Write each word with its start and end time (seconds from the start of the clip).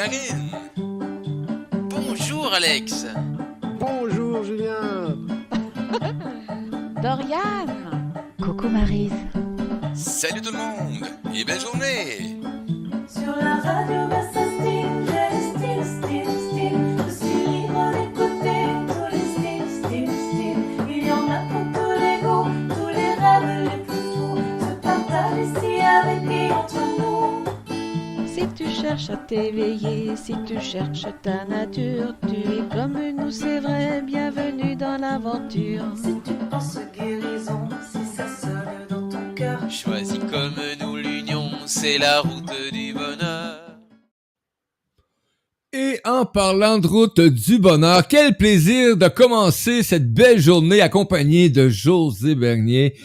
Marine. 0.00 0.50
Bonjour 1.90 2.50
Alex. 2.54 3.04
Bonjour 3.78 4.42
Julien. 4.44 5.18
Dorian. 7.02 7.66
Coucou 8.42 8.68
Marise. 8.70 9.12
Salut 9.92 10.40
tout 10.40 10.52
le 10.52 10.56
monde 10.56 11.06
et 11.34 11.44
belle 11.44 11.60
journée. 11.60 12.40
Sur 13.06 13.36
la 13.36 13.56
radio, 13.56 14.08
cherches 28.90 29.10
à 29.10 29.16
t'éveiller, 29.16 30.16
si 30.16 30.34
tu 30.46 30.60
cherches 30.60 31.06
ta 31.22 31.44
nature, 31.44 32.14
tu 32.26 32.34
es 32.34 32.68
comme 32.74 32.98
nous, 33.16 33.30
c'est 33.30 33.60
vrai, 33.60 34.02
bienvenue 34.02 34.74
dans 34.74 35.00
l'aventure. 35.00 35.84
Si 35.94 36.14
tu 36.24 36.34
penses 36.50 36.78
guérison, 36.98 37.68
si 37.92 38.16
ça 38.16 38.26
sonne 38.26 38.86
dans 38.88 39.08
ton 39.08 39.34
cœur. 39.36 39.60
Choisis 39.70 40.18
comme 40.18 40.56
nous 40.80 40.96
l'union, 40.96 41.50
c'est 41.66 41.98
la 41.98 42.20
route 42.20 42.50
du 42.72 42.92
bonheur. 42.92 43.60
Et 45.72 46.00
en 46.04 46.26
parlant 46.26 46.78
de 46.78 46.88
route 46.88 47.20
du 47.20 47.60
bonheur, 47.60 48.08
quel 48.08 48.36
plaisir 48.36 48.96
de 48.96 49.06
commencer 49.06 49.84
cette 49.84 50.12
belle 50.12 50.40
journée 50.40 50.80
accompagnée 50.80 51.48
de 51.48 51.68
José 51.68 52.34
Bernier. 52.34 52.96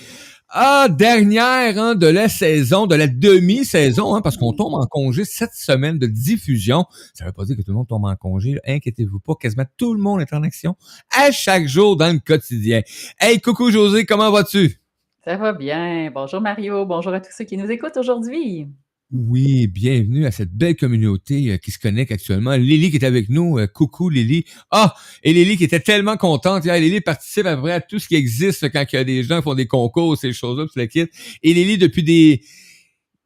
Ah, 0.49 0.88
dernière 0.89 1.77
hein, 1.77 1.95
de 1.95 2.07
la 2.07 2.29
saison, 2.29 2.85
de 2.85 2.95
la 2.95 3.07
demi-saison, 3.07 4.15
hein, 4.15 4.21
parce 4.21 4.38
qu'on 4.38 4.53
tombe 4.53 4.75
en 4.75 4.85
congé 4.85 5.25
cette 5.25 5.53
semaine 5.53 5.97
de 5.97 6.05
diffusion. 6.05 6.85
Ça 7.13 7.25
veut 7.25 7.31
pas 7.31 7.45
dire 7.45 7.57
que 7.57 7.61
tout 7.61 7.71
le 7.71 7.77
monde 7.77 7.88
tombe 7.88 8.05
en 8.05 8.15
congé, 8.15 8.53
là. 8.53 8.61
inquiétez-vous 8.67 9.19
pas, 9.19 9.33
quasiment 9.35 9.66
tout 9.75 9.93
le 9.93 9.99
monde 9.99 10.21
est 10.21 10.33
en 10.33 10.43
action 10.43 10.75
à 11.11 11.31
chaque 11.31 11.66
jour 11.66 11.97
dans 11.97 12.13
le 12.13 12.19
quotidien. 12.19 12.81
Hey, 13.19 13.41
coucou 13.41 13.71
José, 13.71 14.05
comment 14.05 14.31
vas-tu? 14.31 14.79
Ça 15.25 15.35
va 15.38 15.53
bien. 15.53 16.11
Bonjour 16.11 16.39
Mario, 16.39 16.85
bonjour 16.85 17.13
à 17.13 17.19
tous 17.19 17.31
ceux 17.35 17.45
qui 17.45 17.57
nous 17.57 17.69
écoutent 17.71 17.97
aujourd'hui. 17.97 18.67
Oui, 19.11 19.67
bienvenue 19.67 20.25
à 20.25 20.31
cette 20.31 20.51
belle 20.51 20.75
communauté 20.75 21.51
euh, 21.51 21.57
qui 21.57 21.69
se 21.71 21.77
connecte 21.77 22.11
actuellement. 22.11 22.55
Lily 22.55 22.89
qui 22.89 22.97
est 22.97 23.05
avec 23.05 23.29
nous. 23.29 23.59
euh, 23.59 23.67
coucou 23.67 24.09
Lily. 24.09 24.45
Ah, 24.71 24.95
et 25.23 25.31
Lily 25.31 25.57
qui 25.57 25.63
était 25.63 25.79
tellement 25.79 26.17
contente. 26.17 26.65
Lily 26.65 27.01
participe 27.01 27.45
à 27.45 27.55
près 27.55 27.71
à 27.73 27.81
tout 27.81 27.99
ce 27.99 28.07
qui 28.07 28.15
existe 28.15 28.67
quand 28.71 28.83
il 28.91 28.95
y 28.95 28.99
a 28.99 29.03
des 29.03 29.23
gens 29.23 29.37
qui 29.37 29.43
font 29.43 29.53
des 29.53 29.67
concours, 29.67 30.17
ces 30.17 30.33
choses-là, 30.33 30.65
tu 30.71 30.79
la 30.79 30.87
quittes. 30.87 31.11
Et 31.43 31.53
Lily, 31.53 31.77
depuis 31.77 32.03
des 32.03 32.41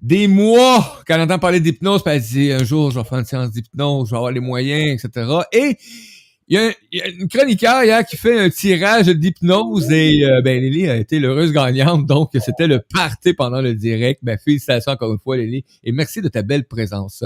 des 0.02 0.28
mois, 0.28 1.02
quand 1.08 1.16
elle 1.16 1.22
entend 1.22 1.40
parler 1.40 1.60
d'hypnose, 1.60 2.04
puis 2.04 2.14
elle 2.14 2.22
dit 2.22 2.52
un 2.52 2.64
jour, 2.64 2.92
je 2.92 3.00
vais 3.00 3.06
faire 3.06 3.20
une 3.20 3.26
séance 3.26 3.52
d'hypnose, 3.52 4.08
je 4.10 4.12
vais 4.12 4.18
avoir 4.18 4.32
les 4.32 4.40
moyens, 4.40 5.04
etc. 5.04 5.28
Et 5.52 5.78
il 6.52 6.74
y, 6.92 6.98
y 6.98 7.02
a 7.02 7.08
une 7.08 7.28
chroniqueur 7.28 7.84
hier 7.84 8.04
qui 8.04 8.18
fait 8.18 8.40
un 8.40 8.50
tirage 8.50 9.06
d'hypnose 9.06 9.92
et 9.92 10.26
euh, 10.26 10.42
ben 10.42 10.60
Lily 10.60 10.90
a 10.90 10.96
été 10.96 11.20
l'heureuse 11.20 11.52
gagnante, 11.52 12.08
donc 12.08 12.32
c'était 12.40 12.66
le 12.66 12.80
party 12.92 13.34
pendant 13.34 13.62
le 13.62 13.76
direct. 13.76 14.22
Ben 14.24 14.36
félicitations 14.44 14.94
encore 14.94 15.12
une 15.12 15.20
fois 15.20 15.38
Lily 15.38 15.64
et 15.84 15.92
merci 15.92 16.22
de 16.22 16.28
ta 16.28 16.42
belle 16.42 16.66
présence. 16.66 17.24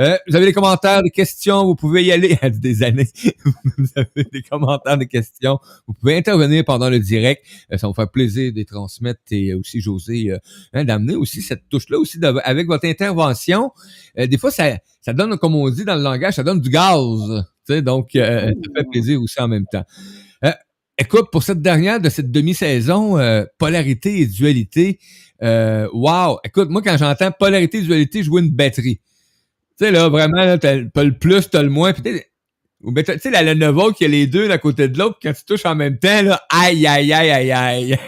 Euh, 0.00 0.16
vous 0.26 0.34
avez 0.34 0.46
des 0.46 0.54
commentaires, 0.54 1.02
des 1.02 1.10
questions, 1.10 1.66
vous 1.66 1.74
pouvez 1.74 2.04
y 2.04 2.12
aller 2.12 2.38
à 2.42 2.48
des 2.48 2.82
années. 2.82 3.08
vous 3.76 3.86
avez 3.96 4.24
des 4.32 4.40
commentaires, 4.40 4.96
des 4.96 5.08
questions, 5.08 5.58
vous 5.86 5.92
pouvez 5.92 6.16
intervenir 6.16 6.64
pendant 6.64 6.88
le 6.88 7.00
direct. 7.00 7.44
Euh, 7.70 7.76
ça 7.76 7.86
va 7.86 7.88
vous 7.90 7.94
faire 7.94 8.10
plaisir 8.10 8.50
de 8.50 8.56
les 8.56 8.64
transmettre 8.64 9.20
et 9.30 9.52
aussi 9.52 9.82
José 9.82 10.30
euh, 10.30 10.38
hein, 10.72 10.84
d'amener 10.84 11.16
aussi 11.16 11.42
cette 11.42 11.68
touche-là 11.68 11.98
aussi 11.98 12.18
avec 12.44 12.66
votre 12.66 12.86
intervention. 12.86 13.72
Euh, 14.18 14.26
des 14.26 14.38
fois 14.38 14.50
ça 14.50 14.78
ça 15.02 15.12
donne 15.12 15.36
comme 15.36 15.54
on 15.54 15.68
dit 15.68 15.84
dans 15.84 15.96
le 15.96 16.02
langage, 16.02 16.32
ça 16.32 16.42
donne 16.42 16.62
du 16.62 16.70
gaz. 16.70 17.44
Sais, 17.66 17.82
donc, 17.82 18.14
euh, 18.16 18.48
ça 18.48 18.70
fait 18.76 18.84
plaisir 18.90 19.22
aussi 19.22 19.40
en 19.40 19.48
même 19.48 19.64
temps. 19.70 19.84
Euh, 20.44 20.52
écoute, 20.98 21.26
pour 21.32 21.42
cette 21.42 21.62
dernière 21.62 22.00
de 22.00 22.08
cette 22.10 22.30
demi-saison, 22.30 23.18
euh, 23.18 23.44
polarité 23.58 24.20
et 24.20 24.26
dualité, 24.26 24.98
euh, 25.42 25.88
wow! 25.92 26.38
Écoute, 26.44 26.68
moi, 26.70 26.82
quand 26.82 26.96
j'entends 26.98 27.30
polarité 27.32 27.78
et 27.78 27.82
dualité, 27.82 28.22
je 28.22 28.30
vois 28.30 28.40
une 28.40 28.50
batterie. 28.50 28.96
Tu 29.78 29.86
sais, 29.86 29.90
là, 29.90 30.08
vraiment, 30.08 30.44
là, 30.44 30.58
t'as 30.58 30.84
t'as 30.92 31.02
le 31.04 31.18
plus, 31.18 31.48
t'as 31.50 31.62
le 31.62 31.70
moins. 31.70 31.92
Ben, 32.82 33.02
tu 33.02 33.18
sais, 33.18 33.30
la 33.30 33.42
Lenovo 33.42 33.92
qui 33.92 34.04
a 34.04 34.08
les 34.08 34.26
deux 34.26 34.46
d'un 34.46 34.58
côté 34.58 34.88
de 34.88 34.98
l'autre, 34.98 35.18
quand 35.22 35.32
tu 35.32 35.44
touches 35.44 35.64
en 35.64 35.74
même 35.74 35.98
temps, 35.98 36.22
là, 36.22 36.42
aïe, 36.50 36.86
aïe, 36.86 37.12
aïe, 37.12 37.30
aïe, 37.30 37.52
aïe. 37.52 37.98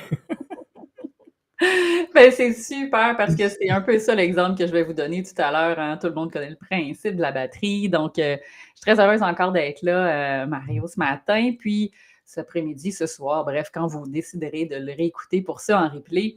Ben, 2.15 2.31
c'est 2.31 2.53
super 2.53 3.17
parce 3.17 3.34
que 3.34 3.49
c'est 3.49 3.71
un 3.71 3.81
peu 3.81 3.99
ça 3.99 4.15
l'exemple 4.15 4.59
que 4.59 4.67
je 4.67 4.72
vais 4.72 4.83
vous 4.83 4.93
donner 4.93 5.22
tout 5.22 5.41
à 5.41 5.50
l'heure. 5.50 5.78
hein. 5.78 5.99
Tout 6.00 6.09
le 6.09 6.15
monde 6.15 6.33
connaît 6.33 6.50
le 6.50 6.56
principe 6.56 7.17
de 7.17 7.22
la 7.22 7.33
batterie. 7.33 7.89
Donc, 7.89 8.19
euh, 8.19 8.37
je 8.37 8.77
suis 8.77 8.81
très 8.81 9.00
heureuse 9.00 9.22
encore 9.22 9.53
d'être 9.53 9.83
là, 9.83 10.43
euh, 10.43 10.47
Mario, 10.47 10.87
ce 10.87 10.99
matin. 10.99 11.53
Puis, 11.59 11.93
cet 12.25 12.47
après-midi, 12.47 12.93
ce 12.93 13.06
soir, 13.06 13.44
bref, 13.44 13.71
quand 13.72 13.87
vous 13.87 14.06
déciderez 14.06 14.67
de 14.67 14.77
le 14.77 14.93
réécouter 14.93 15.43
pour 15.43 15.61
ça 15.61 15.81
en 15.81 15.89
replay. 15.89 16.37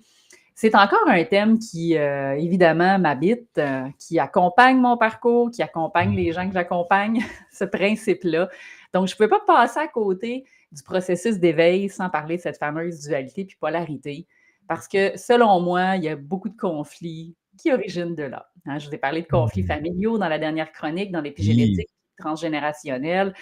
C'est 0.55 0.75
encore 0.75 1.07
un 1.07 1.23
thème 1.23 1.57
qui, 1.57 1.97
euh, 1.97 2.33
évidemment, 2.33 2.99
m'habite, 2.99 3.61
qui 3.97 4.19
accompagne 4.19 4.77
mon 4.77 4.97
parcours, 4.97 5.51
qui 5.51 5.63
accompagne 5.63 6.13
les 6.13 6.33
gens 6.33 6.47
que 6.47 6.53
j'accompagne, 6.53 7.23
ce 7.53 7.63
principe-là. 7.63 8.49
Donc, 8.93 9.07
je 9.07 9.13
ne 9.13 9.17
pouvais 9.17 9.29
pas 9.29 9.39
passer 9.47 9.79
à 9.79 9.87
côté 9.87 10.43
du 10.73 10.83
processus 10.83 11.39
d'éveil 11.39 11.89
sans 11.89 12.09
parler 12.09 12.37
de 12.37 12.41
cette 12.41 12.57
fameuse 12.57 12.99
dualité 12.99 13.45
puis 13.45 13.55
polarité. 13.59 14.27
Parce 14.69 14.87
que 14.87 15.17
selon 15.17 15.59
moi, 15.59 15.97
il 15.97 16.03
y 16.03 16.07
a 16.09 16.15
beaucoup 16.15 16.47
de 16.47 16.55
conflits 16.55 17.35
qui 17.57 17.73
originent 17.73 18.15
de 18.15 18.23
là. 18.23 18.49
Hein, 18.65 18.77
je 18.79 18.87
vous 18.87 18.93
ai 18.95 18.97
parlé 18.99 19.23
de 19.23 19.27
conflits 19.27 19.63
familiaux 19.67 20.17
dans 20.17 20.29
la 20.29 20.39
dernière 20.39 20.71
chronique, 20.71 21.11
dans 21.11 21.19
l'épigénétique 21.21 21.89
transgénérationnelle. 22.17 23.33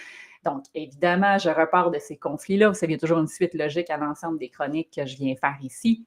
Donc, 0.45 0.63
évidemment, 0.73 1.37
je 1.37 1.49
repars 1.49 1.91
de 1.91 1.99
ces 1.99 2.17
conflits-là. 2.17 2.69
Vous 2.69 2.73
savez, 2.75 2.93
il 2.93 2.95
y 2.95 2.97
a 2.97 2.99
toujours 2.99 3.19
une 3.19 3.27
suite 3.27 3.53
logique 3.53 3.89
à 3.89 3.97
l'ensemble 3.97 4.39
des 4.39 4.49
chroniques 4.49 4.91
que 4.95 5.05
je 5.05 5.17
viens 5.17 5.35
faire 5.35 5.57
ici. 5.61 6.05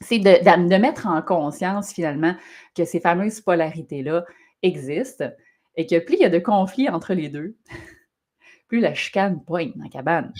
C'est 0.00 0.18
de, 0.20 0.30
de- 0.38 0.68
de 0.68 0.76
mettre 0.76 1.06
en 1.06 1.20
conscience 1.22 1.92
finalement 1.92 2.34
que 2.76 2.84
ces 2.84 3.00
fameuses 3.00 3.40
polarités-là 3.40 4.24
existent 4.62 5.30
et 5.76 5.86
que 5.86 5.98
plus 5.98 6.14
il 6.14 6.20
y 6.20 6.24
a 6.24 6.30
de 6.30 6.38
conflits 6.38 6.88
entre 6.88 7.14
les 7.14 7.28
deux, 7.28 7.56
plus 8.68 8.80
la 8.80 8.94
chicane 8.94 9.42
pointe 9.44 9.76
dans 9.76 9.84
la 9.84 9.90
cabane. 9.90 10.32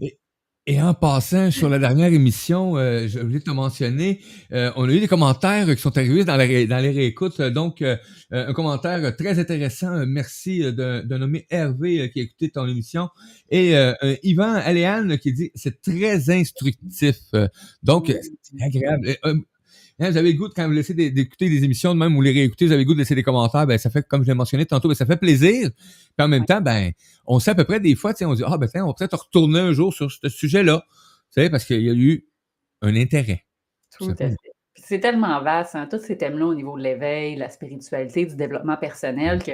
Et, 0.00 0.18
et 0.68 0.82
en 0.82 0.94
passant, 0.94 1.52
sur 1.52 1.68
la 1.68 1.78
dernière 1.78 2.12
émission, 2.12 2.76
euh, 2.76 3.06
je 3.06 3.20
voulais 3.20 3.38
te 3.38 3.50
mentionner, 3.50 4.20
euh, 4.52 4.72
on 4.74 4.88
a 4.88 4.92
eu 4.92 4.98
des 4.98 5.06
commentaires 5.06 5.66
qui 5.66 5.80
sont 5.80 5.96
arrivés 5.96 6.24
dans, 6.24 6.36
la 6.36 6.46
dans 6.66 6.78
les 6.78 6.90
réécoutes. 6.90 7.40
Donc, 7.40 7.82
euh, 7.82 7.96
un 8.32 8.52
commentaire 8.52 9.16
très 9.16 9.38
intéressant. 9.38 9.92
Euh, 9.94 10.06
Merci 10.06 10.64
euh, 10.64 10.72
d'un 10.72 11.04
d'un 11.04 11.18
nommé 11.18 11.46
Hervé 11.50 12.00
euh, 12.00 12.08
qui 12.08 12.18
a 12.18 12.22
écouté 12.24 12.50
ton 12.50 12.66
émission. 12.66 13.08
Et 13.48 13.76
euh, 13.76 13.94
Yvan 14.24 14.54
Aléane 14.54 15.18
qui 15.18 15.32
dit 15.32 15.52
c'est 15.54 15.80
très 15.82 16.30
instructif. 16.30 17.16
Donc, 17.84 18.12
c'est 18.42 18.62
agréable. 18.62 19.16
Hein, 19.98 20.10
vous 20.10 20.16
avez 20.18 20.32
le 20.32 20.38
goût, 20.38 20.48
de- 20.48 20.52
quand 20.54 20.66
vous 20.66 20.74
laissez 20.74 20.92
d'écouter 20.92 21.48
des 21.48 21.64
émissions 21.64 21.94
de 21.94 21.98
même 21.98 22.14
ou 22.16 22.20
les 22.20 22.32
réécouter, 22.32 22.66
vous 22.66 22.72
avez 22.72 22.82
le 22.82 22.86
goût 22.86 22.92
de 22.92 22.98
laisser 22.98 23.14
des 23.14 23.22
commentaires, 23.22 23.66
ben 23.66 23.78
ça 23.78 23.88
fait, 23.88 24.06
comme 24.06 24.22
je 24.22 24.28
l'ai 24.28 24.34
mentionné 24.34 24.66
tantôt, 24.66 24.88
ben, 24.88 24.94
ça 24.94 25.06
fait 25.06 25.16
plaisir. 25.16 25.70
Puis 25.70 26.24
en 26.24 26.28
même 26.28 26.44
temps, 26.44 26.60
ben, 26.60 26.92
on 27.26 27.38
sait 27.38 27.52
à 27.52 27.54
peu 27.54 27.64
près 27.64 27.80
des 27.80 27.94
fois, 27.94 28.12
on 28.22 28.34
dit, 28.34 28.42
ah 28.46 28.58
ben 28.58 28.68
tiens, 28.68 28.84
on 28.84 28.88
va 28.88 28.94
peut-être 28.94 29.24
retourner 29.24 29.60
un 29.60 29.72
jour 29.72 29.94
sur 29.94 30.10
ce 30.10 30.28
sujet-là. 30.28 30.84
Vous 30.86 31.32
savez, 31.32 31.48
parce 31.48 31.64
qu'il 31.64 31.80
y 31.80 31.88
a 31.88 31.94
eu 31.94 32.26
un 32.82 32.94
intérêt. 32.94 33.44
Tout 33.96 34.10
à 34.10 34.14
fait. 34.14 34.36
Puis 34.74 34.84
C'est 34.86 35.00
tellement 35.00 35.40
vaste, 35.40 35.74
hein, 35.74 35.88
tous 35.90 36.00
ces 36.00 36.18
thèmes-là 36.18 36.44
au 36.44 36.54
niveau 36.54 36.76
de 36.76 36.82
l'éveil, 36.82 37.36
la 37.36 37.48
spiritualité, 37.48 38.26
du 38.26 38.36
développement 38.36 38.76
personnel, 38.76 39.42
que, 39.42 39.52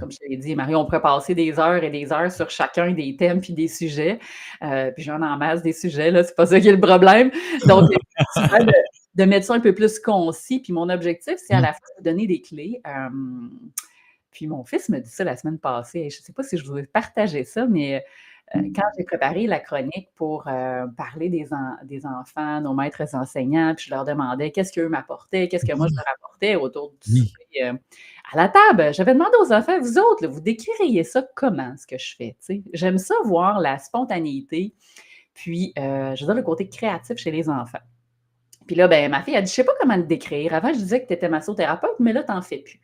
comme 0.00 0.10
je 0.10 0.18
l'ai 0.28 0.36
dit, 0.36 0.56
Marie, 0.56 0.74
on 0.74 0.84
pourrait 0.84 1.00
passer 1.00 1.36
des 1.36 1.60
heures 1.60 1.84
et 1.84 1.90
des 1.90 2.12
heures 2.12 2.32
sur 2.32 2.50
chacun 2.50 2.90
des 2.90 3.14
thèmes 3.14 3.40
puis 3.40 3.52
des 3.52 3.68
sujets. 3.68 4.18
Euh, 4.62 4.90
puis 4.90 5.04
j'en 5.04 5.22
en 5.22 5.36
masse 5.36 5.62
des 5.62 5.72
sujets, 5.72 6.10
là, 6.10 6.24
c'est 6.24 6.34
pas 6.34 6.46
ça 6.46 6.58
qui 6.60 6.66
est 6.66 6.72
le 6.72 6.80
problème. 6.80 7.30
Donc, 7.68 7.88
de 9.14 9.24
mettre 9.24 9.46
ça 9.46 9.54
un 9.54 9.60
peu 9.60 9.74
plus 9.74 9.98
concis. 10.00 10.60
Puis 10.60 10.72
mon 10.72 10.88
objectif, 10.88 11.34
c'est 11.36 11.54
à 11.54 11.60
la 11.60 11.72
fois 11.72 11.86
de 11.98 12.04
donner 12.04 12.26
des 12.26 12.40
clés. 12.40 12.80
euh, 12.86 13.08
puis 14.30 14.48
mon 14.48 14.64
fils 14.64 14.88
me 14.88 14.98
dit 14.98 15.10
ça 15.10 15.22
la 15.22 15.36
semaine 15.36 15.58
passée. 15.60 16.10
Je 16.10 16.18
ne 16.18 16.22
sais 16.24 16.32
pas 16.32 16.42
si 16.42 16.56
je 16.58 16.64
voulais 16.66 16.86
partager 16.86 17.44
ça, 17.44 17.66
mais 17.66 18.04
euh, 18.56 18.60
quand 18.74 18.82
j'ai 18.98 19.04
préparé 19.04 19.46
la 19.46 19.60
chronique 19.60 20.08
pour 20.16 20.48
euh, 20.48 20.86
parler 20.96 21.28
des, 21.28 21.52
en- 21.54 21.76
des 21.84 22.04
enfants, 22.04 22.60
nos 22.60 22.74
maîtres 22.74 23.14
enseignants, 23.14 23.74
puis 23.76 23.86
je 23.86 23.90
leur 23.90 24.04
demandais 24.04 24.50
qu'est-ce 24.50 24.72
qu'eux 24.72 24.88
m'apportaient, 24.88 25.46
qu'est-ce 25.48 25.64
que 25.64 25.76
moi 25.76 25.86
je 25.88 25.94
leur 25.94 26.04
apportais 26.16 26.56
autour 26.56 26.92
du 27.06 27.12
Oui. 27.12 27.28
souper, 27.28 27.64
euh, 27.64 27.74
à 28.32 28.36
la 28.36 28.48
table. 28.48 28.92
J'avais 28.92 29.12
demandé 29.14 29.36
aux 29.40 29.52
enfants, 29.52 29.78
vous 29.80 29.98
autres, 29.98 30.22
là, 30.24 30.28
vous 30.28 30.40
décririez 30.40 31.04
ça 31.04 31.24
comment, 31.36 31.74
ce 31.78 31.86
que 31.86 31.96
je 31.96 32.16
fais? 32.16 32.36
J'aime 32.72 32.98
ça 32.98 33.14
voir 33.24 33.60
la 33.60 33.78
spontanéité, 33.78 34.74
puis 35.32 35.72
je 35.76 36.10
veux 36.20 36.26
dire 36.26 36.34
le 36.34 36.42
côté 36.42 36.68
créatif 36.68 37.16
chez 37.18 37.30
les 37.30 37.48
enfants. 37.48 37.78
Puis 38.66 38.76
là, 38.76 38.88
ben, 38.88 39.10
ma 39.10 39.22
fille 39.22 39.36
a 39.36 39.42
dit, 39.42 39.50
je 39.50 39.54
sais 39.54 39.64
pas 39.64 39.74
comment 39.80 39.96
te 39.96 40.06
décrire. 40.06 40.54
Avant, 40.54 40.72
je 40.72 40.78
disais 40.78 41.02
que 41.02 41.06
tu 41.08 41.14
étais 41.14 41.28
massothérapeute, 41.28 41.98
mais 41.98 42.12
là, 42.12 42.22
tu 42.22 42.32
n'en 42.32 42.42
fais 42.42 42.58
plus. 42.58 42.80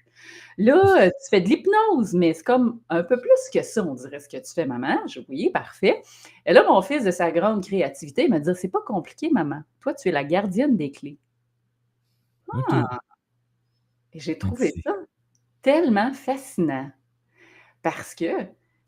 Là, 0.59 0.77
tu 1.09 1.29
fais 1.31 1.41
de 1.41 1.49
l'hypnose, 1.49 2.13
mais 2.15 2.35
c'est 2.35 2.45
comme 2.45 2.81
un 2.91 3.03
peu 3.03 3.19
plus 3.19 3.51
que 3.53 3.63
ça, 3.63 3.85
on 3.85 3.95
dirait, 3.95 4.21
ce 4.21 4.29
que 4.29 4.37
tu 4.37 4.53
fais, 4.53 4.67
maman. 4.67 4.99
Je 5.07 5.21
oui, 5.29 5.51
parfait. 5.51 6.03
Et 6.45 6.53
là, 6.53 6.65
mon 6.69 6.83
fils, 6.83 7.05
de 7.05 7.11
sa 7.11 7.31
grande 7.31 7.65
créativité, 7.65 8.25
il 8.25 8.31
m'a 8.31 8.41
dit, 8.41 8.51
c'est 8.55 8.69
pas 8.69 8.83
compliqué, 8.87 9.31
maman. 9.31 9.63
Toi, 9.81 9.95
tu 9.95 10.09
es 10.09 10.13
la 10.13 10.25
gardienne 10.25 10.77
des 10.77 10.91
clés. 10.91 11.19
Ah! 12.53 12.99
Et 14.13 14.21
j'ai 14.21 14.37
trouvé 14.37 14.73
ça 14.85 14.95
tellement 15.63 16.13
fascinant. 16.13 16.91
Parce 17.83 18.15
que, 18.15 18.47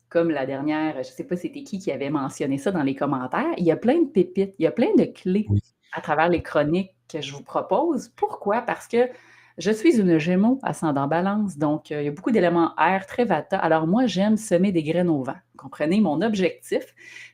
comme 0.09 0.29
la 0.29 0.45
dernière, 0.45 0.93
je 0.95 0.99
ne 0.99 1.03
sais 1.03 1.23
pas 1.23 1.37
c'était 1.37 1.63
qui 1.63 1.79
qui 1.79 1.91
avait 1.91 2.09
mentionné 2.09 2.57
ça 2.57 2.71
dans 2.71 2.83
les 2.83 2.95
commentaires, 2.95 3.53
il 3.57 3.63
y 3.63 3.71
a 3.71 3.77
plein 3.77 4.01
de 4.01 4.07
pépites, 4.07 4.53
il 4.59 4.63
y 4.63 4.67
a 4.67 4.71
plein 4.71 4.93
de 4.95 5.05
clés 5.05 5.47
Oui. 5.49 5.61
À 5.93 6.01
travers 6.01 6.29
les 6.29 6.41
chroniques 6.41 6.91
que 7.07 7.21
je 7.21 7.33
vous 7.33 7.43
propose. 7.43 8.09
Pourquoi? 8.15 8.61
Parce 8.61 8.87
que 8.87 9.09
je 9.59 9.71
suis 9.71 9.99
une 9.99 10.17
Gémeaux 10.17 10.59
ascendant 10.63 11.07
balance, 11.07 11.57
donc 11.59 11.91
euh, 11.91 12.01
il 12.01 12.05
y 12.05 12.07
a 12.07 12.11
beaucoup 12.11 12.31
d'éléments 12.31 12.73
air, 12.77 13.05
très 13.05 13.23
vata. 13.23 13.57
Alors 13.59 13.85
moi, 13.85 14.07
j'aime 14.07 14.35
semer 14.35 14.71
des 14.71 14.81
graines 14.81 15.09
au 15.09 15.21
vent. 15.21 15.35
Comprenez, 15.57 16.01
mon 16.01 16.21
objectif, 16.21 16.83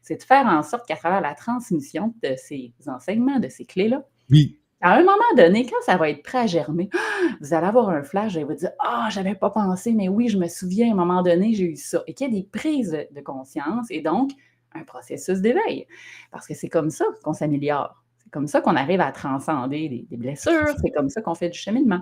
c'est 0.01 0.17
de 0.17 0.23
faire 0.23 0.45
en 0.45 0.61
sorte 0.61 0.85
qu'à 0.85 0.97
travers 0.97 1.21
la 1.21 1.33
transmission 1.33 2.13
de 2.21 2.35
ces 2.35 2.73
enseignements, 2.87 3.39
de 3.39 3.47
ces 3.47 3.63
clés-là, 3.65 4.03
Oui. 4.29 4.59
à 4.81 4.95
un 4.95 4.99
moment 5.03 5.33
donné, 5.37 5.65
quand 5.65 5.81
ça 5.85 5.95
va 5.95 6.09
être 6.09 6.21
prêt 6.21 6.39
à 6.39 6.45
germer, 6.45 6.89
vous 7.41 7.53
allez 7.53 7.67
avoir 7.67 7.89
un 7.89 8.03
flash 8.03 8.35
et 8.35 8.43
vous 8.43 8.53
dire 8.53 8.71
Ah, 8.79 9.07
j'avais 9.11 9.35
pas 9.35 9.49
pensé, 9.49 9.93
mais 9.93 10.09
oui, 10.09 10.27
je 10.27 10.37
me 10.37 10.47
souviens, 10.49 10.89
à 10.89 10.91
un 10.91 10.95
moment 10.95 11.23
donné, 11.23 11.53
j'ai 11.53 11.71
eu 11.71 11.75
ça. 11.77 12.03
Et 12.05 12.13
qu'il 12.13 12.27
y 12.27 12.37
a 12.37 12.41
des 12.41 12.47
prises 12.51 12.97
de 13.11 13.21
conscience 13.21 13.87
et 13.89 14.01
donc 14.01 14.31
un 14.75 14.83
processus 14.83 15.39
d'éveil. 15.39 15.87
Parce 16.31 16.45
que 16.45 16.53
c'est 16.53 16.69
comme 16.69 16.89
ça 16.89 17.05
qu'on 17.23 17.33
s'améliore. 17.33 17.98
C'est 18.29 18.33
comme 18.33 18.45
ça 18.45 18.61
qu'on 18.61 18.75
arrive 18.75 19.01
à 19.01 19.11
transcender 19.11 19.89
des, 19.89 20.05
des 20.07 20.17
blessures. 20.17 20.67
C'est 20.83 20.91
comme 20.91 21.09
ça 21.09 21.19
qu'on 21.19 21.33
fait 21.33 21.49
du 21.49 21.57
cheminement. 21.57 22.01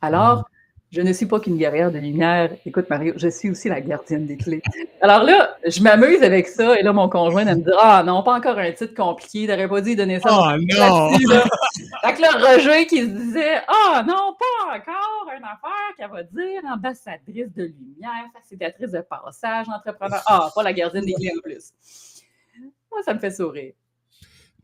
Alors, 0.00 0.48
je 0.90 1.02
ne 1.02 1.12
suis 1.12 1.26
pas 1.26 1.40
qu'une 1.40 1.58
guerrière 1.58 1.92
de 1.92 1.98
lumière. 1.98 2.56
Écoute, 2.64 2.88
Mario, 2.88 3.12
je 3.18 3.28
suis 3.28 3.50
aussi 3.50 3.68
la 3.68 3.82
gardienne 3.82 4.26
des 4.26 4.38
clés. 4.38 4.62
Alors 5.02 5.24
là, 5.24 5.58
je 5.66 5.82
m'amuse 5.82 6.22
avec 6.22 6.48
ça. 6.48 6.80
Et 6.80 6.82
là, 6.82 6.94
mon 6.94 7.10
conjoint 7.10 7.46
elle 7.46 7.58
me 7.58 7.64
dit 7.64 7.70
Ah 7.78 8.02
non, 8.02 8.22
pas 8.22 8.38
encore 8.38 8.56
un 8.56 8.72
titre 8.72 8.94
compliqué. 8.94 9.46
T'aurais 9.46 9.68
pas 9.68 9.82
dû 9.82 9.94
donner 9.94 10.20
ça. 10.20 10.30
Oh 10.32 10.56
non! 10.58 11.10
là. 11.28 11.44
Fait 12.02 12.14
que 12.14 12.22
là, 12.22 12.30
Roger 12.32 12.86
qui 12.86 13.02
se 13.02 13.08
disait 13.08 13.58
Ah 13.68 14.02
non, 14.08 14.34
pas 14.38 14.78
encore 14.78 15.30
une 15.36 15.44
affaire 15.44 15.94
qu'elle 15.98 16.10
va 16.10 16.22
dire 16.22 16.62
ambassadrice 16.72 17.52
de 17.52 17.64
lumière, 17.64 18.24
facilitatrice 18.32 18.92
de 18.92 19.02
passage, 19.02 19.66
entrepreneur. 19.68 20.22
Ah, 20.24 20.48
pas 20.54 20.62
la 20.62 20.72
gardienne 20.72 21.04
des 21.04 21.12
clés 21.12 21.34
en 21.36 21.42
plus. 21.42 21.74
Moi, 22.90 23.02
ça 23.04 23.12
me 23.12 23.18
fait 23.18 23.30
sourire. 23.30 23.74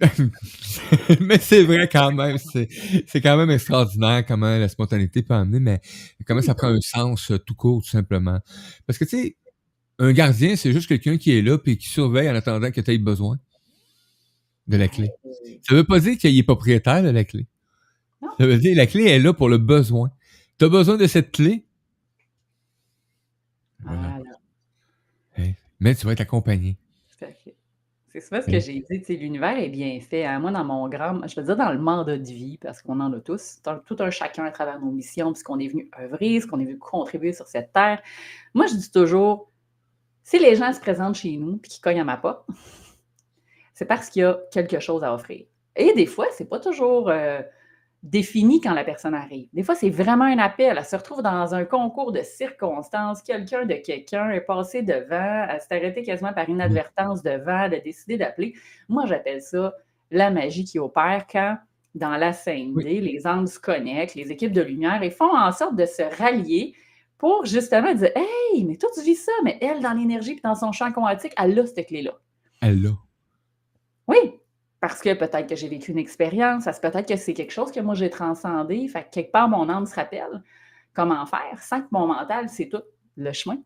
mais 1.20 1.38
c'est 1.38 1.62
vrai 1.64 1.88
quand 1.88 2.12
même, 2.12 2.36
c'est 2.38 3.20
quand 3.20 3.36
même 3.36 3.50
extraordinaire 3.50 4.24
comment 4.26 4.58
la 4.58 4.68
spontanéité 4.68 5.22
peut 5.22 5.34
amener, 5.34 5.60
mais 5.60 5.80
comment 6.26 6.42
ça 6.42 6.54
prend 6.54 6.68
un 6.68 6.80
sens 6.80 7.30
euh, 7.30 7.38
tout 7.38 7.54
court, 7.54 7.82
tout 7.82 7.90
simplement. 7.90 8.40
Parce 8.86 8.98
que, 8.98 9.04
tu 9.04 9.16
sais, 9.16 9.36
un 9.98 10.12
gardien, 10.12 10.56
c'est 10.56 10.72
juste 10.72 10.88
quelqu'un 10.88 11.16
qui 11.16 11.36
est 11.36 11.42
là 11.42 11.58
puis 11.58 11.78
qui 11.78 11.88
surveille 11.88 12.28
en 12.28 12.34
attendant 12.34 12.70
que 12.70 12.80
tu 12.80 12.90
aies 12.90 12.98
besoin 12.98 13.38
de 14.66 14.76
la 14.76 14.88
clé. 14.88 15.10
Ça 15.62 15.74
veut 15.74 15.84
pas 15.84 16.00
dire 16.00 16.18
qu'il 16.18 16.36
est 16.36 16.42
propriétaire 16.42 17.02
de 17.02 17.10
la 17.10 17.24
clé. 17.24 17.46
Ça 18.38 18.46
veut 18.46 18.58
dire 18.58 18.72
que 18.72 18.76
la 18.78 18.86
clé 18.86 19.04
est 19.04 19.18
là 19.18 19.32
pour 19.32 19.48
le 19.48 19.58
besoin. 19.58 20.10
Tu 20.58 20.64
as 20.64 20.68
besoin 20.68 20.96
de 20.96 21.06
cette 21.06 21.32
clé, 21.32 21.64
Voilà. 23.80 24.18
Voilà. 25.36 25.52
mais 25.80 25.94
tu 25.94 26.06
vas 26.06 26.12
être 26.12 26.20
accompagné. 26.20 26.76
C'est 28.16 28.22
souvent 28.22 28.40
ce 28.40 28.46
que 28.46 28.58
j'ai 28.60 28.72
dit, 28.80 29.00
tu 29.00 29.04
sais, 29.04 29.12
l'univers 29.12 29.58
est 29.58 29.68
bien 29.68 30.00
fait. 30.00 30.24
hein. 30.24 30.38
Moi, 30.38 30.50
dans 30.50 30.64
mon 30.64 30.88
grand, 30.88 31.26
je 31.28 31.38
veux 31.38 31.44
dire 31.44 31.54
dans 31.54 31.70
le 31.70 31.78
mandat 31.78 32.16
de 32.16 32.24
vie, 32.24 32.56
parce 32.56 32.80
qu'on 32.80 32.98
en 33.00 33.12
a 33.12 33.20
tous, 33.20 33.60
tout 33.84 33.96
un 33.98 34.08
chacun 34.08 34.46
à 34.46 34.50
travers 34.50 34.80
nos 34.80 34.90
missions, 34.90 35.34
puis 35.34 35.40
ce 35.40 35.44
qu'on 35.44 35.58
est 35.58 35.68
venu 35.68 35.90
œuvrer, 36.00 36.40
ce 36.40 36.46
qu'on 36.46 36.58
est 36.58 36.64
venu 36.64 36.78
contribuer 36.78 37.34
sur 37.34 37.46
cette 37.46 37.74
terre. 37.74 38.00
Moi, 38.54 38.68
je 38.68 38.74
dis 38.76 38.90
toujours, 38.90 39.50
si 40.22 40.38
les 40.38 40.56
gens 40.56 40.72
se 40.72 40.80
présentent 40.80 41.16
chez 41.16 41.36
nous 41.36 41.58
puis 41.58 41.70
qu'ils 41.70 41.82
cognent 41.82 42.00
à 42.00 42.04
ma 42.04 42.16
porte, 42.16 42.46
c'est 43.74 43.84
parce 43.84 44.08
qu'il 44.08 44.22
y 44.22 44.24
a 44.24 44.38
quelque 44.50 44.80
chose 44.80 45.04
à 45.04 45.12
offrir. 45.12 45.44
Et 45.76 45.92
des 45.92 46.06
fois, 46.06 46.24
c'est 46.32 46.48
pas 46.48 46.58
toujours 46.58 47.10
euh, 47.10 47.42
défini 48.02 48.60
quand 48.60 48.74
la 48.74 48.84
personne 48.84 49.14
arrive. 49.14 49.48
Des 49.52 49.62
fois, 49.62 49.74
c'est 49.74 49.90
vraiment 49.90 50.24
un 50.24 50.38
appel. 50.38 50.76
Elle 50.78 50.84
se 50.84 50.96
retrouve 50.96 51.22
dans 51.22 51.54
un 51.54 51.64
concours 51.64 52.12
de 52.12 52.22
circonstances. 52.22 53.22
Quelqu'un 53.22 53.64
de 53.64 53.74
quelqu'un 53.74 54.30
est 54.30 54.40
passé 54.42 54.82
devant, 54.82 55.46
elle 55.48 55.60
s'est 55.60 55.76
arrêtée 55.76 56.02
quasiment 56.02 56.32
par 56.32 56.48
inadvertance 56.48 57.22
devant, 57.22 57.64
elle 57.64 57.74
a 57.74 57.80
décidé 57.80 58.16
d'appeler. 58.16 58.54
Moi, 58.88 59.06
j'appelle 59.06 59.42
ça 59.42 59.74
la 60.10 60.30
magie 60.30 60.64
qui 60.64 60.78
opère 60.78 61.26
quand, 61.30 61.58
dans 61.94 62.16
la 62.16 62.32
5D, 62.32 63.00
les 63.00 63.26
âmes 63.26 63.46
se 63.46 63.58
connectent, 63.58 64.14
les 64.14 64.30
équipes 64.30 64.52
de 64.52 64.62
lumière, 64.62 65.02
et 65.02 65.10
font 65.10 65.34
en 65.36 65.50
sorte 65.50 65.74
de 65.74 65.86
se 65.86 66.02
rallier 66.18 66.74
pour 67.18 67.44
justement 67.44 67.92
dire 67.94 68.10
Hey, 68.14 68.64
mais 68.64 68.76
toi, 68.76 68.90
tu 68.94 69.02
vis 69.02 69.16
ça, 69.16 69.32
mais 69.44 69.58
elle, 69.60 69.80
dans 69.80 69.92
l'énergie 69.92 70.34
puis 70.34 70.42
dans 70.44 70.54
son 70.54 70.72
champ 70.72 70.92
quantique, 70.92 71.32
elle 71.36 71.58
a 71.58 71.66
cette 71.66 71.86
clé-là. 71.86 72.12
Elle 72.60 72.82
l'a. 72.82 72.90
Oui, 74.08 74.18
parce 74.86 75.00
que 75.02 75.12
peut-être 75.14 75.48
que 75.48 75.56
j'ai 75.56 75.66
vécu 75.68 75.90
une 75.90 75.98
expérience, 75.98 76.66
peut-être 76.80 77.08
que 77.08 77.16
c'est 77.16 77.34
quelque 77.34 77.50
chose 77.50 77.72
que 77.72 77.80
moi 77.80 77.94
j'ai 77.96 78.08
transcendé, 78.08 78.86
fait 78.86 79.02
que 79.02 79.10
quelque 79.10 79.32
part 79.32 79.48
mon 79.48 79.68
âme 79.68 79.84
se 79.84 79.96
rappelle 79.96 80.44
comment 80.94 81.26
faire 81.26 81.60
sans 81.60 81.82
que 81.82 81.88
mon 81.90 82.06
mental, 82.06 82.48
c'est 82.48 82.68
tout 82.68 82.82
le 83.16 83.32
chemin 83.32 83.58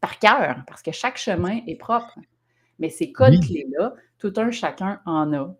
par 0.00 0.20
cœur, 0.20 0.62
parce 0.68 0.80
que 0.80 0.92
chaque 0.92 1.16
chemin 1.16 1.58
est 1.66 1.74
propre. 1.74 2.16
Mais 2.78 2.88
ces 2.88 3.10
codes 3.10 3.32
Oui. 3.32 3.40
clés-là, 3.40 3.94
tout 4.16 4.32
un 4.36 4.52
chacun 4.52 5.00
en 5.06 5.32
a, 5.32 5.56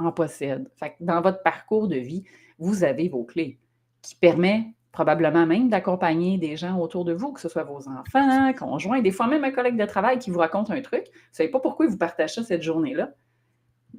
en 0.00 0.10
possède. 0.10 0.68
Fait 0.74 0.90
que 0.90 0.96
dans 0.98 1.20
votre 1.20 1.44
parcours 1.44 1.86
de 1.86 1.94
vie, 1.94 2.24
vous 2.58 2.82
avez 2.82 3.08
vos 3.08 3.22
clés 3.22 3.60
qui 4.02 4.16
permettent 4.16 4.66
probablement 4.90 5.46
même 5.46 5.68
d'accompagner 5.68 6.36
des 6.36 6.56
gens 6.56 6.80
autour 6.80 7.04
de 7.04 7.12
vous, 7.12 7.32
que 7.32 7.40
ce 7.40 7.48
soit 7.48 7.62
vos 7.62 7.86
enfants, 7.88 8.52
conjoints, 8.54 9.02
des 9.02 9.12
fois 9.12 9.28
même 9.28 9.44
un 9.44 9.52
collègue 9.52 9.78
de 9.78 9.86
travail 9.86 10.18
qui 10.18 10.32
vous 10.32 10.40
raconte 10.40 10.72
un 10.72 10.80
truc. 10.80 11.04
Vous 11.12 11.12
ne 11.12 11.34
savez 11.36 11.48
pas 11.48 11.60
pourquoi 11.60 11.86
il 11.86 11.92
vous 11.92 11.98
partage 11.98 12.34
ça 12.34 12.42
cette 12.42 12.62
journée-là, 12.62 13.10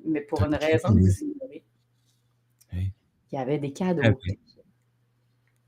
mais 0.05 0.21
pour 0.21 0.43
une 0.43 0.55
raison 0.55 0.89
que 0.89 0.93
Oui. 0.95 1.01
vous 1.01 1.23
ignorez. 1.23 1.63
Oui. 2.73 2.91
Il 3.31 3.35
y 3.35 3.37
avait 3.37 3.57
des 3.59 3.71
cadeaux. 3.71 4.01
Ah. 4.03 4.11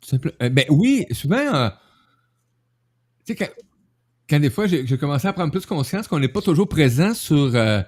Tout 0.02 0.08
simple- 0.10 0.34
euh, 0.42 0.50
ben 0.50 0.66
oui, 0.70 1.06
souvent, 1.12 1.38
euh, 1.56 1.70
tu 3.26 3.34
sais, 3.34 3.36
quand, 3.36 3.48
quand 4.30 4.40
des 4.40 4.50
fois 4.50 4.68
j'ai 4.68 4.86
j'ai 4.88 4.98
commencé 4.98 5.28
à 5.28 5.34
prendre 5.34 5.52
plus 5.52 5.66
conscience 5.66 6.08
qu'on 6.08 6.20
n'est 6.20 6.28
pas 6.30 6.42
toujours 6.42 6.68
présent 6.70 7.14
sur, 7.14 7.54
euh, 7.56 7.81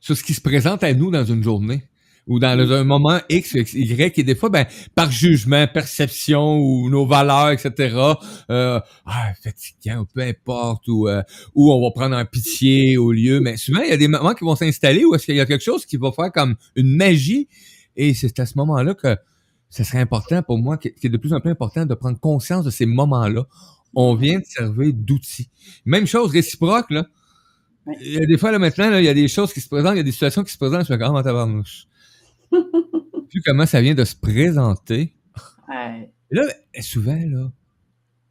sur 0.00 0.16
ce 0.16 0.22
qui 0.22 0.34
se 0.34 0.40
présente 0.40 0.84
à 0.84 0.92
nous 0.92 1.10
dans 1.10 1.24
une 1.24 1.42
journée 1.42 1.84
ou 2.26 2.38
dans 2.38 2.56
le- 2.56 2.70
un 2.72 2.84
moment 2.84 3.18
X, 3.28 3.54
Y, 3.54 4.18
et 4.18 4.22
des 4.22 4.34
fois, 4.34 4.48
ben, 4.50 4.66
par 4.94 5.10
jugement, 5.10 5.66
perception 5.66 6.58
ou 6.58 6.88
nos 6.90 7.06
valeurs, 7.06 7.50
etc., 7.50 7.96
euh, 8.50 8.80
ah, 9.06 9.32
fatigant, 9.42 10.00
ou 10.02 10.06
peu 10.06 10.22
importe, 10.22 10.88
ou, 10.88 11.08
euh, 11.08 11.22
ou 11.54 11.72
on 11.72 11.82
va 11.82 11.90
prendre 11.92 12.16
un 12.16 12.24
pitié 12.24 12.96
au 12.96 13.12
lieu, 13.12 13.40
mais 13.40 13.56
souvent, 13.56 13.80
il 13.82 13.90
y 13.90 13.92
a 13.92 13.96
des 13.96 14.08
moments 14.08 14.34
qui 14.34 14.44
vont 14.44 14.56
s'installer 14.56 15.04
où 15.04 15.14
est-ce 15.14 15.26
qu'il 15.26 15.36
y 15.36 15.40
a 15.40 15.46
quelque 15.46 15.64
chose 15.64 15.84
qui 15.84 15.96
va 15.98 16.12
faire 16.12 16.32
comme 16.32 16.56
une 16.76 16.96
magie, 16.96 17.48
et 17.96 18.14
c'est 18.14 18.38
à 18.40 18.46
ce 18.46 18.56
moment-là 18.58 18.94
que 18.94 19.16
ce 19.70 19.84
serait 19.84 19.98
important 19.98 20.42
pour 20.42 20.58
moi, 20.58 20.78
qui 20.78 20.88
est 21.02 21.08
de 21.08 21.16
plus 21.16 21.32
en 21.32 21.40
plus 21.40 21.50
important 21.50 21.84
de 21.84 21.94
prendre 21.94 22.18
conscience 22.18 22.64
de 22.64 22.70
ces 22.70 22.86
moments-là. 22.86 23.44
On 23.94 24.14
vient 24.14 24.38
de 24.38 24.44
servir 24.46 24.92
d'outils. 24.94 25.48
Même 25.84 26.06
chose 26.06 26.30
réciproque, 26.30 26.90
là. 26.90 27.06
Il 28.00 28.12
y 28.14 28.18
a 28.18 28.26
des 28.26 28.38
fois, 28.38 28.50
là, 28.52 28.58
maintenant, 28.58 28.88
là, 28.90 29.00
il 29.00 29.04
y 29.04 29.08
a 29.08 29.14
des 29.14 29.28
choses 29.28 29.52
qui 29.52 29.60
se 29.60 29.68
présentent, 29.68 29.94
il 29.94 29.98
y 29.98 30.00
a 30.00 30.04
des 30.04 30.12
situations 30.12 30.42
qui 30.42 30.52
se 30.52 30.58
présentent, 30.58 30.86
je 30.86 30.92
me 30.92 30.98
dis, 30.98 31.04
ah, 31.04 31.12
ma 31.12 31.22
tabarnouche. 31.22 31.84
Vu 33.32 33.42
comment 33.44 33.66
ça 33.66 33.80
vient 33.80 33.94
de 33.94 34.04
se 34.04 34.14
présenter. 34.16 35.12
Ouais. 35.68 36.10
Et 36.30 36.34
là, 36.36 36.42
souvent, 36.80 37.18
là, 37.26 37.50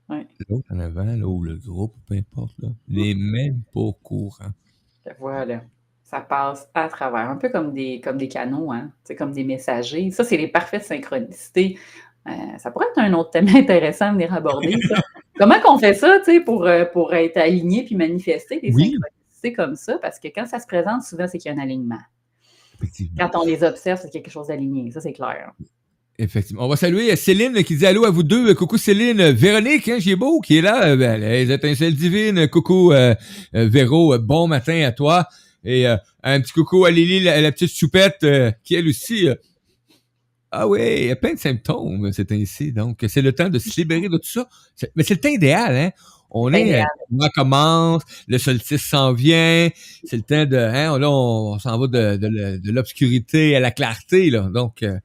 Ouais. 0.09 0.27
l'autre 0.49 0.67
en 0.69 0.79
avant, 0.79 1.05
là, 1.05 1.25
ou 1.25 1.43
le 1.43 1.55
groupe, 1.55 1.95
peu 2.07 2.15
importe, 2.15 2.53
là, 2.59 2.69
les 2.89 3.15
mêmes 3.15 3.61
pas 3.73 3.79
au 3.79 3.93
courant. 3.93 4.51
Voilà. 5.19 5.61
Ça 6.03 6.19
passe 6.21 6.69
à 6.73 6.87
travers, 6.89 7.29
un 7.29 7.37
peu 7.37 7.49
comme 7.49 7.73
des, 7.73 7.99
comme 8.01 8.17
des 8.17 8.27
canaux, 8.27 8.71
hein? 8.71 8.91
C'est 9.03 9.15
comme 9.15 9.31
des 9.31 9.43
messagers. 9.45 10.11
Ça, 10.11 10.23
c'est 10.23 10.37
les 10.37 10.47
parfaites 10.49 10.83
synchronicités. 10.83 11.79
Euh, 12.27 12.31
ça 12.59 12.69
pourrait 12.71 12.85
être 12.91 12.99
un 12.99 13.13
autre 13.13 13.31
thème 13.31 13.47
intéressant 13.55 14.09
à 14.09 14.11
venir 14.11 14.33
aborder, 14.33 14.75
ça. 14.87 14.95
Comment 15.39 15.59
qu'on 15.61 15.79
fait 15.79 15.93
ça, 15.95 16.19
tu 16.19 16.25
sais, 16.25 16.39
pour, 16.41 16.65
euh, 16.65 16.85
pour 16.85 17.13
être 17.15 17.37
aligné 17.37 17.83
puis 17.83 17.95
manifester 17.95 18.59
des 18.59 18.71
Oui. 18.73 18.91
synchronicités 18.93 19.53
comme 19.53 19.75
ça? 19.75 19.97
Parce 19.99 20.19
que 20.19 20.27
quand 20.27 20.45
ça 20.45 20.59
se 20.59 20.67
présente, 20.67 21.01
souvent, 21.01 21.27
c'est 21.27 21.37
qu'il 21.39 21.51
y 21.51 21.55
a 21.55 21.57
un 21.57 21.63
alignement. 21.63 21.99
Effectivement. 22.83 23.29
Quand 23.31 23.41
on 23.41 23.45
les 23.45 23.63
observe, 23.63 23.99
c'est 24.01 24.11
quelque 24.11 24.29
chose 24.29 24.47
d'aligné. 24.47 24.91
Ça, 24.91 25.01
c'est 25.01 25.13
clair. 25.13 25.51
Effectivement. 26.19 26.65
On 26.65 26.67
va 26.67 26.75
saluer 26.75 27.11
euh, 27.11 27.15
Céline 27.15 27.63
qui 27.63 27.75
dit 27.75 27.85
allô 27.87 28.05
à 28.05 28.11
vous 28.11 28.21
deux. 28.23 28.53
Coucou 28.53 28.77
Céline. 28.77 29.19
Euh, 29.19 29.31
Véronique, 29.31 29.87
hein, 29.87 29.97
j'ai 29.99 30.15
beau, 30.15 30.41
qui 30.41 30.57
est 30.57 30.61
là. 30.61 30.89
Euh, 30.89 30.95
ben, 30.95 31.19
les 31.19 31.51
étincelles 31.51 31.95
divines. 31.95 32.47
Coucou 32.49 32.91
euh, 32.91 33.15
Véro. 33.53 34.17
Bon 34.19 34.47
matin 34.47 34.83
à 34.83 34.91
toi. 34.91 35.27
Et 35.63 35.87
euh, 35.87 35.95
un 36.23 36.41
petit 36.41 36.51
coucou 36.51 36.85
à 36.85 36.91
Lily, 36.91 37.21
la, 37.21 37.41
la 37.41 37.51
petite 37.51 37.73
choupette, 37.73 38.23
euh, 38.23 38.51
qui 38.63 38.75
elle 38.75 38.87
aussi. 38.87 39.27
ah 40.51 40.67
oui, 40.67 40.81
il 40.97 41.05
y 41.07 41.11
a 41.11 41.15
plein 41.15 41.33
de 41.33 41.39
symptômes, 41.39 42.11
c'est 42.13 42.31
ainsi. 42.31 42.73
Donc, 42.73 43.03
c'est 43.07 43.21
le 43.21 43.31
temps 43.31 43.49
de 43.49 43.57
se 43.57 43.79
libérer 43.79 44.09
de 44.09 44.17
tout 44.17 44.29
ça. 44.29 44.47
Mais 44.95 45.03
c'est 45.03 45.15
le 45.15 45.19
temps 45.21 45.29
idéal, 45.29 45.75
hein? 45.75 45.91
On 46.33 46.51
est, 46.53 46.61
Idéal. 46.61 46.87
euh, 47.13 47.17
on 47.21 47.29
commence, 47.29 48.01
le 48.27 48.37
solstice 48.39 48.83
s'en 48.89 49.13
vient, 49.13 49.69
c'est 50.03 50.17
le 50.17 50.23
temps 50.23 50.45
de, 50.45 50.57
hein, 50.57 50.97
là, 50.99 51.09
on, 51.09 51.53
on 51.53 51.59
s'en 51.59 51.77
va 51.79 51.87
de, 51.87 52.17
de, 52.17 52.27
le- 52.27 52.59
de 52.59 52.71
l'obscurité 52.71 53.55
à 53.55 53.59
la 53.59 53.71
clarté, 53.71 54.29
là. 54.31 54.41
Donc, 54.51 54.81
euh, 54.83 54.97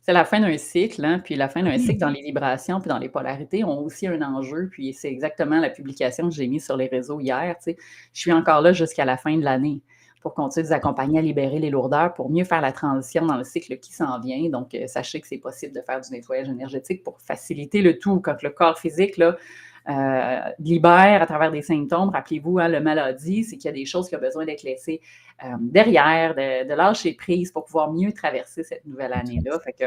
C'est 0.00 0.12
la 0.12 0.24
fin 0.24 0.40
d'un 0.40 0.58
cycle, 0.58 1.04
hein, 1.04 1.20
puis 1.24 1.36
la 1.36 1.48
fin 1.48 1.62
d'un 1.62 1.78
cycle 1.78 1.98
dans 1.98 2.08
les 2.10 2.22
vibrations 2.22 2.80
puis 2.80 2.88
dans 2.88 2.98
les 2.98 3.08
polarités 3.08 3.62
ont 3.62 3.78
aussi 3.84 4.08
un 4.08 4.20
enjeu, 4.22 4.68
puis 4.72 4.92
c'est 4.92 5.08
exactement 5.08 5.60
la 5.60 5.70
publication 5.70 6.28
que 6.28 6.34
j'ai 6.34 6.48
mise 6.48 6.64
sur 6.64 6.76
les 6.76 6.88
réseaux 6.88 7.20
hier. 7.20 7.54
tu 7.58 7.70
sais. 7.72 7.76
Je 8.12 8.20
suis 8.20 8.32
encore 8.32 8.60
là 8.62 8.72
jusqu'à 8.72 9.04
la 9.04 9.16
fin 9.16 9.36
de 9.36 9.44
l'année. 9.44 9.80
pour 10.20 10.34
continuer 10.34 10.62
de 10.64 10.68
vous 10.68 10.74
accompagner 10.74 11.18
à 11.18 11.22
libérer 11.22 11.58
les 11.58 11.70
lourdeurs 11.70 12.14
pour 12.14 12.30
mieux 12.30 12.44
faire 12.44 12.60
la 12.60 12.70
transition 12.72 13.26
dans 13.26 13.36
le 13.36 13.42
cycle 13.44 13.76
qui 13.78 13.92
s'en 13.92 14.20
vient. 14.20 14.48
Donc, 14.50 14.72
euh, 14.74 14.86
sachez 14.86 15.20
que 15.20 15.26
c'est 15.26 15.38
possible 15.38 15.74
de 15.74 15.80
faire 15.80 16.00
du 16.00 16.10
nettoyage 16.12 16.48
énergétique 16.48 17.02
pour 17.02 17.20
faciliter 17.20 17.82
le 17.82 17.98
tout 17.98 18.20
quand 18.20 18.40
le 18.42 18.50
corps 18.50 18.78
physique 18.78 19.16
là, 19.16 19.36
euh, 19.88 20.40
libère 20.58 21.22
à 21.22 21.26
travers 21.26 21.50
des 21.50 21.62
symptômes. 21.62 22.10
Rappelez-vous, 22.10 22.58
hein, 22.58 22.68
le 22.68 22.80
maladie, 22.80 23.44
c'est 23.44 23.56
qu'il 23.56 23.66
y 23.66 23.68
a 23.68 23.76
des 23.76 23.84
choses 23.84 24.08
qui 24.08 24.16
ont 24.16 24.20
besoin 24.20 24.44
d'être 24.44 24.62
laissées 24.62 25.00
euh, 25.44 25.48
derrière, 25.60 26.34
de, 26.34 26.68
de, 26.68 26.74
lâcher 26.74 27.14
prise 27.14 27.50
pour 27.50 27.64
pouvoir 27.64 27.92
mieux 27.92 28.12
traverser 28.12 28.62
cette 28.62 28.84
nouvelle 28.84 29.12
année-là. 29.12 29.58
Fait 29.60 29.72
que, 29.72 29.84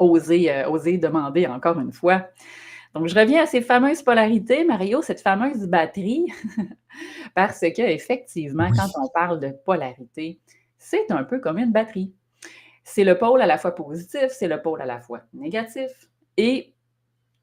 euh, 0.00 0.98
demander 0.98 1.46
encore 1.46 1.78
une 1.78 1.92
fois. 1.92 2.26
Donc, 2.94 3.08
je 3.08 3.14
reviens 3.14 3.42
à 3.42 3.46
ces 3.46 3.60
fameuses 3.60 4.02
polarités, 4.02 4.64
Mario, 4.64 5.02
cette 5.02 5.20
fameuse 5.20 5.66
batterie, 5.66 6.26
parce 7.34 7.60
que 7.60 7.82
effectivement, 7.82 8.68
Oui. 8.70 8.78
quand 8.78 9.02
on 9.02 9.08
parle 9.08 9.40
de 9.40 9.50
polarité, 9.50 10.40
c'est 10.78 11.10
un 11.10 11.24
peu 11.24 11.38
comme 11.38 11.58
une 11.58 11.72
batterie. 11.72 12.14
C'est 12.84 13.04
le 13.04 13.18
pôle 13.18 13.42
à 13.42 13.46
la 13.46 13.58
fois 13.58 13.74
positif, 13.74 14.28
c'est 14.30 14.48
le 14.48 14.62
pôle 14.62 14.80
à 14.80 14.86
la 14.86 15.00
fois 15.00 15.20
négatif. 15.34 15.90
Et 16.38 16.75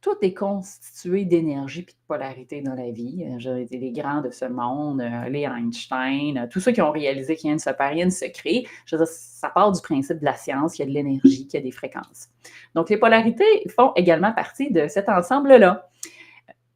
tout 0.03 0.17
est 0.21 0.33
constitué 0.33 1.23
d'énergie 1.23 1.79
et 1.79 1.83
de 1.85 1.91
polarité 2.07 2.61
dans 2.61 2.75
la 2.75 2.91
vie. 2.91 3.23
Euh, 3.25 3.39
J'ai 3.39 3.61
été 3.61 3.77
les 3.77 3.93
grands 3.93 4.21
de 4.21 4.29
ce 4.31 4.43
monde, 4.43 4.99
euh, 4.99 5.29
les 5.29 5.43
Einstein, 5.43 6.37
euh, 6.37 6.47
tous 6.51 6.59
ceux 6.59 6.73
qui 6.73 6.81
ont 6.81 6.91
réalisé 6.91 7.37
qu'il 7.37 7.49
y 7.49 7.53
a 7.53 7.55
une 7.55 7.75
a 7.79 7.93
une 7.93 8.11
se 8.11 8.25
crée. 8.25 8.67
Je 8.85 8.97
veux 8.97 9.05
dire, 9.05 9.11
ça 9.11 9.49
part 9.49 9.71
du 9.71 9.81
principe 9.81 10.19
de 10.19 10.25
la 10.25 10.35
science, 10.35 10.73
qu'il 10.73 10.85
y 10.85 10.87
a 10.87 10.91
de 10.91 10.93
l'énergie, 10.93 11.47
qu'il 11.47 11.57
y 11.57 11.63
a 11.63 11.65
des 11.65 11.71
fréquences. 11.71 12.27
Donc, 12.75 12.89
les 12.89 12.97
polarités 12.97 13.45
font 13.73 13.93
également 13.95 14.33
partie 14.33 14.71
de 14.71 14.89
cet 14.89 15.07
ensemble-là. 15.07 15.89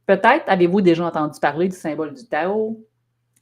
Peut-être 0.06 0.44
avez-vous 0.46 0.80
déjà 0.80 1.04
entendu 1.04 1.38
parler 1.38 1.68
du 1.68 1.76
symbole 1.76 2.14
du 2.14 2.26
Tao 2.26 2.82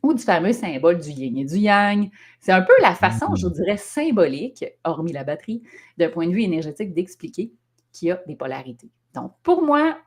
ou 0.02 0.14
du 0.14 0.22
fameux 0.22 0.52
symbole 0.52 0.98
du 0.98 1.10
yin 1.10 1.38
et 1.38 1.44
du 1.44 1.58
yang. 1.58 2.10
C'est 2.40 2.50
un 2.50 2.62
peu 2.62 2.72
la 2.82 2.96
façon, 2.96 3.36
je 3.36 3.46
vous 3.46 3.52
dirais, 3.52 3.76
symbolique, 3.76 4.64
hormis 4.82 5.12
la 5.12 5.22
batterie, 5.22 5.62
d'un 5.96 6.08
point 6.08 6.26
de 6.26 6.32
vue 6.32 6.42
énergétique, 6.42 6.92
d'expliquer 6.92 7.52
qu'il 7.92 8.08
y 8.08 8.10
a 8.10 8.20
des 8.26 8.34
polarités. 8.34 8.90
Donc, 9.16 9.32
pour 9.42 9.62
moi, 9.62 9.98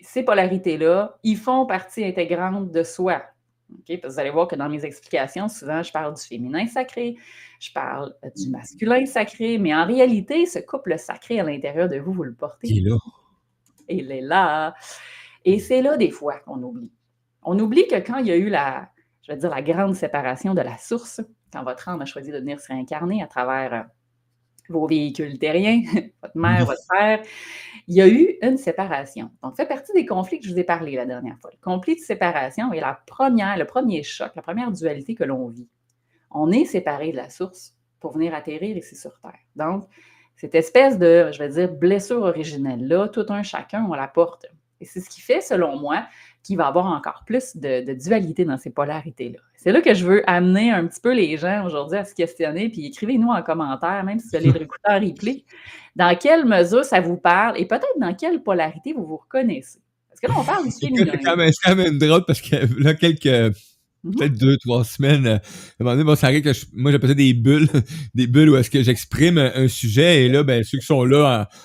ces 0.00 0.22
polarités-là, 0.22 1.16
ils 1.22 1.36
font 1.36 1.66
partie 1.66 2.04
intégrante 2.04 2.70
de 2.70 2.82
soi. 2.82 3.22
OK? 3.72 3.86
Parce 3.86 4.00
que 4.00 4.08
vous 4.08 4.20
allez 4.20 4.30
voir 4.30 4.48
que 4.48 4.56
dans 4.56 4.68
mes 4.68 4.84
explications, 4.84 5.48
souvent, 5.48 5.82
je 5.82 5.92
parle 5.92 6.14
du 6.14 6.20
féminin 6.20 6.66
sacré, 6.66 7.16
je 7.60 7.72
parle 7.72 8.14
euh, 8.24 8.28
du 8.36 8.50
masculin 8.50 9.06
sacré, 9.06 9.58
mais 9.58 9.74
en 9.74 9.86
réalité, 9.86 10.46
ce 10.46 10.58
couple 10.58 10.98
sacré 10.98 11.40
à 11.40 11.44
l'intérieur 11.44 11.88
de 11.88 11.96
vous, 11.96 12.12
vous 12.12 12.24
le 12.24 12.34
portez. 12.34 12.68
Il 12.68 12.86
est 12.86 12.90
là. 12.90 12.96
Il 13.88 14.12
est 14.12 14.20
là. 14.20 14.74
Et 15.44 15.58
c'est 15.60 15.80
là 15.80 15.96
des 15.96 16.10
fois 16.10 16.40
qu'on 16.40 16.62
oublie. 16.62 16.90
On 17.42 17.58
oublie 17.58 17.86
que 17.86 17.96
quand 17.96 18.18
il 18.18 18.26
y 18.26 18.32
a 18.32 18.36
eu 18.36 18.48
la, 18.48 18.88
je 19.22 19.32
vais 19.32 19.38
dire, 19.38 19.50
la 19.50 19.62
grande 19.62 19.94
séparation 19.94 20.54
de 20.54 20.60
la 20.60 20.76
source, 20.76 21.20
quand 21.52 21.62
votre 21.62 21.88
âme 21.88 22.02
a 22.02 22.04
choisi 22.04 22.30
de 22.30 22.38
venir 22.38 22.60
se 22.60 22.68
réincarner 22.68 23.22
à 23.22 23.26
travers 23.26 23.74
euh, 23.74 23.82
vos 24.68 24.86
véhicules 24.86 25.38
terriens, 25.38 25.82
votre 26.22 26.36
mère, 26.36 26.64
votre 26.64 26.82
père, 26.90 27.22
il 27.86 27.96
y 27.96 28.00
a 28.00 28.08
eu 28.08 28.36
une 28.42 28.56
séparation. 28.56 29.30
Donc, 29.42 29.56
fait 29.56 29.66
partie 29.66 29.92
des 29.92 30.06
conflits 30.06 30.40
que 30.40 30.46
je 30.46 30.52
vous 30.52 30.58
ai 30.58 30.64
parlé 30.64 30.96
la 30.96 31.06
dernière 31.06 31.38
fois. 31.40 31.50
Le 31.52 31.58
conflit 31.60 31.96
de 31.96 32.00
séparation 32.00 32.72
est 32.72 32.80
la 32.80 33.00
première, 33.06 33.56
le 33.56 33.66
premier 33.66 34.02
choc, 34.02 34.32
la 34.34 34.42
première 34.42 34.72
dualité 34.72 35.14
que 35.14 35.24
l'on 35.24 35.48
vit. 35.48 35.68
On 36.30 36.50
est 36.50 36.64
séparé 36.64 37.12
de 37.12 37.16
la 37.16 37.30
source 37.30 37.76
pour 38.00 38.12
venir 38.12 38.34
atterrir 38.34 38.76
ici 38.76 38.96
sur 38.96 39.18
Terre. 39.20 39.38
Donc, 39.56 39.84
cette 40.36 40.54
espèce 40.54 40.98
de, 40.98 41.30
je 41.32 41.38
vais 41.38 41.48
dire, 41.48 41.72
blessure 41.72 42.22
originelle-là, 42.22 43.08
tout 43.08 43.26
un 43.28 43.42
chacun, 43.42 43.86
on 43.88 43.94
la 43.94 44.08
porte. 44.08 44.46
Et 44.80 44.84
c'est 44.84 45.00
ce 45.00 45.08
qui 45.08 45.20
fait, 45.20 45.40
selon 45.40 45.78
moi, 45.78 46.06
qu'il 46.44 46.56
va 46.58 46.66
avoir 46.68 46.86
encore 46.86 47.24
plus 47.26 47.56
de, 47.56 47.84
de 47.84 47.94
dualité 47.94 48.44
dans 48.44 48.58
ces 48.58 48.70
polarités-là. 48.70 49.38
C'est 49.56 49.72
là 49.72 49.80
que 49.80 49.94
je 49.94 50.06
veux 50.06 50.22
amener 50.30 50.70
un 50.70 50.86
petit 50.86 51.00
peu 51.00 51.12
les 51.14 51.36
gens 51.38 51.64
aujourd'hui 51.66 51.98
à 51.98 52.04
se 52.04 52.14
questionner, 52.14 52.68
puis 52.68 52.86
écrivez-nous 52.86 53.28
en 53.30 53.42
commentaire, 53.42 54.04
même 54.04 54.20
si 54.20 54.28
vous 54.28 54.36
allez 54.36 54.46
le 54.46 54.52
réécouter 54.58 54.88
en 54.88 55.00
replay, 55.00 55.44
dans 55.96 56.16
quelle 56.16 56.44
mesure 56.44 56.84
ça 56.84 57.00
vous 57.00 57.16
parle 57.16 57.58
et 57.58 57.66
peut-être 57.66 57.98
dans 57.98 58.14
quelle 58.14 58.42
polarité 58.42 58.92
vous 58.92 59.06
vous 59.06 59.16
reconnaissez. 59.16 59.78
Parce 60.08 60.20
que 60.20 60.26
là, 60.28 60.34
on 60.38 60.44
parle 60.44 60.64
du 60.66 60.70
féminin. 60.80 61.12
C'est 61.12 61.22
quand, 61.24 61.50
quand 61.64 61.76
même 61.76 61.98
drôle 61.98 62.24
parce 62.26 62.40
que 62.40 62.56
là, 62.82 62.94
quelques, 62.94 63.54
Mhm. 64.04 64.16
peut-être 64.16 64.38
deux, 64.38 64.58
trois 64.58 64.84
semaines, 64.84 65.26
euh, 65.26 65.36
à 65.36 65.38
un 65.38 65.84
moment 65.84 65.92
donné, 65.92 66.04
bon, 66.04 66.14
ça 66.14 66.26
arrive 66.26 66.42
que 66.42 66.52
je- 66.52 66.66
moi, 66.74 66.92
j'appelle 66.92 67.08
ça 67.08 67.14
des 67.14 67.32
bulles, 67.32 67.68
des 68.14 68.26
bulles 68.26 68.50
où 68.50 68.56
est-ce 68.56 68.68
que 68.68 68.82
j'exprime 68.82 69.38
un, 69.38 69.50
un 69.54 69.66
sujet 69.66 70.24
et 70.24 70.28
là, 70.28 70.42
ben, 70.42 70.62
ceux 70.62 70.76
qui 70.76 70.84
sont 70.84 71.04
là, 71.06 71.46
en- 71.50 71.56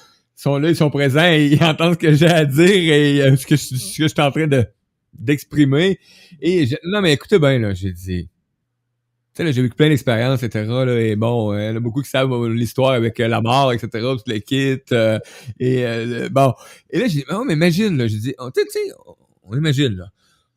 sont 0.44 0.58
là, 0.58 0.70
ils 0.70 0.76
sont 0.76 0.90
présents 0.90 1.26
et 1.32 1.48
ils 1.48 1.64
entendent 1.64 1.94
ce 1.94 2.00
que 2.00 2.14
j'ai 2.14 2.28
à 2.28 2.46
dire 2.46 2.70
et 2.94 3.22
euh, 3.22 3.36
ce 3.36 3.46
que, 3.46 3.56
je- 3.56 3.76
ce 3.76 3.98
que 3.98 4.04
je 4.04 4.08
suis 4.08 4.22
en 4.22 4.32
train 4.32 4.48
de, 4.48 4.66
d'exprimer. 5.14 6.00
Et 6.42 6.68
non, 6.86 7.02
mais 7.02 7.14
écoutez 7.14 7.40
bien, 7.40 7.60
là, 7.60 7.74
j'ai 7.74 7.92
dit, 7.92 8.30
tu 9.36 9.46
sais, 9.46 9.54
j'ai 9.54 9.62
vécu 9.62 9.76
plein 9.76 9.90
d'expériences, 9.90 10.44
etc., 10.44 10.66
là, 10.68 11.00
et 11.00 11.16
bon, 11.16 11.54
euh, 11.54 11.60
il 11.62 11.66
y 11.66 11.70
en 11.70 11.76
a 11.76 11.80
beaucoup 11.80 12.02
qui 12.02 12.10
savent 12.10 12.32
euh, 12.34 12.50
l'histoire 12.54 12.92
avec 12.92 13.20
euh, 13.20 13.28
la 13.28 13.42
mort, 13.42 13.72
etc., 13.74 13.90
tout 13.94 14.24
le 14.28 14.40
kit, 14.40 14.82
euh, 14.92 15.20
et 15.60 15.84
le- 15.84 16.30
bon. 16.30 16.54
Et 16.90 17.00
là, 17.00 17.08
j'ai 17.08 17.20
dit, 17.20 17.26
oh, 17.32 17.44
mais 17.46 17.54
imagine, 17.54 17.98
là, 17.98 18.08
j'ai 18.08 18.18
dit, 18.18 18.34
tu 18.38 18.62
sais, 18.62 18.68
tu 18.72 18.80
on, 19.44 19.56
imagine, 19.58 19.96
là. 19.96 20.06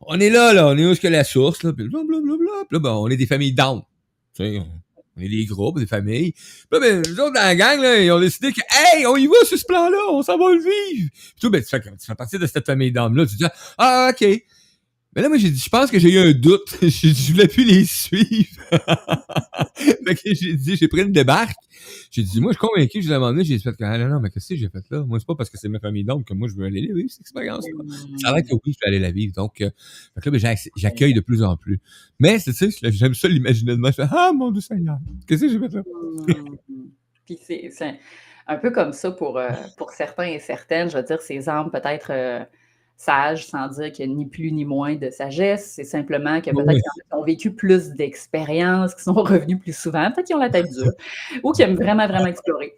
On 0.04 0.18
est 0.18 0.30
là, 0.30 0.52
là, 0.52 0.66
on 0.68 0.76
est 0.76 0.84
où 0.84 0.90
est-ce 0.90 1.00
que 1.00 1.06
la 1.08 1.22
source, 1.24 1.62
là, 1.62 1.72
puis 1.72 1.88
blablabla, 1.88 2.36
puis 2.68 2.76
là, 2.76 2.78
ben, 2.80 2.90
on 2.90 3.08
est 3.08 3.16
des 3.16 3.26
familles 3.26 3.52
down. 3.54 3.82
Tu 4.34 4.44
sais, 4.44 4.62
on 5.16 5.20
est 5.20 5.28
des 5.28 5.44
groupes, 5.44 5.78
des 5.78 5.86
familles. 5.86 6.32
Puis 6.32 6.66
là, 6.72 6.80
ben, 6.80 7.02
nous 7.06 7.20
autres, 7.20 7.34
dans 7.34 7.40
la 7.40 7.54
gang, 7.54 7.80
là, 7.80 8.00
ils 8.00 8.10
ont 8.10 8.20
décidé 8.20 8.52
que, 8.52 8.60
hey, 8.70 9.06
on 9.06 9.16
y 9.16 9.26
va 9.26 9.34
sur 9.44 9.58
ce 9.58 9.64
plan-là, 9.64 9.98
on 10.10 10.22
s'en 10.22 10.38
va 10.38 10.52
le 10.52 10.60
vivre. 10.60 11.10
Puis 11.12 11.40
toi, 11.40 11.50
ben, 11.50 11.62
tu 11.62 11.68
fais, 11.68 11.80
tu 11.80 12.06
fais 12.06 12.14
partie 12.14 12.38
de 12.38 12.46
cette 12.46 12.66
famille 12.66 12.92
down-là, 12.92 13.26
tu 13.26 13.36
dis, 13.36 13.44
ah, 13.78 14.10
ok. 14.12 14.42
Mais 15.14 15.22
là, 15.22 15.28
moi, 15.28 15.36
j'ai 15.36 15.50
dit, 15.50 15.60
je 15.60 15.68
pense 15.68 15.90
que 15.90 15.98
j'ai 15.98 16.12
eu 16.12 16.18
un 16.18 16.32
doute. 16.32 16.76
je 16.82 17.32
voulais 17.32 17.48
plus 17.48 17.64
les 17.64 17.84
suivre. 17.84 18.62
fait 19.76 20.14
que 20.14 20.34
j'ai 20.34 20.54
dit, 20.54 20.76
j'ai 20.76 20.88
pris 20.88 21.02
une 21.02 21.12
débarque. 21.12 21.56
J'ai 22.10 22.22
dit, 22.22 22.40
moi, 22.40 22.52
je 22.52 22.58
suis 22.58 22.66
convaincu, 22.66 23.02
je 23.02 23.06
lui 23.08 23.12
ai 23.12 23.16
demandé, 23.16 23.44
j'ai 23.44 23.58
fait, 23.58 23.74
ah, 23.80 23.98
non, 23.98 24.08
non, 24.08 24.20
mais 24.20 24.30
qu'est-ce 24.30 24.50
que 24.50 24.56
j'ai 24.56 24.68
fait 24.68 24.84
là? 24.90 25.04
Moi, 25.04 25.18
c'est 25.18 25.26
pas 25.26 25.34
parce 25.34 25.50
que 25.50 25.58
c'est 25.58 25.68
ma 25.68 25.80
famille 25.80 26.04
d'hommes 26.04 26.24
que 26.24 26.32
moi, 26.32 26.48
je 26.48 26.54
veux 26.54 26.64
aller 26.64 26.80
vivre 26.80 27.10
cette 27.10 27.22
expérience. 27.22 27.66
Ça 28.18 28.28
a 28.28 28.34
l'air 28.34 28.42
que 28.42 28.54
oui, 28.54 28.72
je 28.72 28.78
vais 28.80 28.88
aller 28.88 28.98
la 28.98 29.10
vivre. 29.10 29.34
Donc, 29.34 29.60
euh, 29.60 29.70
fait 30.14 30.20
que 30.20 30.30
là, 30.30 30.32
ben, 30.32 30.38
j'ac- 30.38 30.70
j'accueille 30.76 31.14
de 31.14 31.20
plus 31.20 31.42
en 31.42 31.56
plus. 31.56 31.80
Mais, 32.18 32.38
c'est 32.38 32.52
tu 32.52 32.70
sais, 32.70 32.90
j'aime 32.92 33.14
ça 33.14 33.28
l'imaginer 33.28 33.72
de 33.72 33.78
moi. 33.78 33.90
Je 33.90 33.96
fais, 33.96 34.08
ah, 34.10 34.32
mon 34.34 34.50
Dieu 34.50 34.62
Seigneur, 34.62 34.98
qu'est-ce 35.26 35.42
que 35.42 35.48
j'ai 35.48 35.58
fait 35.58 35.74
là? 35.74 35.82
Puis 37.26 37.38
c'est 37.40 37.70
c'est 37.70 37.98
un 38.46 38.56
peu 38.56 38.70
comme 38.70 38.92
ça 38.92 39.10
pour, 39.10 39.38
euh, 39.38 39.50
pour 39.76 39.90
certains 39.90 40.26
et 40.26 40.38
certaines. 40.38 40.90
Je 40.90 40.96
veux 40.96 41.04
dire, 41.04 41.20
ces 41.20 41.48
âmes 41.48 41.70
peut-être 41.70 42.10
euh, 42.10 42.44
sages, 43.02 43.46
sans 43.46 43.68
dire 43.68 43.92
qu'il 43.92 44.06
y 44.06 44.10
a 44.10 44.14
ni 44.14 44.26
plus 44.26 44.52
ni 44.52 44.64
moins 44.64 44.94
de 44.96 45.10
sagesse. 45.10 45.72
C'est 45.74 45.84
simplement 45.84 46.40
que 46.40 46.50
peut-être 46.50 46.66
Oui. 46.68 46.74
qu'il 46.74 46.82
y 46.82 47.14
en 47.14 47.16
a 47.16 47.16
qui 47.16 47.20
ont 47.20 47.24
vécu 47.24 47.50
plus 47.52 47.90
d'expériences, 47.90 48.94
qui 48.94 49.02
sont 49.02 49.12
revenus 49.14 49.58
plus 49.58 49.76
souvent, 49.76 50.10
peut-être 50.10 50.26
qu'ils 50.26 50.36
ont 50.36 50.40
la 50.40 50.50
tête 50.50 50.70
dure, 50.70 50.92
ou 51.42 51.52
qui 51.52 51.62
aiment 51.62 51.76
vraiment, 51.76 52.06
vraiment 52.06 52.26
explorer. 52.26 52.74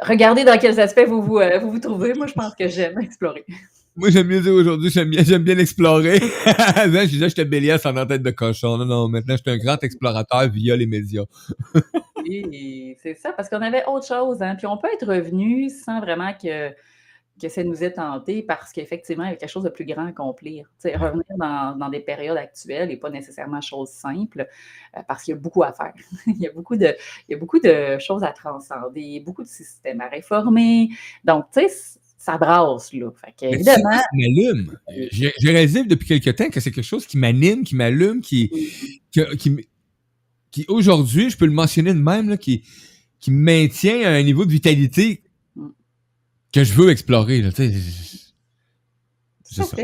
Regardez 0.00 0.44
dans 0.44 0.58
quels 0.58 0.80
aspects 0.80 1.06
vous 1.06 1.22
vous, 1.22 1.38
euh, 1.38 1.58
vous, 1.58 1.70
vous 1.72 1.78
trouvez. 1.78 2.14
Moi, 2.14 2.26
je 2.26 2.32
pense 2.32 2.54
que 2.54 2.68
j'aime 2.68 2.98
explorer. 3.00 3.44
Moi, 3.96 4.08
j'aime 4.10 4.28
mieux 4.28 4.40
dire 4.40 4.54
aujourd'hui, 4.54 4.88
j'aime 4.88 5.10
bien, 5.10 5.22
j'aime 5.22 5.42
bien 5.42 5.58
explorer. 5.58 6.20
Avant, 6.46 7.00
je 7.02 7.06
disais, 7.08 7.28
j'étais 7.28 7.44
Bélias 7.44 7.82
en 7.84 8.06
tête 8.06 8.22
de 8.22 8.30
cochon. 8.30 8.78
Non, 8.78 8.86
non, 8.86 9.08
maintenant, 9.08 9.36
je 9.36 9.42
suis 9.42 9.50
un 9.50 9.62
grand 9.62 9.82
explorateur 9.82 10.48
via 10.48 10.76
les 10.76 10.86
médias. 10.86 11.24
Oui, 12.22 12.96
c'est 13.02 13.14
ça, 13.14 13.32
parce 13.32 13.48
qu'on 13.48 13.62
avait 13.62 13.82
autre 13.86 14.06
chose. 14.06 14.42
Hein? 14.42 14.54
Puis 14.54 14.66
on 14.66 14.76
peut 14.76 14.88
être 14.92 15.06
revenu 15.06 15.70
sans 15.70 16.00
vraiment 16.00 16.32
que, 16.34 16.70
que 17.40 17.48
ça 17.48 17.64
nous 17.64 17.82
ait 17.82 17.92
tenté, 17.92 18.42
parce 18.42 18.72
qu'effectivement, 18.72 19.24
il 19.24 19.30
y 19.30 19.32
a 19.32 19.36
quelque 19.36 19.50
chose 19.50 19.64
de 19.64 19.70
plus 19.70 19.84
grand 19.84 20.04
à 20.04 20.08
accomplir. 20.08 20.70
Tu 20.80 20.88
sais, 20.90 20.96
revenir 20.96 21.24
dans, 21.38 21.76
dans 21.76 21.88
des 21.88 22.00
périodes 22.00 22.36
actuelles 22.36 22.88
n'est 22.88 22.96
pas 22.96 23.10
nécessairement 23.10 23.60
chose 23.60 23.88
simple, 23.88 24.46
euh, 24.96 25.00
parce 25.08 25.24
qu'il 25.24 25.34
y 25.34 25.36
a 25.36 25.40
beaucoup 25.40 25.62
à 25.62 25.72
faire. 25.72 25.94
il, 26.26 26.40
y 26.40 26.46
a 26.46 26.52
beaucoup 26.52 26.76
de, 26.76 26.94
il 27.28 27.32
y 27.32 27.34
a 27.34 27.38
beaucoup 27.38 27.58
de 27.58 27.98
choses 27.98 28.22
à 28.22 28.32
transcender, 28.32 29.20
beaucoup 29.24 29.42
de 29.42 29.48
systèmes 29.48 30.00
à 30.00 30.08
réformer. 30.08 30.90
Donc, 31.24 31.46
tu 31.52 31.60
sais, 31.68 31.98
ça 32.20 32.36
brasse, 32.36 32.92
là. 32.92 33.10
Fait 33.12 33.32
que, 33.32 33.54
évidemment. 33.54 33.98
m'allume? 34.12 34.78
J'ai 35.10 35.32
réalisé 35.44 35.84
depuis 35.84 36.06
quelque 36.06 36.30
temps 36.30 36.50
que 36.50 36.60
c'est 36.60 36.70
quelque 36.70 36.84
chose 36.84 37.06
qui 37.06 37.16
m'anime, 37.16 37.64
qui 37.64 37.74
m'allume, 37.74 38.20
qui, 38.20 38.50
aujourd'hui, 40.68 41.30
je 41.30 41.38
peux 41.38 41.46
le 41.46 41.52
mentionner 41.52 41.94
de 41.94 41.98
même, 41.98 42.28
là, 42.28 42.36
qui, 42.36 42.62
qui 43.20 43.30
maintient 43.30 44.06
un 44.12 44.22
niveau 44.22 44.44
de 44.44 44.52
vitalité. 44.52 45.22
Que 46.52 46.64
je 46.64 46.72
veux 46.74 46.90
explorer. 46.90 47.42
Là, 47.42 47.50
tu 47.52 47.70
sais. 47.70 48.30
c'est 49.42 49.60
à 49.62 49.64
ça. 49.64 49.76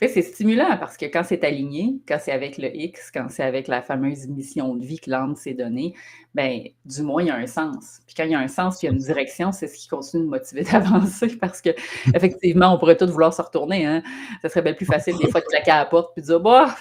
C'est 0.00 0.22
stimulant 0.22 0.76
parce 0.78 0.96
que 0.96 1.06
quand 1.06 1.24
c'est 1.24 1.42
aligné, 1.42 1.96
quand 2.06 2.18
c'est 2.20 2.30
avec 2.30 2.56
le 2.56 2.68
X, 2.72 3.10
quand 3.12 3.26
c'est 3.28 3.42
avec 3.42 3.66
la 3.66 3.82
fameuse 3.82 4.28
mission 4.28 4.76
de 4.76 4.84
vie 4.84 5.00
que 5.00 5.10
l'âme 5.10 5.34
s'est 5.34 5.54
donnée, 5.54 5.92
ben, 6.34 6.62
du 6.84 7.02
moins, 7.02 7.20
il 7.22 7.26
y 7.26 7.30
a 7.30 7.34
un 7.34 7.48
sens. 7.48 7.98
Puis 8.06 8.14
quand 8.14 8.22
il 8.22 8.30
y 8.30 8.34
a 8.36 8.38
un 8.38 8.46
sens, 8.46 8.78
puis 8.78 8.86
il 8.86 8.90
y 8.90 8.92
a 8.92 8.96
une 8.96 9.02
direction, 9.02 9.50
c'est 9.50 9.66
ce 9.66 9.76
qui 9.76 9.88
continue 9.88 10.22
de 10.22 10.28
motiver 10.28 10.62
d'avancer 10.72 11.36
parce 11.36 11.60
que, 11.60 11.70
effectivement, 12.14 12.72
on 12.72 12.78
pourrait 12.78 12.96
tous 12.96 13.10
vouloir 13.10 13.34
se 13.34 13.42
retourner. 13.42 13.86
Hein? 13.86 14.04
Ça 14.40 14.48
serait 14.48 14.62
bien 14.62 14.74
plus 14.74 14.86
facile 14.86 15.16
des 15.16 15.28
fois 15.32 15.40
de 15.40 15.46
claquer 15.46 15.72
à 15.72 15.78
la 15.78 15.86
porte 15.86 16.12
puis 16.14 16.22
de 16.22 16.28
dire, 16.28 16.38
bah, 16.40 16.76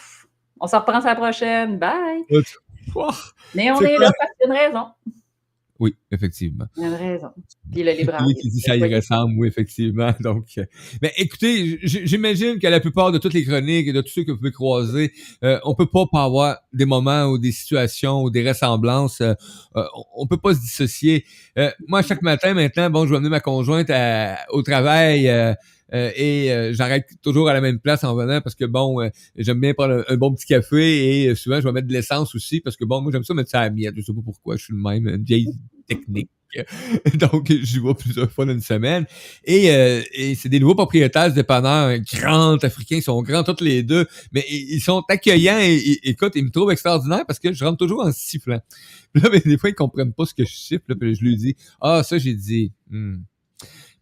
on 0.60 0.68
se 0.68 0.76
reprend 0.76 1.00
sur 1.02 1.10
la 1.10 1.16
prochaine, 1.16 1.80
bye. 1.80 2.24
Mais 3.56 3.72
on 3.72 3.78
C'est 3.78 3.94
est 3.94 3.96
quoi? 3.96 4.06
là 4.06 4.12
parce 4.20 4.32
qu'il 4.40 4.48
y 4.48 4.52
a 4.52 4.68
une 4.68 4.74
raison. 4.74 4.88
Oui, 5.80 5.96
effectivement. 6.12 6.66
Il 6.78 6.84
y 6.84 6.86
a 6.86 6.96
raison. 6.98 7.28
Puis 7.72 7.84
le 7.84 7.92
libre 7.92 8.14
Oui, 8.14 8.20
arbitre. 8.20 8.42
qui 8.42 8.50
dit 8.50 8.60
ça 8.62 8.76
y 8.76 8.82
Oui. 8.82 8.96
ressemble, 8.96 9.34
oui, 9.38 9.48
effectivement. 9.48 10.12
Donc, 10.22 10.46
euh, 10.58 10.66
mais 11.02 11.14
écoutez, 11.18 11.80
j'imagine 11.84 12.60
que 12.60 12.68
la 12.68 12.80
plupart 12.80 13.12
de 13.12 13.18
toutes 13.18 13.34
les 13.34 13.44
chroniques 13.46 13.88
et 13.88 13.94
de 13.94 14.02
tous 14.02 14.10
ceux 14.10 14.24
que 14.24 14.32
vous 14.32 14.38
pouvez 14.38 14.52
croiser, 14.52 15.12
euh, 15.44 15.60
on 15.66 15.76
peut 15.76 15.86
pas 15.86 16.06
pas 16.12 16.24
avoir 16.24 16.58
des 16.74 16.86
moments 16.86 17.26
ou 17.26 17.38
des 17.38 17.52
situations 17.52 18.24
ou 18.24 18.30
des 18.30 18.48
ressemblances. 18.48 19.22
euh, 19.22 19.34
euh, 19.76 19.84
on- 20.16 20.28
peut 20.28 20.38
pas 20.38 20.54
se 20.56 20.60
dissocier. 20.60 21.26
Euh, 21.58 21.70
moi, 21.88 22.02
chaque 22.02 22.22
matin, 22.22 22.54
maintenant, 22.54 22.90
bon, 22.90 23.06
je 23.06 23.12
vais 23.12 23.18
amener 23.18 23.30
ma 23.30 23.40
conjointe 23.40 23.90
à- 23.90 24.38
au 24.52 24.62
travail. 24.62 25.30
Euh, 25.94 26.12
et 26.16 26.52
euh, 26.52 26.74
j'arrête 26.74 27.10
toujours 27.22 27.50
à 27.50 27.54
la 27.54 27.62
même 27.62 27.80
place 27.80 28.04
en 28.04 28.16
venant 28.16 28.42
parce 28.42 28.56
que 28.56 28.66
bon, 28.66 29.02
euh, 29.02 29.10
j'aime 29.36 29.60
bien 29.60 29.74
prendre 29.74 30.04
un, 30.08 30.18
bon 30.18 30.34
petit 30.34 30.46
café 30.46 31.24
et 31.24 31.30
euh, 31.30 31.36
souvent 31.36 31.60
je 31.60 31.66
vais 31.66 31.72
mettre 31.72 31.88
de 31.88 31.94
l'essence 31.94 32.36
aussi 32.36 32.60
parce 32.62 32.76
que 32.76 32.86
bon, 32.86 33.02
moi 33.02 33.12
j'aime 33.12 33.24
ça 33.24 33.34
mettre 33.34 33.50
ça 33.50 33.62
à 33.62 33.64
la 33.66 33.70
miette. 33.72 33.94
Je 33.96 34.02
sais 34.02 34.14
pas 34.14 34.22
pourquoi, 34.24 34.58
je 34.58 34.64
suis 34.66 34.74
le 34.74 34.82
même, 34.82 35.08
une 35.08 35.24
vieille 35.24 35.48
technique. 35.88 36.30
Donc, 37.16 37.52
j'y 37.52 37.80
vais 37.80 37.94
plusieurs 37.94 38.32
fois 38.32 38.46
dans 38.46 38.54
une 38.54 38.62
semaine. 38.62 39.06
Et, 39.44 39.72
euh, 39.72 40.02
et 40.14 40.36
c'est 40.36 40.50
des 40.50 40.60
nouveaux 40.60 40.76
propriétaires 40.76 41.34
dépanneurs, 41.34 41.98
grands 42.00 42.58
africains, 42.58 42.98
ils 42.98 43.04
sont 43.04 43.22
grands 43.22 43.44
tous 43.44 43.64
les 43.64 43.84
deux, 43.84 44.06
mais 44.32 44.46
ils 44.50 44.82
sont 44.82 45.04
accueillants 45.10 45.60
et, 45.60 46.00
écoute, 46.04 46.34
ils 46.36 46.46
me 46.46 46.50
trouvent 46.50 46.72
extraordinaire 46.72 47.26
parce 47.26 47.40
que 47.40 47.52
je 47.54 47.64
rentre 47.64 47.78
toujours 47.78 48.06
en 48.06 48.12
sifflant. 48.12 48.62
Là, 49.16 49.30
mais 49.32 49.40
des 49.40 49.58
fois, 49.58 49.70
ils 49.70 49.76
comprennent 49.76 50.14
pas 50.14 50.26
ce 50.26 50.34
que 50.34 50.46
je 50.46 50.54
siffle, 50.54 50.96
puis 50.96 51.16
je 51.16 51.22
lui 51.22 51.38
dis, 51.38 51.56
ah, 51.82 52.04
ça, 52.04 52.18
j'ai 52.18 52.34
dit, 52.34 52.72
hmm. 52.90 53.18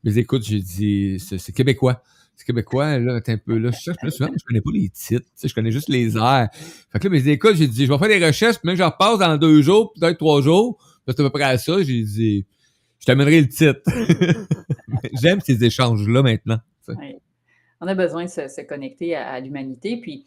Mais 0.06 0.16
écoute, 0.18 0.44
j'ai 0.44 0.60
dit, 0.60 1.20
c'est 1.20 1.52
québécois. 1.52 2.04
C'est 2.36 2.46
québécois, 2.46 3.00
là, 3.00 3.20
un 3.26 3.38
peu 3.38 3.58
là. 3.58 3.72
Je 3.72 3.80
cherche, 3.80 3.98
là, 4.04 4.12
souvent, 4.12 4.30
je 4.32 4.44
connais 4.46 4.62
pas 4.62 4.70
les 4.72 4.90
titres, 4.90 5.26
je 5.44 5.54
connais 5.54 5.72
juste 5.72 5.90
les 5.90 6.16
airs. 6.16 6.50
Fait 6.92 7.00
que 7.00 7.08
là, 7.08 7.10
mais 7.10 7.28
écoute, 7.28 7.56
j'ai 7.56 7.68
dit, 7.68 7.86
je 7.88 7.92
vais 7.92 7.98
faire 7.98 8.20
des 8.20 8.24
recherches, 8.24 8.58
puis 8.58 8.68
même 8.68 8.76
je 8.76 8.84
repasse 8.84 9.18
dans 9.18 9.36
deux 9.38 9.62
jours, 9.64 9.94
peut-être 9.94 10.18
trois 10.18 10.42
jours. 10.42 10.78
C'est 11.08 11.20
à 11.20 11.24
peu 11.24 11.30
près 11.30 11.44
à 11.44 11.58
ça, 11.58 11.82
j'ai 11.82 12.04
dit, 12.04 12.46
je 13.00 13.06
t'amènerai 13.06 13.42
le 13.42 13.48
titre. 13.50 13.82
J'aime 15.22 15.40
ces 15.42 15.64
échanges-là 15.64 16.22
maintenant. 16.22 16.60
On 17.82 17.88
a 17.88 17.96
besoin 17.96 18.26
de 18.26 18.30
se, 18.30 18.62
connecter 18.62 19.16
à 19.16 19.40
l'humanité. 19.40 19.98
Puis, 20.00 20.26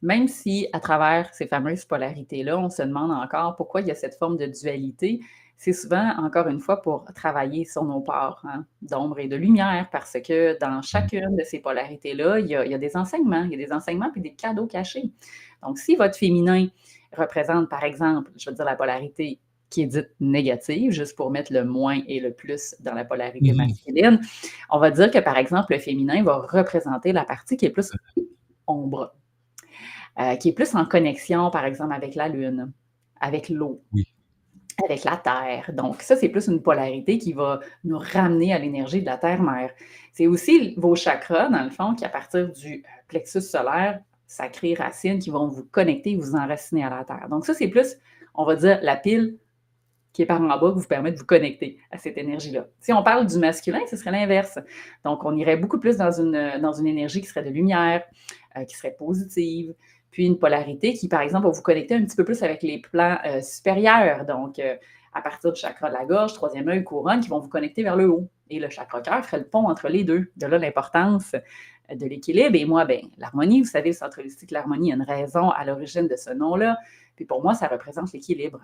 même 0.00 0.28
si 0.28 0.68
à 0.72 0.80
travers 0.80 1.34
ces 1.34 1.46
fameuses 1.46 1.84
polarités-là, 1.84 2.58
on 2.58 2.70
se 2.70 2.82
demande 2.82 3.10
encore 3.10 3.56
pourquoi 3.56 3.80
il 3.80 3.88
y 3.88 3.90
a 3.90 3.94
cette 3.94 4.14
forme 4.14 4.36
de 4.36 4.46
dualité, 4.46 5.20
c'est 5.60 5.72
souvent, 5.72 6.14
encore 6.18 6.46
une 6.46 6.60
fois, 6.60 6.80
pour 6.80 7.04
travailler 7.16 7.64
sur 7.64 7.84
nos 7.84 8.00
parts 8.00 8.40
hein, 8.44 8.64
d'ombre 8.80 9.18
et 9.18 9.26
de 9.26 9.34
lumière, 9.34 9.88
parce 9.90 10.16
que 10.24 10.56
dans 10.60 10.80
chacune 10.82 11.34
de 11.36 11.42
ces 11.42 11.58
polarités-là, 11.58 12.38
il 12.38 12.46
y, 12.46 12.54
a, 12.54 12.64
il 12.64 12.70
y 12.70 12.74
a 12.74 12.78
des 12.78 12.96
enseignements, 12.96 13.42
il 13.42 13.58
y 13.58 13.62
a 13.62 13.66
des 13.66 13.72
enseignements 13.72 14.10
puis 14.12 14.20
des 14.20 14.34
cadeaux 14.34 14.68
cachés. 14.68 15.10
Donc, 15.64 15.78
si 15.78 15.96
votre 15.96 16.16
féminin 16.16 16.68
représente, 17.12 17.68
par 17.68 17.82
exemple, 17.82 18.30
je 18.36 18.48
veux 18.48 18.54
dire 18.54 18.64
la 18.64 18.76
polarité 18.76 19.40
qui 19.68 19.82
est 19.82 19.86
dite 19.86 20.10
négative, 20.20 20.92
juste 20.92 21.16
pour 21.16 21.32
mettre 21.32 21.52
le 21.52 21.64
moins 21.64 22.00
et 22.06 22.20
le 22.20 22.32
plus 22.32 22.76
dans 22.78 22.94
la 22.94 23.04
polarité 23.04 23.52
masculine, 23.52 24.20
on 24.70 24.78
va 24.78 24.92
dire 24.92 25.10
que, 25.10 25.18
par 25.18 25.38
exemple, 25.38 25.72
le 25.72 25.80
féminin 25.80 26.22
va 26.22 26.38
représenter 26.38 27.10
la 27.12 27.24
partie 27.24 27.56
qui 27.56 27.66
est 27.66 27.70
plus 27.70 27.90
ombre, 28.68 29.12
euh, 30.20 30.36
qui 30.36 30.50
est 30.50 30.52
plus 30.52 30.76
en 30.76 30.86
connexion, 30.86 31.50
par 31.50 31.64
exemple, 31.64 31.92
avec 31.94 32.14
la 32.14 32.28
Lune, 32.28 32.72
avec 33.20 33.48
l'eau, 33.48 33.82
Oui. 33.92 34.04
Avec 34.84 35.04
la 35.04 35.16
Terre. 35.16 35.70
Donc, 35.72 36.02
ça, 36.02 36.16
c'est 36.16 36.28
plus 36.28 36.46
une 36.46 36.62
polarité 36.62 37.18
qui 37.18 37.32
va 37.32 37.60
nous 37.84 37.98
ramener 37.98 38.52
à 38.52 38.58
l'énergie 38.58 39.00
de 39.00 39.06
la 39.06 39.16
Terre-mère. 39.16 39.70
C'est 40.12 40.26
aussi 40.26 40.74
vos 40.76 40.94
chakras, 40.94 41.48
dans 41.48 41.64
le 41.64 41.70
fond, 41.70 41.94
qui, 41.94 42.04
à 42.04 42.08
partir 42.08 42.50
du 42.52 42.82
plexus 43.08 43.42
solaire, 43.42 44.00
sacré 44.26 44.74
racines, 44.74 45.18
qui 45.18 45.30
vont 45.30 45.48
vous 45.48 45.64
connecter, 45.64 46.16
vous 46.16 46.34
enraciner 46.34 46.84
à 46.84 46.90
la 46.90 47.04
Terre. 47.04 47.28
Donc, 47.28 47.44
ça, 47.46 47.54
c'est 47.54 47.68
plus, 47.68 47.96
on 48.34 48.44
va 48.44 48.56
dire, 48.56 48.78
la 48.82 48.96
pile 48.96 49.38
qui 50.12 50.22
est 50.22 50.26
par 50.26 50.40
en 50.40 50.48
bas, 50.48 50.72
qui 50.72 50.80
vous 50.80 50.88
permet 50.88 51.12
de 51.12 51.18
vous 51.18 51.24
connecter 51.24 51.78
à 51.90 51.98
cette 51.98 52.18
énergie-là. 52.18 52.66
Si 52.80 52.92
on 52.92 53.02
parle 53.02 53.26
du 53.26 53.38
masculin, 53.38 53.80
ce 53.88 53.96
serait 53.96 54.10
l'inverse. 54.10 54.58
Donc, 55.04 55.24
on 55.24 55.36
irait 55.36 55.56
beaucoup 55.56 55.78
plus 55.78 55.96
dans 55.96 56.10
une, 56.10 56.58
dans 56.60 56.72
une 56.72 56.86
énergie 56.86 57.20
qui 57.20 57.26
serait 57.26 57.44
de 57.44 57.50
lumière, 57.50 58.02
euh, 58.56 58.64
qui 58.64 58.76
serait 58.76 58.96
positive, 58.98 59.74
puis 60.10 60.26
une 60.26 60.38
polarité 60.38 60.94
qui, 60.94 61.08
par 61.08 61.20
exemple, 61.20 61.46
va 61.46 61.52
vous 61.52 61.62
connecter 61.62 61.94
un 61.94 62.04
petit 62.04 62.16
peu 62.16 62.24
plus 62.24 62.42
avec 62.42 62.62
les 62.62 62.78
plans 62.80 63.18
euh, 63.26 63.40
supérieurs. 63.40 64.24
Donc, 64.24 64.58
euh, 64.58 64.76
à 65.12 65.22
partir 65.22 65.52
du 65.52 65.60
chakra 65.60 65.88
de 65.88 65.94
la 65.94 66.04
gorge, 66.04 66.32
troisième 66.32 66.68
œil, 66.68 66.84
couronne, 66.84 67.20
qui 67.20 67.28
vont 67.28 67.40
vous 67.40 67.48
connecter 67.48 67.82
vers 67.82 67.96
le 67.96 68.08
haut. 68.08 68.28
Et 68.50 68.58
le 68.58 68.68
chakra 68.70 69.00
cœur 69.00 69.24
ferait 69.24 69.38
le 69.38 69.46
pont 69.46 69.68
entre 69.68 69.88
les 69.88 70.04
deux. 70.04 70.30
De 70.36 70.46
là, 70.46 70.58
l'importance 70.58 71.34
euh, 71.34 71.94
de 71.94 72.06
l'équilibre. 72.06 72.54
Et 72.54 72.64
moi, 72.64 72.84
ben, 72.84 73.02
l'harmonie, 73.18 73.62
vous 73.62 73.68
savez, 73.68 73.90
le 73.90 73.96
centre 73.96 74.18
holistique, 74.20 74.50
l'harmonie, 74.50 74.92
a 74.92 74.96
une 74.96 75.02
raison 75.02 75.50
à 75.50 75.64
l'origine 75.64 76.08
de 76.08 76.16
ce 76.16 76.30
nom-là. 76.30 76.78
Puis 77.16 77.24
pour 77.24 77.42
moi, 77.42 77.54
ça 77.54 77.66
représente 77.66 78.12
l'équilibre. 78.12 78.60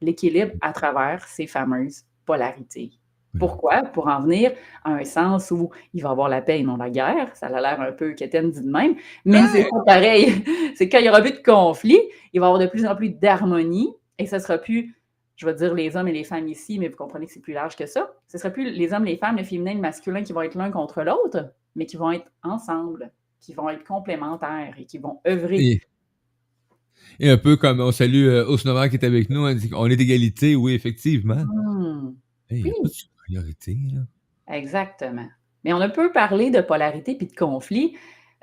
L'équilibre 0.00 0.52
à 0.60 0.72
travers 0.72 1.26
ces 1.26 1.46
fameuses 1.46 2.04
polarités. 2.24 2.92
Pourquoi? 3.38 3.82
Pour 3.82 4.08
en 4.08 4.20
venir 4.20 4.52
à 4.84 4.92
un 4.92 5.04
sens 5.04 5.50
où 5.50 5.70
il 5.92 6.02
va 6.02 6.08
y 6.08 6.12
avoir 6.12 6.28
la 6.28 6.40
paix 6.40 6.60
et 6.60 6.62
non 6.62 6.76
la 6.76 6.90
guerre. 6.90 7.30
Ça 7.34 7.46
a 7.46 7.60
l'air 7.60 7.80
un 7.80 7.92
peu 7.92 8.12
quétaine 8.12 8.50
dit 8.50 8.62
de 8.62 8.70
même, 8.70 8.94
mais 9.24 9.46
c'est 9.48 9.68
pas 9.68 9.82
pareil. 9.84 10.44
c'est 10.76 10.88
quand 10.88 10.98
il 10.98 11.06
y 11.06 11.08
aura 11.08 11.20
plus 11.20 11.32
de 11.32 11.42
conflit, 11.42 12.00
il 12.32 12.40
va 12.40 12.46
y 12.46 12.48
avoir 12.48 12.60
de 12.60 12.66
plus 12.66 12.86
en 12.86 12.96
plus 12.96 13.10
d'harmonie 13.10 13.92
et 14.18 14.26
ce 14.26 14.38
sera 14.38 14.58
plus, 14.58 14.96
je 15.36 15.46
vais 15.46 15.54
dire 15.54 15.74
les 15.74 15.96
hommes 15.96 16.08
et 16.08 16.12
les 16.12 16.24
femmes 16.24 16.48
ici, 16.48 16.78
mais 16.78 16.88
vous 16.88 16.96
comprenez 16.96 17.26
que 17.26 17.32
c'est 17.32 17.40
plus 17.40 17.52
large 17.52 17.76
que 17.76 17.86
ça. 17.86 18.10
Ce 18.28 18.38
sera 18.38 18.50
plus 18.50 18.70
les 18.70 18.92
hommes, 18.92 19.04
les 19.04 19.16
femmes, 19.16 19.36
le 19.36 19.44
féminin, 19.44 19.74
le 19.74 19.80
masculin 19.80 20.22
qui 20.22 20.32
vont 20.32 20.42
être 20.42 20.54
l'un 20.54 20.70
contre 20.70 21.02
l'autre, 21.02 21.52
mais 21.76 21.86
qui 21.86 21.96
vont 21.96 22.12
être 22.12 22.26
ensemble, 22.42 23.12
qui 23.40 23.52
vont 23.52 23.68
être 23.68 23.84
complémentaires 23.84 24.74
et 24.78 24.84
qui 24.84 24.98
vont 24.98 25.20
œuvrer. 25.26 25.56
Et, 25.60 25.82
et 27.20 27.30
un 27.30 27.38
peu 27.38 27.56
comme 27.56 27.80
on 27.80 27.92
salue 27.92 28.26
euh, 28.26 28.46
Osnovar 28.46 28.88
qui 28.88 28.96
est 28.96 29.04
avec 29.04 29.30
nous, 29.30 29.46
on 29.46 29.54
dit 29.54 29.68
qu'on 29.68 29.86
est 29.86 29.96
d'égalité, 29.96 30.56
oui, 30.56 30.74
effectivement. 30.74 31.44
Hey, 32.50 32.62
Oui. 32.64 32.72
Supériorité, 33.28 33.76
là. 33.92 34.00
Exactement. 34.56 35.28
Mais 35.64 35.72
on 35.72 35.78
ne 35.78 35.88
peut 35.88 36.12
parler 36.12 36.50
de 36.50 36.60
polarité 36.60 37.14
puis 37.14 37.26
de 37.26 37.34
conflit 37.34 37.96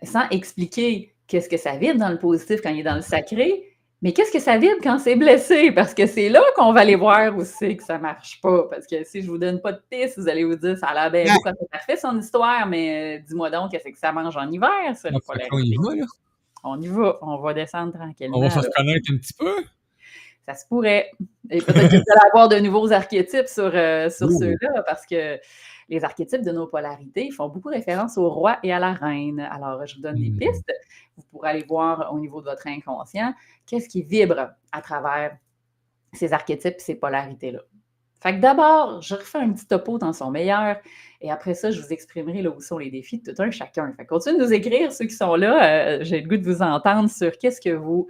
sans 0.04 0.28
expliquer 0.30 1.16
qu'est-ce 1.28 1.50
que 1.50 1.58
ça 1.58 1.78
vibre 1.78 2.00
dans 2.00 2.10
le 2.10 2.20
positif 2.20 2.62
quand 2.62 2.70
il 2.70 2.82
est 2.82 2.84
dans 2.84 2.96
le 2.96 3.02
sacré, 3.02 3.76
mais 4.02 4.14
qu'est-ce 4.14 4.32
que 4.32 4.40
ça 4.40 4.58
vibre 4.58 4.78
quand 4.84 5.00
c'est 5.00 5.16
blessé? 5.16 5.72
Parce 5.72 5.94
que 5.94 6.06
c'est 6.06 6.30
là 6.30 6.42
qu'on 6.56 6.74
va 6.74 6.82
aller 6.82 6.96
voir 6.96 7.36
aussi 7.36 7.78
que 7.78 7.84
ça 7.84 7.98
ne 7.98 8.04
marche 8.04 8.40
pas. 8.42 8.68
Parce 8.70 8.86
que 8.86 9.04
si 9.04 9.22
je 9.22 9.26
ne 9.26 9.32
vous 9.32 9.38
donne 9.38 9.62
pas 9.62 9.72
de 9.72 9.82
piste, 9.90 10.20
vous 10.20 10.28
allez 10.28 10.44
vous 10.44 10.56
dire 10.56 10.78
ça 10.78 10.88
a 10.88 11.10
l'air 11.10 11.12
bien 11.12 11.34
beau 11.34 11.40
quand 11.44 11.54
c'est 11.60 11.70
parfait 11.72 11.98
son 11.98 12.20
histoire, 12.20 12.68
mais 12.68 13.18
euh, 13.18 13.24
dis-moi 13.28 13.50
donc 13.50 13.72
qu'est-ce 13.72 13.90
que 13.90 13.98
ça 13.98 14.12
mange 14.12 14.38
en 14.38 14.52
hiver, 14.52 14.70
ça, 14.96 15.10
Donc, 15.10 15.24
fait 15.24 15.48
qu'on 15.48 15.60
y 15.60 15.76
va, 15.76 15.96
là. 15.96 16.06
On 16.64 16.82
y 16.82 16.88
va, 16.88 17.20
on 17.22 17.38
va 17.38 17.54
descendre 17.54 17.94
tranquillement. 17.94 18.38
On 18.38 18.42
va 18.42 18.50
se 18.50 18.60
reconnaître 18.60 19.12
un 19.12 19.18
petit 19.18 19.34
peu. 19.34 19.64
Ça 20.48 20.54
se 20.54 20.66
pourrait. 20.68 21.10
Et 21.50 21.60
peut-être 21.60 21.90
que 21.90 21.96
vous 21.98 22.04
allez 22.12 22.30
avoir 22.32 22.50
de 22.50 22.58
nouveaux 22.58 22.92
archétypes 22.92 23.48
sur, 23.48 23.72
euh, 23.74 24.10
sur 24.10 24.30
ceux-là, 24.32 24.84
parce 24.86 25.06
que 25.06 25.40
les 25.90 26.04
archétypes 26.04 26.44
de 26.44 26.52
nos 26.52 26.68
polarités 26.68 27.32
font 27.32 27.50
beaucoup 27.50 27.70
référence 27.70 28.18
au 28.18 28.30
roi 28.30 28.60
et 28.64 28.72
à 28.74 28.80
la 28.80 28.94
reine. 28.94 29.40
Alors, 29.40 29.86
je 29.86 29.96
vous 29.96 30.02
donne 30.02 30.16
des 30.16 30.30
Mm. 30.30 30.38
pistes. 30.38 30.72
Vous 31.18 31.24
pourrez 31.32 31.50
aller 31.50 31.66
voir 31.68 32.14
au 32.14 32.20
niveau 32.20 32.42
de 32.42 32.46
votre 32.46 32.68
inconscient 32.68 33.34
qu'est-ce 33.66 33.90
qui 33.90 34.04
vibre 34.04 34.52
à 34.72 34.82
travers 34.82 35.38
ces 36.14 36.32
archétypes 36.34 36.76
et 36.78 36.82
ces 36.82 36.96
polarités-là. 36.96 37.60
Fait 38.22 38.34
que 38.36 38.40
d'abord, 38.40 39.02
je 39.02 39.14
refais 39.16 39.38
un 39.40 39.52
petit 39.52 39.68
topo 39.68 39.98
dans 40.00 40.14
son 40.14 40.32
meilleur 40.32 40.78
et 41.22 41.30
après 41.30 41.54
ça, 41.54 41.70
je 41.72 41.80
vous 41.82 41.92
exprimerai 41.94 42.42
là 42.42 42.50
où 42.50 42.60
sont 42.62 42.78
les 42.80 42.90
défis 42.90 43.20
de 43.20 43.32
tout 43.32 43.42
un 43.42 43.52
chacun. 43.52 43.94
Fait 43.98 44.04
que 44.04 44.10
continuez 44.10 44.40
de 44.40 44.44
nous 44.46 44.54
écrire, 44.54 44.92
ceux 44.92 45.06
qui 45.06 45.14
sont 45.14 45.36
là. 45.36 45.98
euh, 46.00 46.04
J'ai 46.04 46.22
le 46.22 46.28
goût 46.28 46.38
de 46.38 46.44
vous 46.52 46.62
entendre 46.64 47.10
sur 47.10 47.32
qu'est-ce 47.38 47.62
que 47.62 47.70
vous 47.76 48.08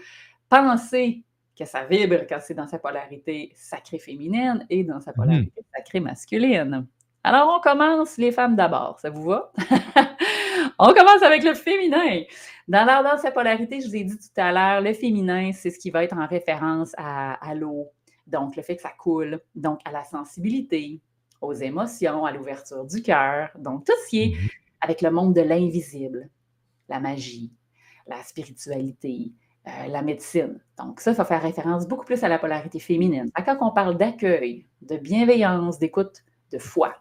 pensez 0.50 1.24
que 1.58 1.66
ça 1.66 1.86
vibre 1.86 2.26
quand 2.28 2.40
c'est 2.42 2.54
dans 2.54 2.68
sa 2.68 2.80
polarité 2.80 3.52
sacrée 3.56 4.00
féminine 4.00 4.66
et 4.70 4.84
dans 4.84 5.00
sa 5.00 5.14
polarité 5.14 5.62
sacrée 5.74 6.00
masculine. 6.00 6.86
Alors, 7.24 7.56
on 7.58 7.60
commence 7.60 8.18
les 8.18 8.32
femmes 8.32 8.56
d'abord, 8.56 9.00
ça 9.00 9.10
vous 9.10 9.24
va? 9.24 9.52
on 10.80 10.94
commence 10.94 11.24
avec 11.24 11.44
le 11.44 11.54
féminin. 11.56 12.22
Dans 12.68 12.86
l'ordre 12.86 13.12
dans 13.12 13.18
sa 13.18 13.32
polarité, 13.32 13.82
je 13.82 13.88
vous 13.88 13.96
ai 13.96 14.04
dit 14.04 14.18
tout 14.18 14.42
à 14.42 14.52
l'heure, 14.52 14.82
le 14.82 14.94
féminin, 14.94 15.52
c'est 15.54 15.72
ce 15.72 15.80
qui 15.80 15.90
va 15.90 16.04
être 16.04 16.16
en 16.18 16.28
référence 16.28 16.94
à, 16.98 17.34
à 17.48 17.56
l'eau, 17.56 17.90
donc 18.28 18.56
le 18.56 18.62
fait 18.62 18.76
que 18.76 18.82
ça 18.82 18.92
coule, 18.98 19.40
donc 19.56 19.80
à 19.86 19.92
la 19.92 20.04
sensibilité, 20.04 21.00
aux 21.42 21.54
émotions, 21.54 22.26
à 22.26 22.32
l'ouverture 22.32 22.86
du 22.86 23.02
cœur, 23.02 23.50
donc 23.58 23.86
tout 23.86 23.94
ce 24.04 24.10
qui 24.10 24.22
est 24.22 24.30
Mhm. 24.30 24.50
avec 24.82 25.02
le 25.02 25.10
monde 25.12 25.34
de 25.34 25.42
l'invisible, 25.42 26.30
la 26.90 27.00
magie, 27.00 27.52
la 28.08 28.22
spiritualité, 28.24 29.32
euh, 29.68 29.88
la 29.88 30.02
médecine. 30.02 30.60
Donc 30.78 31.00
ça, 31.00 31.14
ça 31.14 31.26
faire 31.26 31.42
référence 31.42 31.88
beaucoup 31.88 32.06
plus 32.06 32.24
à 32.24 32.28
la 32.28 32.38
polarité 32.38 32.80
féminine. 32.80 33.30
Quand 33.46 33.58
on 33.62 33.72
parle 33.72 33.98
d'accueil, 33.98 34.68
de 34.82 34.98
bienveillance, 34.98 35.80
d'écoute, 35.80 36.24
de 36.52 36.60
foi, 36.60 36.94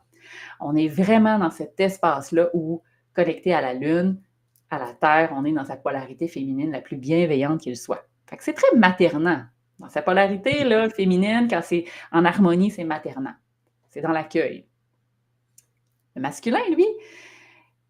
on 0.60 0.74
est 0.74 0.88
vraiment 0.88 1.38
dans 1.38 1.50
cet 1.50 1.78
espace-là 1.78 2.48
où, 2.54 2.82
connecté 3.14 3.52
à 3.52 3.60
la 3.60 3.74
Lune, 3.74 4.20
à 4.70 4.78
la 4.78 4.92
Terre, 4.94 5.32
on 5.36 5.44
est 5.44 5.52
dans 5.52 5.64
sa 5.64 5.76
polarité 5.76 6.26
féminine 6.26 6.72
la 6.72 6.80
plus 6.80 6.96
bienveillante 6.96 7.60
qu'il 7.60 7.76
soit. 7.76 8.06
Fait 8.26 8.36
que 8.36 8.44
c'est 8.44 8.54
très 8.54 8.74
maternant. 8.76 9.42
Dans 9.78 9.88
sa 9.88 10.02
polarité 10.02 10.64
féminine, 10.90 11.48
quand 11.50 11.60
c'est 11.62 11.84
en 12.12 12.24
harmonie, 12.24 12.70
c'est 12.70 12.84
maternant. 12.84 13.34
C'est 13.90 14.00
dans 14.00 14.12
l'accueil. 14.12 14.66
Le 16.16 16.22
masculin, 16.22 16.60
lui, 16.70 16.86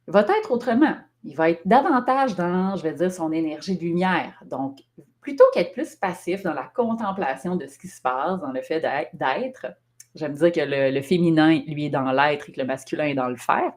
va 0.06 0.22
être 0.22 0.50
autrement. 0.50 0.96
Il 1.24 1.34
va 1.37 1.50
être 1.50 1.62
davantage 1.64 2.37
dans, 2.37 2.76
je 2.76 2.82
vais 2.82 2.92
dire, 2.92 3.10
son 3.10 3.32
énergie 3.32 3.76
de 3.76 3.82
lumière. 3.82 4.38
Donc, 4.44 4.78
plutôt 5.20 5.44
qu'être 5.54 5.72
plus 5.72 5.96
passif 5.96 6.42
dans 6.42 6.52
la 6.52 6.70
contemplation 6.74 7.56
de 7.56 7.66
ce 7.66 7.78
qui 7.78 7.88
se 7.88 8.00
passe, 8.02 8.40
dans 8.40 8.52
le 8.52 8.60
fait 8.60 8.80
d'être- 8.80 9.66
J'aime 10.14 10.34
dire 10.34 10.52
que 10.52 10.60
le, 10.60 10.92
le 10.92 11.02
féminin, 11.02 11.60
lui, 11.66 11.87
est 11.87 11.90
dans 11.90 12.12
l'être 12.12 12.48
et 12.48 12.52
que 12.52 12.60
le 12.60 12.66
masculin 12.66 13.06
est 13.06 13.14
dans 13.14 13.28
le 13.28 13.37
faire. 13.37 13.72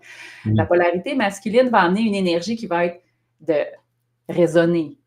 Mm. 0.45 0.55
La 0.55 0.65
polarité 0.65 1.15
masculine 1.15 1.69
va 1.69 1.79
amener 1.79 2.01
une 2.01 2.13
énergie 2.13 2.55
qui 2.55 2.67
va 2.67 2.86
être 2.86 3.01
de 3.39 3.63
raisonner, 4.29 4.99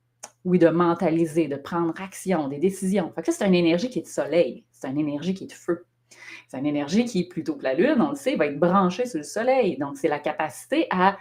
oui, 0.45 0.59
de 0.59 0.69
mentaliser, 0.69 1.47
de 1.47 1.57
prendre 1.57 1.93
action, 2.01 2.49
des 2.49 2.59
décisions. 2.59 3.13
Fait 3.15 3.23
que 3.23 3.31
ça, 3.31 3.39
c'est 3.39 3.47
une 3.47 3.55
énergie 3.55 3.91
qui 3.91 4.01
est 4.01 4.03
de 4.03 4.09
soleil, 4.09 4.65
c'est 4.73 4.89
une 4.89 4.99
énergie 4.99 5.35
qui 5.35 5.45
est 5.45 5.49
de 5.49 5.53
feu. 5.53 5.85
C'est 6.49 6.59
une 6.59 6.67
énergie 6.67 7.05
qui, 7.05 7.29
plutôt 7.29 7.55
que 7.55 7.63
la 7.63 7.75
Lune, 7.75 8.01
on 8.01 8.11
le 8.11 8.17
sait, 8.17 8.35
va 8.35 8.47
être 8.47 8.59
branchée 8.59 9.07
sur 9.07 9.19
le 9.19 9.25
soleil. 9.25 9.77
Donc, 9.79 9.99
c'est 9.99 10.09
la 10.09 10.19
capacité 10.19 10.89
à 10.91 11.17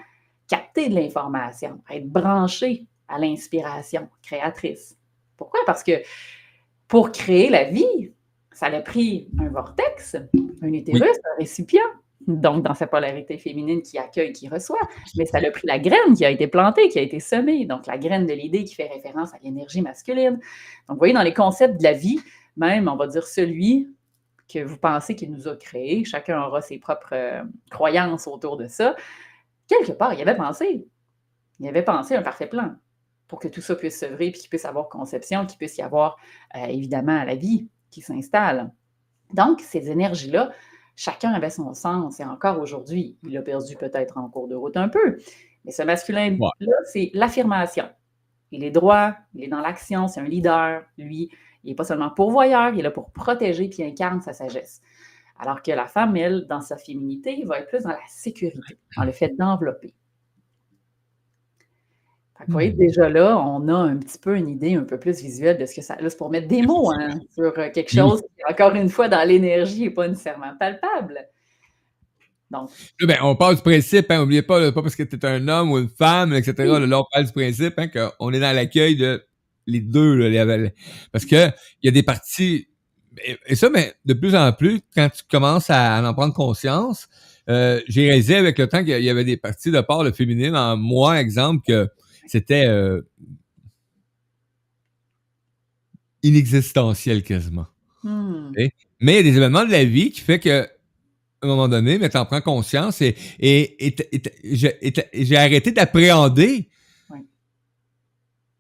capter 0.50 0.90
de 0.90 0.96
l'information, 0.96 1.80
être 1.90 2.10
branché 2.10 2.88
à 3.08 3.18
l'inspiration 3.20 4.10
créatrice. 4.22 4.98
Pourquoi? 5.38 5.62
Parce 5.66 5.84
que 5.84 6.02
pour 6.88 7.12
créer 7.12 7.50
la 7.50 7.66
vie, 7.66 8.12
ça 8.52 8.66
a 8.66 8.82
pris 8.82 9.30
un 9.40 9.48
vortex, 9.50 10.18
un 10.62 10.74
utérus, 10.74 11.02
un 11.04 11.40
récipient, 11.40 11.82
donc 12.28 12.64
dans 12.64 12.74
sa 12.74 12.88
polarité 12.88 13.38
féminine 13.38 13.82
qui 13.82 13.98
accueille, 13.98 14.34
qui 14.34 14.50
reçoit, 14.50 14.82
mais 15.18 15.26
ça 15.26 15.38
a 15.38 15.52
pris 15.52 15.66
la 15.66 15.80
graine 15.80 16.14
qui 16.16 16.26
a 16.26 16.30
été 16.30 16.48
plantée, 16.48 16.90
qui 16.90 17.00
a 17.00 17.02
été 17.02 17.20
semée, 17.20 17.66
donc 17.66 17.88
la 17.88 17.98
graine 17.98 18.26
de 18.26 18.34
l'idée 18.34 18.64
qui 18.66 18.76
fait 18.76 18.88
référence 18.88 19.34
à 19.34 19.38
l'énergie 19.44 19.82
masculine. 19.82 20.34
Donc, 20.34 20.42
vous 20.90 20.98
voyez, 20.98 21.14
dans 21.14 21.24
les 21.24 21.34
concepts 21.34 21.78
de 21.78 21.84
la 21.84 21.94
vie, 21.94 22.20
même, 22.58 22.88
on 22.88 22.96
va 22.96 23.08
dire 23.08 23.26
celui 23.26 23.88
que 24.52 24.60
vous 24.60 24.78
pensez 24.78 25.16
qu'il 25.16 25.32
nous 25.32 25.48
a 25.48 25.56
créé, 25.56 26.04
chacun 26.04 26.42
aura 26.42 26.62
ses 26.62 26.80
propres 26.80 27.14
euh, 27.14 27.44
croyances 27.70 28.28
autour 28.28 28.58
de 28.58 28.68
ça, 28.68 28.96
quelque 29.70 29.94
part, 29.94 30.14
il 30.14 30.22
avait 30.22 30.36
pensé. 30.36 30.86
Il 31.60 31.68
avait 31.68 31.84
pensé 31.84 32.16
un 32.16 32.22
parfait 32.22 32.48
plan 32.48 32.76
pour 33.30 33.40
que 33.40 33.48
tout 33.48 33.62
ça 33.62 33.76
puisse 33.76 34.00
s'œuvrer, 34.00 34.32
puis 34.32 34.42
qu'il 34.42 34.50
puisse 34.50 34.66
avoir 34.66 34.90
conception, 34.90 35.46
qu'il 35.46 35.58
puisse 35.58 35.78
y 35.78 35.82
avoir 35.82 36.18
euh, 36.56 36.66
évidemment 36.66 37.24
la 37.24 37.36
vie 37.36 37.70
qui 37.92 38.02
s'installe. 38.02 38.72
Donc, 39.34 39.62
ces 39.62 39.90
énergies-là, 39.90 40.52
chacun 40.96 41.32
avait 41.32 41.52
son 41.52 41.74
sens, 41.74 42.20
et 42.20 42.26
encore 42.26 42.60
aujourd'hui, 42.60 43.18
il 43.24 43.38
a 43.38 43.42
perdu 43.42 43.76
peut-être 43.76 44.18
en 44.18 44.28
cours 44.30 44.48
de 44.48 44.56
route 44.56 44.76
un 44.76 44.90
peu. 44.90 45.18
Mais 45.64 45.72
ce 45.72 45.84
masculin-là, 45.84 46.76
c'est 46.92 47.12
l'affirmation. 47.14 47.88
Il 48.52 48.64
est 48.64 48.72
droit, 48.72 49.14
il 49.36 49.44
est 49.44 49.48
dans 49.48 49.62
l'action, 49.62 50.08
c'est 50.08 50.22
un 50.22 50.28
leader. 50.28 50.84
Lui, 50.98 51.30
il 51.64 51.70
n'est 51.70 51.76
pas 51.76 51.84
seulement 51.84 52.10
pourvoyeur, 52.10 52.74
il 52.74 52.80
est 52.80 52.84
là 52.84 52.92
pour 52.92 53.12
protéger, 53.12 53.70
puis 53.70 53.84
incarne 53.84 54.22
sa 54.22 54.34
sagesse. 54.34 54.82
Alors 55.40 55.62
que 55.64 55.72
la 55.72 55.88
femme, 55.88 56.16
elle, 56.18 56.46
dans 56.48 56.62
sa 56.62 56.78
féminité, 56.78 57.44
va 57.46 57.60
être 57.60 57.70
plus 57.70 57.84
dans 57.84 57.90
la 57.90 58.00
sécurité, 58.10 58.78
dans 58.98 59.06
le 59.06 59.12
fait 59.12 59.30
d'envelopper. 59.38 59.94
Vous 62.48 62.54
voyez, 62.54 62.72
déjà 62.72 63.10
là, 63.10 63.38
on 63.38 63.68
a 63.68 63.74
un 63.76 63.98
petit 63.98 64.18
peu 64.18 64.38
une 64.38 64.48
idée 64.48 64.76
un 64.76 64.84
peu 64.86 64.98
plus 64.98 65.22
visuelle 65.22 65.58
de 65.58 65.66
ce 65.66 65.76
que 65.76 65.82
ça. 65.82 65.98
Là, 66.00 66.10
c'est 66.10 66.18
pour 66.18 66.30
mettre 66.30 66.48
des 66.48 66.62
mots 66.62 66.90
hein, 66.92 67.20
sur 67.34 67.58
euh, 67.58 67.70
quelque 67.70 67.92
chose 67.92 68.22
qui, 68.22 68.44
encore 68.50 68.74
une 68.76 68.88
fois, 68.90 69.10
dans 69.10 69.28
l'énergie, 69.28 69.82
n'est 69.82 69.90
pas 69.90 70.08
nécessairement 70.08 70.54
palpable. 70.58 71.20
Donc, 72.50 72.70
Là, 73.02 73.08
ben, 73.08 73.18
on 73.24 73.36
parle 73.36 73.58
du 73.58 73.62
principe, 73.62 74.10
hein, 74.10 74.20
n'oubliez 74.20 74.42
pas, 74.42 74.60
là, 74.60 74.72
pas 74.72 74.82
parce 74.82 74.96
que 74.96 75.04
tu 75.04 75.18
es 75.18 75.26
un 75.26 75.48
homme 75.50 75.72
ou 75.72 75.78
une 75.80 75.90
femme, 75.90 76.34
etc. 76.34 76.54
Là, 76.60 76.80
là, 76.80 77.00
on 77.00 77.06
parle 77.12 77.26
du 77.26 77.34
principe 77.34 77.74
hein, 77.78 77.88
qu'on 77.88 78.32
est 78.32 78.40
dans 78.40 78.56
l'accueil 78.56 78.96
de 78.96 79.24
les 79.68 79.82
deux. 79.82 80.16
Là, 80.16 80.30
les- 80.58 80.74
parce 81.12 81.26
que 81.26 81.48
il 81.84 81.86
y 81.86 81.90
a 81.90 81.92
des 81.92 82.04
parties. 82.04 82.68
Et, 83.26 83.38
et 83.48 83.56
ça, 83.56 83.70
mais 83.70 83.94
de 84.06 84.14
plus 84.14 84.36
en 84.36 84.52
plus, 84.54 84.82
quand 84.96 85.10
tu 85.10 85.24
commences 85.30 85.70
à, 85.70 85.98
à 85.98 86.10
en 86.10 86.14
prendre 86.14 86.34
conscience, 86.34 87.08
euh, 87.50 87.82
j'ai 87.88 88.08
réalisé 88.08 88.36
avec 88.36 88.60
le 88.60 88.68
temps 88.68 88.84
qu'il 88.84 89.02
y 89.02 89.10
avait 89.10 89.24
des 89.24 89.38
parties 89.38 89.72
de 89.72 89.82
part 89.82 90.04
le 90.04 90.12
féminin 90.12 90.54
en 90.54 90.78
moi, 90.78 91.20
exemple, 91.20 91.64
que 91.66 91.90
c'était 92.28 92.66
euh, 92.68 93.02
inexistentiel 96.22 97.24
quasiment. 97.24 97.66
hmm, 98.04 98.52
Mais 99.00 99.14
il 99.14 99.16
y 99.16 99.18
a 99.18 99.24
des 99.24 99.38
événements 99.38 99.66
de 99.66 99.72
la 99.72 99.84
vie 99.84 100.12
qui 100.12 100.22
fait 100.22 100.40
que 100.40 100.68
à 101.42 101.46
un 101.46 101.48
moment 101.48 101.70
donné, 101.70 101.98
mais 101.98 102.10
t'en 102.10 102.26
prends 102.26 102.42
conscience 102.42 103.02
et, 103.02 103.16
j'ai 104.44 105.38
arrêté 105.38 105.72
d'appréhender 105.72 106.70
Ouais. 107.10 107.24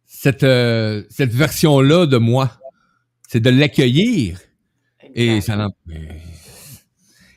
cette, 0.05 0.43
euh, 0.43 1.03
cette 1.09 1.33
version-là 1.33 2.05
de 2.05 2.17
moi. 2.17 2.58
C'est 3.31 3.41
de 3.41 3.51
l'accueillir. 3.51 4.39
Et 5.13 5.39
ça 5.39 5.67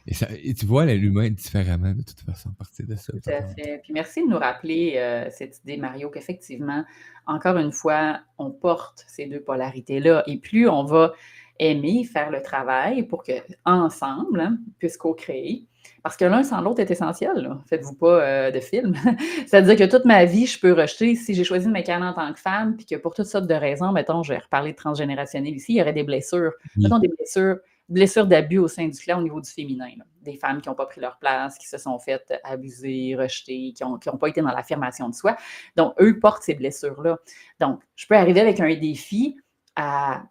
et, 0.07 0.15
ça- 0.15 0.29
et 0.43 0.55
tu 0.55 0.65
vois 0.65 0.87
l'humain 0.87 1.29
différemment 1.29 1.93
de 1.93 2.03
toute 2.03 2.21
façon 2.21 2.49
à 2.49 2.55
partir 2.57 2.87
de 2.87 2.97
ça. 2.97 3.13
Tout 3.13 3.31
à 3.31 3.43
fait. 3.43 3.81
Puis 3.85 3.93
merci 3.93 4.25
de 4.25 4.31
nous 4.31 4.39
rappeler 4.39 4.95
euh, 4.97 5.29
cette 5.31 5.59
idée, 5.59 5.77
Mario, 5.77 6.09
qu'effectivement, 6.09 6.83
encore 7.27 7.59
une 7.59 7.73
fois, 7.73 8.21
on 8.39 8.51
porte 8.51 9.05
ces 9.07 9.27
deux 9.27 9.43
polarités-là. 9.43 10.25
Et 10.27 10.39
plus 10.39 10.67
on 10.67 10.85
va 10.85 11.13
aimer 11.59 12.05
faire 12.05 12.31
le 12.31 12.41
travail 12.41 13.03
pour 13.03 13.23
que 13.23 13.33
ensemble, 13.67 14.41
hein, 14.41 14.59
puisse 14.79 14.97
co-créer. 14.97 15.67
Parce 16.03 16.17
que 16.17 16.25
l'un 16.25 16.43
sans 16.43 16.61
l'autre 16.61 16.81
est 16.81 16.91
essentiel. 16.91 17.57
Faites-vous 17.67 17.95
pas 17.95 18.23
euh, 18.23 18.51
de 18.51 18.61
film. 18.61 18.95
C'est-à-dire 19.47 19.77
que 19.77 19.85
toute 19.85 20.05
ma 20.05 20.25
vie, 20.25 20.47
je 20.47 20.59
peux 20.59 20.73
rejeter, 20.73 21.15
si 21.15 21.35
j'ai 21.35 21.45
choisi 21.45 21.67
de 21.67 21.73
m'incarner 21.73 22.07
en 22.07 22.13
tant 22.13 22.33
que 22.33 22.41
femme, 22.41 22.77
puis 22.77 22.87
que 22.87 22.97
pour 22.97 23.15
toutes 23.15 23.27
sortes 23.27 23.47
de 23.47 23.55
raisons, 23.55 23.93
mettons, 23.93 24.23
je 24.23 24.33
vais 24.33 24.39
reparler 24.39 24.73
de 24.73 24.77
transgénérationnel 24.77 25.55
ici, 25.55 25.75
il 25.75 25.77
y 25.77 25.83
aurait 25.83 25.93
des 25.93 26.03
blessures. 26.03 26.53
Oui. 26.77 26.85
Mettons 26.85 26.99
des 26.99 27.09
blessures, 27.09 27.59
blessures 27.89 28.27
d'abus 28.27 28.59
au 28.59 28.69
sein 28.69 28.89
du 28.89 28.99
clan 28.99 29.21
au 29.21 29.23
niveau 29.23 29.41
du 29.41 29.49
féminin. 29.49 29.91
là. 29.97 30.05
Des 30.23 30.37
femmes 30.37 30.61
qui 30.61 30.69
n'ont 30.69 30.75
pas 30.75 30.87
pris 30.87 31.01
leur 31.01 31.19
place, 31.19 31.57
qui 31.57 31.69
se 31.69 31.79
sont 31.79 31.99
faites 31.99 32.33
abuser, 32.43 33.15
rejeter, 33.17 33.73
qui 33.73 33.85
n'ont 33.85 33.99
qui 33.99 34.09
ont 34.09 34.19
pas 34.19 34.29
été 34.29 34.41
dans 34.41 34.51
l'affirmation 34.51 35.09
de 35.09 35.15
soi. 35.15 35.37
Donc, 35.77 35.95
eux 36.01 36.19
portent 36.19 36.43
ces 36.43 36.55
blessures-là. 36.55 37.19
Donc, 37.61 37.81
je 37.95 38.07
peux 38.07 38.17
arriver 38.17 38.41
avec 38.41 38.59
un 38.59 38.75
défi 38.75 39.37
à 39.77 40.25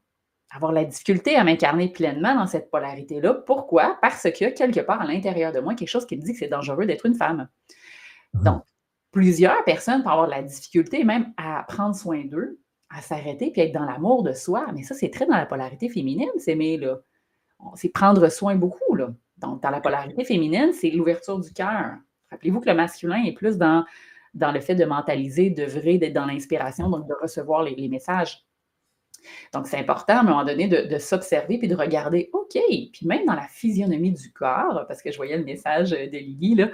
avoir 0.54 0.72
la 0.72 0.84
difficulté 0.84 1.36
à 1.36 1.44
m'incarner 1.44 1.90
pleinement 1.90 2.36
dans 2.36 2.48
cette 2.48 2.70
polarité-là. 2.70 3.34
Pourquoi? 3.34 3.98
Parce 4.02 4.24
que 4.24 4.50
quelque 4.50 4.82
part 4.82 5.02
à 5.02 5.06
l'intérieur 5.06 5.52
de 5.52 5.60
moi, 5.60 5.76
quelque 5.76 5.88
chose 5.90 6.06
qui 6.06 6.18
me 6.18 6.22
dit 6.22 6.34
que 6.34 6.40
c'est 6.40 6.48
dangereux 6.48 6.86
d'être 6.86 7.06
une 7.06 7.16
femme. 7.16 7.48
Donc, 8.34 8.64
plusieurs 9.12 9.64
personnes 9.64 10.04
peuvent 10.04 10.12
avoir 10.12 10.28
de 10.28 10.32
la 10.32 10.44
difficulté 10.44 11.04
même 11.04 11.34
à 11.38 11.64
prendre 11.68 11.96
soin 11.96 12.24
d'eux, 12.26 12.60
à 12.90 13.02
s'arrêter 13.02 13.52
puis 13.52 13.62
être 13.62 13.74
dans 13.74 13.86
l'amour 13.86 14.24
de 14.24 14.34
soi. 14.34 14.68
Mais 14.74 14.84
ça, 14.84 14.94
c'est 14.94 15.10
très 15.10 15.26
dans 15.26 15.38
la 15.38 15.46
polarité 15.46 15.90
féminine, 15.90 16.30
s'aimer-là. 16.38 16.98
On- 17.60 17.76
C'est 17.76 17.90
prendre 17.90 18.28
soin 18.30 18.56
beaucoup, 18.56 18.96
là. 18.96 19.10
Donc, 19.38 19.62
dans 19.64 19.70
la 19.70 19.80
polarité 19.82 20.24
féminine, 20.26 20.72
c'est 20.74 20.90
l'ouverture 20.92 21.40
du 21.40 21.52
cœur. 21.54 21.96
Rappelez-vous 22.30 22.60
que 22.60 22.70
le 22.70 22.76
masculin 22.76 23.24
est 23.26 23.34
plus 23.34 23.58
dans, 23.58 23.86
dans 24.34 24.52
le 24.52 24.60
fait 24.60 24.76
de 24.76 24.86
mentaliser, 24.86 25.50
d'œuvrer, 25.50 25.98
d'être 25.98 26.14
dans 26.14 26.26
l'inspiration, 26.26 26.90
donc 26.90 27.08
de 27.08 27.14
recevoir 27.22 27.64
les, 27.64 27.76
les 27.76 27.88
messages. 27.90 28.46
Donc, 29.54 29.68
c'est 29.68 29.78
important 29.78 30.14
à 30.18 30.20
un 30.20 30.24
moment 30.24 30.44
donné 30.46 30.68
de, 30.68 30.88
de 30.88 30.98
s'observer 30.98 31.58
puis 31.58 31.68
de 31.68 31.76
regarder, 31.76 32.30
OK, 32.34 32.54
puis 32.54 33.06
même 33.06 33.26
dans 33.26 33.34
la 33.36 33.48
physionomie 33.50 34.12
du 34.12 34.32
corps, 34.34 34.86
parce 34.88 35.02
que 35.02 35.12
je 35.12 35.18
voyais 35.18 35.38
le 35.38 35.44
message 35.44 35.92
de 35.92 36.18
Lily, 36.18 36.56
là, 36.56 36.70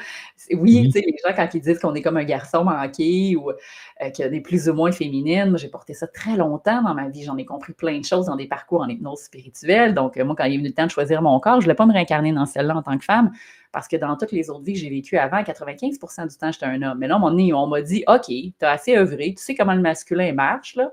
oui, 0.52 0.58
Oui. 0.62 0.84
tu 0.86 0.92
sais, 1.00 1.06
les 1.06 1.16
gens, 1.26 1.34
quand 1.36 1.48
ils 1.54 1.62
disent 1.62 1.80
qu'on 1.80 1.96
est 1.96 2.02
comme 2.02 2.18
un 2.18 2.24
garçon 2.24 2.64
manqué 2.64 3.36
ou 3.36 3.50
euh, 3.52 4.10
qu'il 4.12 4.24
y 4.24 4.28
a 4.28 4.30
des 4.30 4.42
plus 4.42 4.70
ou 4.70 4.74
moins 4.74 4.92
féminines, 4.92 5.50
moi, 5.50 5.58
j'ai 5.58 5.70
porté 5.70 5.94
ça 5.94 6.08
très 6.08 6.36
longtemps 6.38 6.82
dans 6.82 6.94
ma 6.94 7.10
vie. 7.10 7.24
J'en 7.24 7.38
ai 7.38 7.46
compris 7.46 7.74
plein 7.74 8.00
de 8.00 8.06
choses 8.06 8.26
dans 8.28 8.36
des 8.36 8.48
parcours 8.48 8.82
en 8.82 8.88
hypnose 8.88 9.20
spirituelle. 9.20 9.94
Donc, 9.94 10.18
euh, 10.18 10.26
moi, 10.26 10.36
quand 10.38 10.46
il 10.46 10.54
est 10.56 10.58
venu 10.58 10.70
le 10.70 10.74
temps 10.74 10.86
de 10.86 10.92
choisir 10.92 11.22
mon 11.22 11.40
corps, 11.40 11.54
je 11.56 11.58
ne 11.60 11.64
voulais 11.64 11.76
pas 11.76 11.86
me 11.86 11.94
réincarner 11.94 12.32
dans 12.34 12.46
celle-là 12.46 12.76
en 12.76 12.84
tant 12.84 12.98
que 12.98 13.06
femme, 13.06 13.32
parce 13.72 13.88
que 13.88 13.96
dans 13.98 14.16
toutes 14.18 14.32
les 14.32 14.50
autres 14.50 14.64
vies 14.64 14.74
que 14.74 14.80
j'ai 14.80 14.90
vécues 14.90 15.18
avant, 15.18 15.42
95% 15.44 16.28
du 16.28 16.38
temps, 16.38 16.52
j'étais 16.52 16.66
un 16.66 16.82
homme. 16.82 16.98
Mais 17.00 17.08
là, 17.08 17.20
on 17.22 17.68
m'a 17.68 17.82
dit, 17.82 18.04
OK, 18.08 18.26
tu 18.28 18.54
as 18.62 18.72
assez 18.72 18.96
œuvré, 18.98 19.34
tu 19.38 19.44
sais 19.44 19.56
comment 19.56 19.74
le 19.74 19.82
masculin 19.82 20.34
marche, 20.34 20.76
là, 20.76 20.92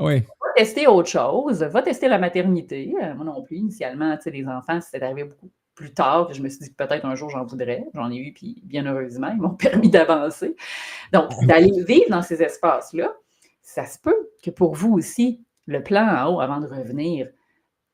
Oui. 0.00 0.20
va 0.20 0.52
tester 0.56 0.86
autre 0.86 1.08
chose, 1.08 1.62
va 1.62 1.82
tester 1.82 2.08
la 2.08 2.18
maternité. 2.18 2.94
Euh, 3.02 3.14
moi 3.14 3.24
non 3.24 3.42
plus, 3.42 3.56
initialement, 3.56 4.16
tu 4.16 4.24
sais, 4.24 4.30
les 4.30 4.46
enfants, 4.46 4.80
c'est 4.80 5.02
arrivé 5.02 5.24
beaucoup 5.24 5.50
plus 5.74 5.92
tard, 5.92 6.26
puis 6.28 6.36
je 6.36 6.42
me 6.42 6.48
suis 6.48 6.60
dit 6.60 6.70
que 6.70 6.76
peut-être 6.84 7.04
un 7.04 7.14
jour 7.16 7.30
j'en 7.30 7.44
voudrais. 7.44 7.84
J'en 7.94 8.10
ai 8.10 8.16
eu, 8.16 8.32
puis 8.32 8.60
bien 8.64 8.86
heureusement, 8.86 9.28
ils 9.28 9.40
m'ont 9.40 9.50
permis 9.54 9.90
d'avancer. 9.90 10.56
Donc, 11.12 11.30
d'aller 11.46 11.72
vivre 11.84 12.06
dans 12.10 12.22
ces 12.22 12.42
espaces-là, 12.42 13.12
ça 13.62 13.84
se 13.86 13.98
peut 13.98 14.30
que 14.42 14.50
pour 14.50 14.74
vous 14.74 14.92
aussi, 14.92 15.44
le 15.66 15.82
plan 15.82 16.06
en 16.06 16.34
haut, 16.34 16.40
avant 16.40 16.60
de 16.60 16.66
revenir, 16.66 17.28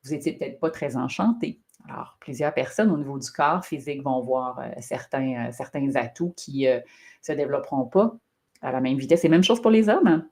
vous 0.03 0.13
étiez 0.13 0.33
peut-être 0.33 0.59
pas 0.59 0.69
très 0.69 0.95
enchanté. 0.97 1.59
Alors, 1.89 2.17
plusieurs 2.19 2.53
personnes 2.53 2.91
au 2.91 2.97
niveau 2.97 3.17
du 3.17 3.31
corps 3.31 3.65
physique 3.65 4.03
vont 4.03 4.21
voir 4.21 4.59
euh, 4.59 4.69
certains, 4.81 5.47
euh, 5.47 5.51
certains 5.51 5.95
atouts 5.95 6.33
qui 6.37 6.65
ne 6.67 6.79
se 7.21 7.31
développeront 7.31 7.85
pas 7.85 8.15
à 8.61 8.71
la 8.71 8.81
même 8.81 8.97
vitesse. 8.97 9.25
Et 9.25 9.29
même 9.29 9.43
chose 9.43 9.61
pour 9.61 9.71
les 9.71 9.89
hommes. 9.89 10.07
hein. 10.07 10.27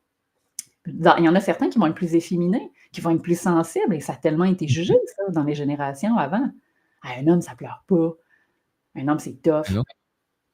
Dans- 0.87 1.15
il 1.17 1.25
y 1.25 1.29
en 1.29 1.35
a 1.35 1.39
certains 1.39 1.69
qui 1.69 1.77
vont 1.77 1.87
être 1.87 1.95
plus 1.95 2.15
efféminés, 2.15 2.71
qui 2.91 3.01
vont 3.01 3.11
être 3.11 3.21
plus 3.21 3.39
sensibles, 3.39 3.93
et 3.93 3.99
ça 3.99 4.13
a 4.13 4.15
tellement 4.15 4.45
été 4.45 4.67
jugé, 4.67 4.93
ça, 5.15 5.31
dans 5.31 5.43
les 5.43 5.53
générations 5.55 6.17
avant. 6.17 6.49
Ah, 7.03 7.09
un 7.19 7.27
homme, 7.27 7.41
ça 7.41 7.55
pleure 7.55 7.83
pas. 7.87 8.13
Un 8.95 9.07
homme, 9.07 9.19
c'est 9.19 9.41
tough. 9.41 9.69
Non. 9.71 9.83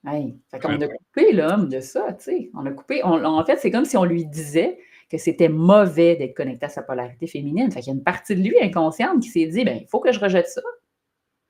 Hey, 0.08 0.38
fait 0.52 0.60
qu'on 0.60 0.70
a 0.82 0.88
coupé 0.88 1.32
l'homme 1.32 1.68
de 1.70 1.80
ça, 1.80 2.14
tu 2.14 2.26
sais. 2.26 2.50
On 2.54 2.66
a 2.66 2.72
coupé. 2.72 3.02
on- 3.04 3.24
en 3.24 3.44
fait, 3.46 3.58
c'est 3.58 3.72
comme 3.72 3.86
si 3.86 3.98
on 3.98 4.04
lui 4.04 4.26
disait 4.26 4.78
que 5.10 5.18
c'était 5.18 5.50
mauvais 5.50 6.16
d'être 6.16 6.36
connecté 6.36 6.66
à 6.66 6.70
sa 6.70 6.84
polarité 6.84 7.26
féminine. 7.28 7.72
Fait 7.72 7.80
qu'il 7.80 7.92
y 7.92 7.96
a 7.96 7.98
une 7.98 8.04
partie 8.04 8.36
de 8.36 8.42
lui 8.42 8.60
inconsciente 8.62 9.22
qui 9.22 9.30
s'est 9.30 9.48
dit, 9.48 9.64
ben, 9.64 9.80
il 9.82 9.88
faut 9.88 10.00
que 10.00 10.12
je 10.12 10.20
rejette 10.20 10.48
ça. 10.48 10.62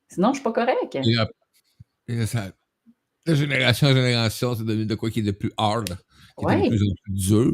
Sinon, 0.10 0.30
je 0.30 0.36
suis 0.36 0.44
pas 0.44 0.54
correct. 0.54 0.98
Et, 2.08 2.26
ça- 2.26 2.52
de 3.26 3.34
génération 3.34 3.88
en 3.88 3.94
génération, 3.94 4.54
c'est 4.56 4.64
devenu 4.66 4.86
de 4.86 4.96
quoi 4.96 5.10
qui 5.10 5.20
est 5.20 5.24
de 5.24 5.32
plus 5.32 5.52
hard, 5.58 5.88
qui 6.38 6.46
est 6.46 6.48
de 6.64 6.70
plus 6.70 6.84
en 6.84 6.94
plus 7.04 7.14
dur. 7.14 7.52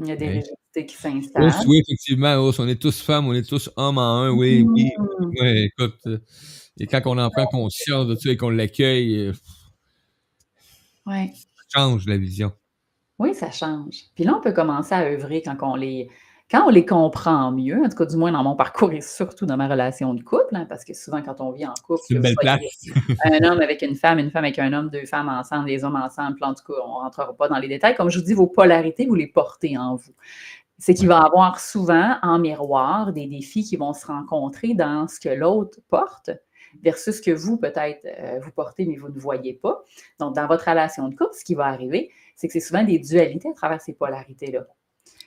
Il 0.00 0.08
y 0.08 0.12
a 0.12 0.16
des 0.16 0.42
tu 0.42 0.50
sais, 0.74 0.86
qui 0.86 0.96
Oups, 0.96 1.02
s'installe. 1.02 1.52
oui, 1.66 1.80
effectivement, 1.86 2.36
oups, 2.38 2.58
on 2.58 2.68
est 2.68 2.80
tous 2.80 3.00
femmes, 3.02 3.26
on 3.28 3.34
est 3.34 3.48
tous 3.48 3.70
hommes 3.76 3.98
en 3.98 4.22
un, 4.22 4.30
oui, 4.30 4.62
oui. 4.62 4.90
Mmh. 4.98 5.26
Ouais, 5.40 5.64
écoute, 5.64 5.98
euh, 6.06 6.18
et 6.78 6.86
quand 6.86 7.02
on 7.06 7.18
en 7.18 7.30
prend 7.30 7.46
conscience 7.46 8.06
de 8.06 8.14
ça 8.16 8.30
et 8.30 8.36
qu'on 8.36 8.50
l'accueille, 8.50 9.16
euh, 9.28 9.32
Ouais. 11.06 11.32
ça 11.34 11.80
change 11.80 12.06
la 12.06 12.16
vision. 12.18 12.52
Oui, 13.18 13.34
ça 13.34 13.50
change. 13.50 14.04
Puis 14.14 14.24
là, 14.24 14.34
on 14.38 14.40
peut 14.40 14.52
commencer 14.52 14.94
à 14.94 15.02
œuvrer 15.04 15.42
quand 15.42 15.56
on 15.62 15.74
les 15.76 16.08
quand 16.50 16.66
on 16.66 16.70
les 16.70 16.84
comprend 16.84 17.52
mieux, 17.52 17.78
en 17.78 17.88
tout 17.88 17.96
cas, 17.96 18.06
du 18.06 18.16
moins 18.16 18.32
dans 18.32 18.42
mon 18.42 18.56
parcours 18.56 18.92
et 18.92 19.00
surtout 19.00 19.46
dans 19.46 19.56
ma 19.56 19.68
relation 19.68 20.14
de 20.14 20.22
couple, 20.22 20.56
hein, 20.56 20.66
parce 20.68 20.84
que 20.84 20.94
souvent, 20.94 21.22
quand 21.22 21.40
on 21.40 21.52
vit 21.52 21.64
en 21.64 21.74
couple, 21.86 22.02
une 22.10 22.20
belle 22.20 22.34
place. 22.34 22.60
un 23.24 23.44
homme 23.44 23.60
avec 23.60 23.82
une 23.82 23.94
femme, 23.94 24.18
une 24.18 24.32
femme 24.32 24.44
avec 24.44 24.58
un 24.58 24.72
homme, 24.72 24.90
deux 24.90 25.06
femmes 25.06 25.28
ensemble, 25.28 25.66
des 25.66 25.84
hommes 25.84 25.96
ensemble, 25.96 26.38
en 26.42 26.54
tout 26.54 26.64
cas, 26.64 26.80
on 26.84 26.88
ne 26.88 27.02
rentrera 27.02 27.32
pas 27.36 27.48
dans 27.48 27.58
les 27.58 27.68
détails. 27.68 27.94
Comme 27.94 28.10
je 28.10 28.18
vous 28.18 28.24
dis, 28.24 28.34
vos 28.34 28.48
polarités, 28.48 29.06
vous 29.06 29.14
les 29.14 29.28
portez 29.28 29.78
en 29.78 29.94
vous. 29.94 30.12
C'est 30.78 30.94
qu'il 30.94 31.06
va 31.06 31.20
y 31.20 31.26
avoir 31.26 31.60
souvent 31.60 32.16
en 32.22 32.38
miroir 32.40 33.12
des 33.12 33.26
défis 33.26 33.62
qui 33.62 33.76
vont 33.76 33.92
se 33.92 34.06
rencontrer 34.06 34.74
dans 34.74 35.06
ce 35.06 35.20
que 35.20 35.28
l'autre 35.28 35.78
porte 35.88 36.30
versus 36.82 37.16
ce 37.16 37.22
que 37.22 37.30
vous, 37.30 37.58
peut-être, 37.58 38.04
euh, 38.06 38.40
vous 38.42 38.50
portez, 38.50 38.86
mais 38.86 38.96
vous 38.96 39.08
ne 39.08 39.20
voyez 39.20 39.54
pas. 39.54 39.84
Donc, 40.18 40.34
dans 40.34 40.48
votre 40.48 40.68
relation 40.68 41.06
de 41.08 41.14
couple, 41.14 41.34
ce 41.34 41.44
qui 41.44 41.54
va 41.54 41.66
arriver, 41.66 42.10
c'est 42.34 42.48
que 42.48 42.52
c'est 42.52 42.60
souvent 42.60 42.82
des 42.82 42.98
dualités 42.98 43.50
à 43.50 43.54
travers 43.54 43.80
ces 43.80 43.92
polarités-là. 43.92 44.66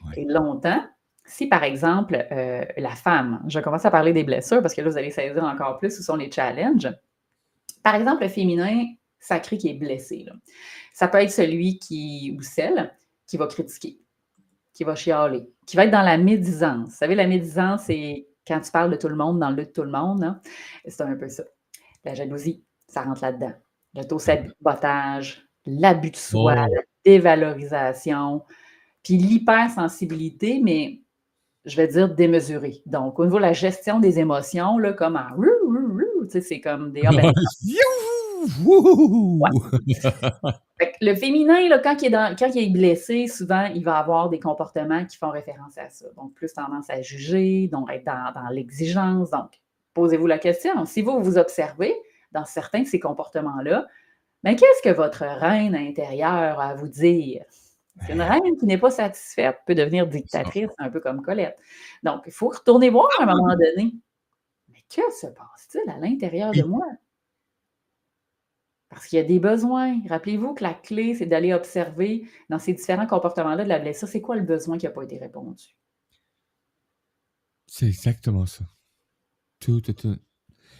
Ouais. 0.08 0.24
Et 0.24 0.26
longtemps, 0.26 0.82
si 1.26 1.48
par 1.48 1.64
exemple, 1.64 2.28
euh, 2.32 2.66
la 2.78 2.90
femme, 2.96 3.44
je 3.48 3.60
commence 3.60 3.86
à 3.86 3.92
parler 3.92 4.14
des 4.14 4.24
blessures 4.24 4.62
parce 4.62 4.74
que 4.74 4.82
là, 4.82 4.90
vous 4.90 4.98
allez 4.98 5.12
saisir 5.12 5.44
encore 5.44 5.78
plus 5.78 5.98
où 6.00 6.04
sont 6.04 6.16
les 6.16 6.32
challenges. 6.32 6.90
Par 7.82 7.96
exemple, 7.96 8.24
le 8.24 8.30
féminin 8.30 8.86
sacré 9.20 9.58
qui 9.58 9.70
est 9.70 9.74
blessé, 9.74 10.24
là. 10.26 10.34
ça 10.94 11.08
peut 11.08 11.20
être 11.20 11.32
celui 11.32 11.80
qui, 11.80 12.36
ou 12.38 12.42
celle 12.42 12.94
qui 13.26 13.38
va 13.38 13.48
critiquer, 13.48 14.00
qui 14.74 14.84
va 14.84 14.96
chialer, 14.96 15.44
qui 15.66 15.78
va 15.78 15.86
être 15.86 15.92
dans 15.92 16.02
la 16.02 16.18
médisance. 16.18 16.90
Vous 16.90 16.96
savez, 16.96 17.16
la 17.16 17.28
médisance, 17.28 17.84
c'est 17.86 18.28
quand 18.46 18.60
tu 18.60 18.72
parles 18.72 18.92
de 18.92 18.98
tout 18.98 19.08
le 19.08 19.16
monde 19.16 19.40
dans 19.40 19.50
le 19.50 19.56
de 19.56 19.64
tout 19.64 19.84
le 19.84 19.92
monde, 19.92 20.24
hein, 20.24 20.42
c'est 20.86 21.02
un 21.02 21.16
peu 21.16 21.30
ça. 21.30 21.44
La 22.04 22.16
jalousie, 22.16 22.64
ça 22.88 23.04
rentre 23.04 23.22
là-dedans. 23.22 23.54
L'auto-sabotage, 23.96 25.48
l'abus 25.66 26.12
de 26.12 26.16
soi, 26.18 26.54
Oh. 26.68 26.74
la 26.74 26.82
dévalorisation, 27.06 28.44
puis 29.04 29.18
l'hypersensibilité, 29.18 30.60
mais 30.62 31.03
je 31.66 31.78
vais 31.78 31.88
dire 31.88 32.14
démesurée. 32.14 32.82
Donc, 32.86 33.20
au 33.20 33.26
niveau 33.26 33.38
de 33.38 33.44
la 33.44 33.54
gestion 33.54 34.00
des 34.00 34.20
émotions, 34.20 34.78
là, 34.78 34.94
comme 34.94 35.16
en 35.16 35.36
c'est 36.42 36.62
comme 36.62 36.92
des 36.92 37.04
ah 37.06 37.12
ben, 37.12 37.32
que 40.80 40.86
le 41.02 41.16
féminin, 41.16 41.68
là, 41.70 41.80
quand, 41.80 42.02
il 42.02 42.08
est 42.08 42.10
dans- 42.10 42.36
quand 42.38 42.50
il 42.54 42.64
est 42.64 42.70
blessé, 42.70 43.28
souvent, 43.28 43.66
il 43.74 43.84
va 43.84 43.98
avoir 43.98 44.30
des 44.30 44.40
comportements 44.40 45.06
qui 45.06 45.18
font 45.18 45.30
référence 45.30 45.78
à 45.78 45.90
ça. 45.90 46.06
Donc, 46.18 46.34
plus 46.34 46.54
tendance 46.54 46.90
à 46.90 47.02
juger, 47.02 47.70
donc 47.72 47.92
être 47.92 48.06
dans, 48.06 48.34
dans 48.34 48.50
l'exigence. 48.50 49.32
Donc, 49.32 49.62
posez-vous 49.94 50.28
la 50.28 50.40
question. 50.40 50.86
Si 50.86 51.02
vous 51.02 51.22
vous 51.22 51.38
observez 51.38 51.96
dans 52.32 52.46
certains 52.46 52.82
de 52.82 52.88
ces 52.88 53.00
comportements-là, 53.00 53.88
mais 54.44 54.56
qu'est-ce 54.56 54.90
que 54.90 54.94
votre 54.94 55.24
reine 55.24 55.76
intérieure 55.76 56.60
a 56.60 56.70
à 56.70 56.76
vous 56.76 56.90
dire? 56.90 57.46
Parce 57.96 58.08
qu'une 58.08 58.22
reine 58.22 58.58
qui 58.58 58.66
n'est 58.66 58.78
pas 58.78 58.90
satisfaite 58.90 59.60
peut 59.68 59.76
devenir 59.76 60.08
dictatrice, 60.08 60.72
un 60.80 60.90
peu 60.90 61.00
comme 61.00 61.22
Colette. 61.22 61.58
Donc, 62.02 62.24
il 62.26 62.32
faut 62.32 62.50
retourner 62.50 62.90
voir 62.90 63.08
à 63.20 63.24
un 63.24 63.26
moment 63.28 63.56
donné. 63.56 63.94
Mais 64.70 64.84
que 64.90 65.12
se 65.12 65.28
passe-t-il 65.28 65.90
à 65.92 66.00
l'intérieur 66.00 66.52
de 66.52 66.64
moi? 66.64 66.86
Parce 68.90 69.08
qu'il 69.08 69.18
y 69.18 69.22
a 69.22 69.26
des 69.26 69.40
besoins. 69.40 70.02
Rappelez-vous 70.08 70.54
que 70.54 70.64
la 70.64 70.74
clé, 70.74 71.16
c'est 71.16 71.26
d'aller 71.26 71.54
observer 71.54 72.28
dans 72.50 72.60
ces 72.60 72.74
différents 72.74 73.08
comportements-là 73.08 73.64
de 73.64 73.70
la 73.70 73.80
blessure, 73.80 74.08
c'est 74.08 74.22
quoi 74.22 74.36
le 74.36 74.44
besoin 74.44 74.78
qui 74.78 74.86
n'a 74.86 74.92
pas 74.92 75.04
été 75.04 75.18
répondu? 75.18 75.76
C'est 77.68 77.88
exactement 77.88 78.46
ça. 78.46 78.66
Tout, 79.60 79.82
tout, 79.82 79.94
tout. 79.94 80.18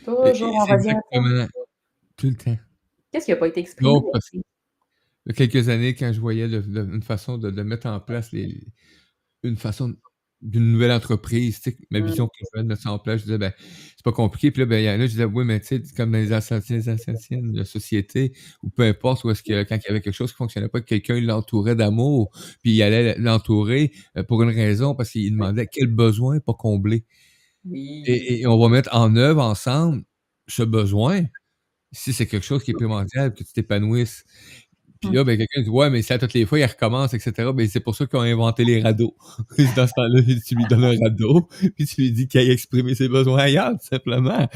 Toujours, 0.04 0.54
on 0.56 0.66
c'est 0.66 0.74
revient 0.74 0.96
à 1.12 1.48
tout 2.18 2.28
le 2.28 2.36
temps. 2.36 2.58
Qu'est-ce 3.12 3.26
qui 3.26 3.32
n'a 3.32 3.38
pas 3.38 3.48
été 3.48 3.62
exprimé? 3.62 3.94
Non, 3.94 4.02
parce? 4.12 4.32
Il 5.26 5.30
y 5.30 5.32
a 5.32 5.36
quelques 5.48 5.70
années, 5.70 5.96
quand 5.96 6.12
je 6.14 6.20
voyais 6.20 6.48
le- 6.48 6.62
le- 6.68 6.94
une 6.96 7.02
façon 7.04 7.38
de, 7.38 7.50
de 7.52 7.64
mettre 7.64 7.88
en 7.88 8.00
place 8.00 8.32
les, 8.34 8.62
une 9.44 9.58
façon 9.58 9.96
d'une 10.42 10.74
nouvelle 10.74 10.92
entreprise, 10.92 11.62
tu 11.62 11.72
sais, 11.72 11.78
ma 11.92 12.02
vision 12.02 12.28
que 12.28 12.34
je 12.42 12.46
voulais 12.54 12.64
de 12.64 12.68
mettre 12.70 12.82
ça 12.84 12.92
en 12.92 13.00
place, 13.00 13.20
je 13.22 13.26
disais, 13.26 13.38
ben, 13.38 13.54
c'est 13.60 14.04
pas 14.04 14.12
compliqué. 14.12 14.52
Puis 14.52 14.62
là, 14.62 14.66
ben, 14.68 14.78
il 14.80 14.86
y 14.86 14.90
en 14.90 14.94
a, 15.00 15.06
je 15.06 15.12
disais, 15.12 15.26
oui, 15.26 15.46
mais 15.46 15.60
tu 15.62 15.68
sais, 15.68 15.84
comme 15.96 16.12
dans 16.12 16.18
les 16.20 16.34
anciennes, 16.34 16.84
anciennes 16.90 17.52
de 17.54 17.64
société, 17.64 18.34
ou 18.64 18.70
peu 18.70 18.84
importe, 18.84 19.24
où 19.24 19.32
est-ce 19.32 19.44
que 19.44 19.64
quand 19.64 19.76
il 19.78 19.84
y 19.88 19.92
avait 19.92 20.02
quelque 20.02 20.14
chose 20.16 20.32
qui 20.32 20.38
fonctionnait 20.38 20.70
pas, 20.70 20.82
que 20.82 20.86
quelqu'un 20.88 21.20
l'entourait 21.22 21.76
d'amour, 21.76 22.32
puis 22.62 22.74
il 22.74 22.84
allait 22.84 23.18
l'entourer 23.20 23.94
euh, 24.18 24.24
pour 24.24 24.44
une 24.44 24.50
raison, 24.50 24.96
parce 24.96 25.12
qu'il 25.12 25.32
demandait 25.32 25.68
quel 25.72 25.88
besoin 25.88 26.40
pas 26.42 26.54
comblé. 26.54 27.06
Oui. 27.66 28.04
Et, 28.08 28.42
et 28.42 28.48
on 28.48 28.60
va 28.60 28.70
mettre 28.70 28.90
en 28.94 29.16
œuvre 29.18 29.44
ensemble 29.44 30.04
ce 30.48 30.64
besoin, 30.64 31.24
si 31.92 32.14
c'est 32.14 32.28
quelque 32.28 32.46
chose 32.46 32.64
qui 32.64 32.72
est 32.72 32.76
primordial, 32.76 33.34
que 33.34 33.44
tu 33.44 33.54
t'épanouisses. 33.54 34.26
Puis 35.04 35.12
Mm. 35.12 35.16
là, 35.16 35.24
ben, 35.26 35.38
quelqu'un 35.38 35.62
dit 35.62 35.70
Ouais, 35.70 35.90
mais 35.90 36.02
ça, 36.02 36.18
toutes 36.18 36.34
les 36.34 36.46
fois, 36.46 36.60
il 36.60 36.66
recommence, 36.66 37.14
etc. 37.14 37.50
Ben, 37.54 37.68
c'est 37.68 37.82
pour 37.82 37.96
ça 37.96 38.06
qu'ils 38.06 38.18
ont 38.20 38.22
inventé 38.22 38.64
les 38.64 38.82
radeaux. 38.82 39.16
Dans 39.76 39.86
ce 39.88 39.94
temps-là, 39.96 40.22
tu 40.48 40.56
lui 40.56 40.66
donnes 40.66 40.86
un 40.86 40.98
radeau, 41.04 41.48
puis 41.76 41.86
tu 41.86 42.02
lui 42.02 42.12
dis 42.12 42.28
qu'il 42.28 42.40
aille 42.40 42.52
exprimer 42.52 42.96
ses 42.96 43.10
besoins 43.10 43.40
ailleurs, 43.40 43.72
tout 43.72 43.86
simplement. 43.88 44.48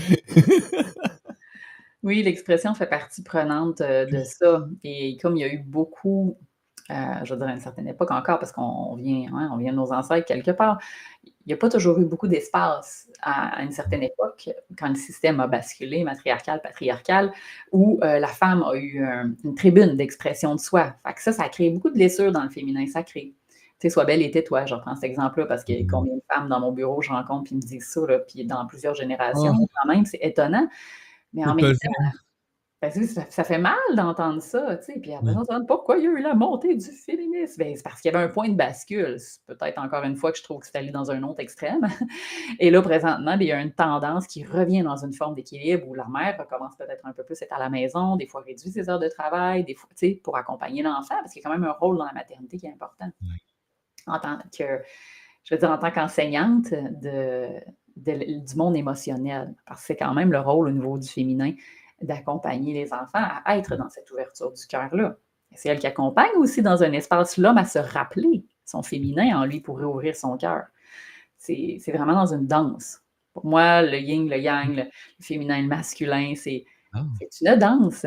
Oui, 2.04 2.24
l'expression 2.24 2.74
fait 2.74 2.86
partie 2.86 3.24
prenante 3.24 3.82
euh, 3.82 4.06
de 4.06 4.24
ça. 4.24 4.66
Et 4.84 5.18
comme 5.22 5.36
il 5.36 5.42
y 5.42 5.44
a 5.44 5.52
eu 5.52 5.58
beaucoup, 5.58 6.38
euh, 6.90 6.94
je 7.24 7.34
veux 7.34 7.40
dire 7.40 7.50
à 7.50 7.54
une 7.54 7.60
certaine 7.60 7.88
époque 7.88 8.12
encore, 8.12 8.40
parce 8.40 8.52
qu'on 8.54 8.96
vient, 8.96 9.28
hein, 9.34 9.50
on 9.52 9.58
vient 9.58 9.72
de 9.72 9.78
nos 9.78 9.92
ancêtres 9.92 10.26
quelque 10.26 10.52
part, 10.52 10.80
il 11.48 11.52
n'y 11.52 11.54
a 11.54 11.58
pas 11.58 11.70
toujours 11.70 11.98
eu 11.98 12.04
beaucoup 12.04 12.28
d'espace 12.28 13.08
à, 13.22 13.56
à 13.60 13.64
une 13.64 13.72
certaine 13.72 14.04
époque, 14.04 14.50
quand 14.78 14.90
le 14.90 14.96
système 14.96 15.40
a 15.40 15.48
basculé, 15.48 16.04
matriarcal, 16.04 16.62
patriarcal, 16.62 17.32
où 17.72 18.00
euh, 18.04 18.20
la 18.20 18.28
femme 18.28 18.64
a 18.64 18.76
eu 18.76 19.02
un- 19.02 19.32
une 19.46 19.56
tribune 19.56 19.96
d'expression 19.96 20.54
de 20.56 20.60
soi. 20.60 20.94
Fait 21.08 21.14
que 21.14 21.22
ça, 21.22 21.32
ça 21.32 21.44
a 21.44 21.50
créé 21.50 21.70
beaucoup 21.70 21.88
de 21.90 21.94
blessures 21.96 22.34
dans 22.34 22.44
le 22.44 22.50
féminin 22.50 22.86
sacré. 22.86 23.34
Tu 23.80 23.88
sais, 23.88 23.90
sois 23.90 24.04
belle 24.04 24.22
et 24.24 24.30
tais-toi, 24.30 24.66
je 24.66 24.76
reprends 24.76 24.96
cet 24.96 25.06
exemple-là 25.06 25.46
parce 25.46 25.64
que 25.64 25.72
combien 25.90 26.16
de 26.16 26.22
femmes 26.34 26.50
dans 26.50 26.60
mon 26.60 26.74
bureau 26.74 27.02
je 27.02 27.12
rencontre 27.12 27.46
puis 27.46 27.56
me 27.56 27.62
disent 27.62 27.88
ça, 27.88 28.02
là, 28.06 28.20
puis 28.20 28.44
dans 28.44 28.66
plusieurs 28.68 28.96
générations, 28.96 29.54
Oh. 29.58 29.68
quand 29.82 29.88
même, 29.88 30.06
c'est 30.06 30.20
étonnant. 30.22 30.68
Mais 31.34 31.46
en 31.46 31.56
même 31.56 31.72
temps, 31.72 32.04
ben, 32.80 32.92
ça, 32.92 33.26
ça 33.30 33.44
fait 33.44 33.58
mal 33.58 33.74
d'entendre 33.96 34.40
ça, 34.40 34.78
tu 34.78 34.94
sais. 34.94 35.00
Puis 35.00 35.12
après, 35.12 35.36
on 35.36 35.44
se 35.44 35.48
demande 35.48 35.68
pourquoi 35.68 35.98
il 35.98 36.04
y 36.04 36.08
a 36.08 36.12
eu 36.12 36.22
la 36.22 36.36
montée 36.36 36.76
du 36.76 36.86
féminisme. 36.86 37.56
Ben, 37.58 37.76
c'est 37.76 37.82
parce 37.82 38.00
qu'il 38.02 38.12
y 38.12 38.16
avait 38.16 38.24
un 38.24 38.30
point 38.30 38.50
de 38.50 38.54
bascule. 38.56 39.16
C'est 39.20 39.44
peut-être 39.48 39.80
encore 39.80 40.04
une 40.04 40.16
fois 40.16 40.32
que 40.32 40.38
je 40.38 40.44
trouve 40.44 40.60
que 40.60 40.68
c'est 40.68 40.78
allé 40.78 40.92
dans 40.92 41.10
un 41.10 41.24
autre 41.24 41.40
extrême. 41.40 41.82
Et 42.60 42.70
là, 42.70 42.84
présentement, 42.84 43.36
ben, 43.36 43.42
il 43.42 43.48
y 43.48 43.52
a 43.52 43.60
une 43.60 43.74
tendance 43.74 44.28
qui 44.28 44.44
revient 44.46 44.84
dans 44.84 45.04
une 45.04 45.14
forme 45.14 45.34
d'équilibre 45.34 45.88
où 45.88 45.96
la 45.96 46.08
mère 46.08 46.38
recommence 46.38 46.76
peut-être 46.78 47.04
un 47.04 47.14
peu 47.14 47.24
plus 47.24 47.42
à 47.42 47.46
être 47.46 47.54
à 47.54 47.60
la 47.60 47.70
maison, 47.70 48.16
des 48.16 48.28
fois 48.28 48.42
réduit 48.42 48.70
ses 48.70 48.88
heures 48.92 49.00
de 49.00 49.10
travail, 49.10 49.64
des 49.64 49.74
fois, 49.74 49.90
tu 49.98 50.10
sais, 50.10 50.22
pour 50.24 50.38
accompagner 50.38 50.84
l'enfant, 50.84 51.16
parce 51.20 51.34
qu'il 51.34 51.42
y 51.42 51.46
a 51.46 51.50
quand 51.50 51.58
même 51.58 51.68
un 51.68 51.74
rôle 51.74 51.98
dans 51.98 52.06
la 52.06 52.14
maternité 52.14 52.58
qui 52.58 52.68
est 52.68 52.74
important. 52.74 53.10
En 54.06 54.20
tant 54.20 54.38
que, 54.56 54.82
je 55.44 55.56
veux 55.56 55.60
dire, 55.60 55.72
en 55.72 55.80
tant 55.80 55.90
qu'enseignante 55.90 56.70
de, 56.72 57.48
de- 57.96 58.40
du 58.46 58.56
monde 58.56 58.76
émotionnel, 58.78 59.56
parce 59.66 59.82
que 59.82 59.88
c'est 59.88 59.98
quand 59.98 60.14
même 60.14 60.32
le 60.32 60.40
rôle 60.40 60.68
au 60.68 60.72
niveau 60.72 61.00
du 61.00 61.08
féminin 61.08 61.54
d'accompagner 62.02 62.74
les 62.74 62.94
enfants 62.94 63.28
à 63.46 63.58
être 63.58 63.76
dans 63.76 63.90
cette 63.90 64.10
ouverture 64.12 64.52
du 64.52 64.66
cœur-là. 64.68 65.18
C'est 65.56 65.70
elle 65.70 65.80
qui 65.80 65.88
accompagne 65.88 66.36
aussi 66.38 66.62
dans 66.62 66.84
un 66.84 66.92
espace 66.92 67.38
l'homme 67.38 67.58
à 67.58 67.66
se 67.66 67.80
rappeler 67.80 68.46
son 68.66 68.84
féminin 68.84 69.40
en 69.40 69.46
lui 69.46 69.62
pour 69.62 69.80
réouvrir 69.80 70.16
son 70.16 70.38
cœur. 70.38 70.66
C'est 71.38 71.80
vraiment 71.88 72.14
dans 72.14 72.34
une 72.34 72.48
danse. 72.48 73.02
Pour 73.34 73.46
moi, 73.46 73.82
le 73.82 73.98
yin, 74.00 74.28
le 74.30 74.38
yang, 74.38 74.70
le, 74.76 74.84
le 74.84 75.24
féminin, 75.24 75.62
le 75.62 75.68
masculin, 75.68 76.34
c'est 76.36 76.66
Ah. 76.94 77.04
une 77.42 77.56
danse. 77.60 78.06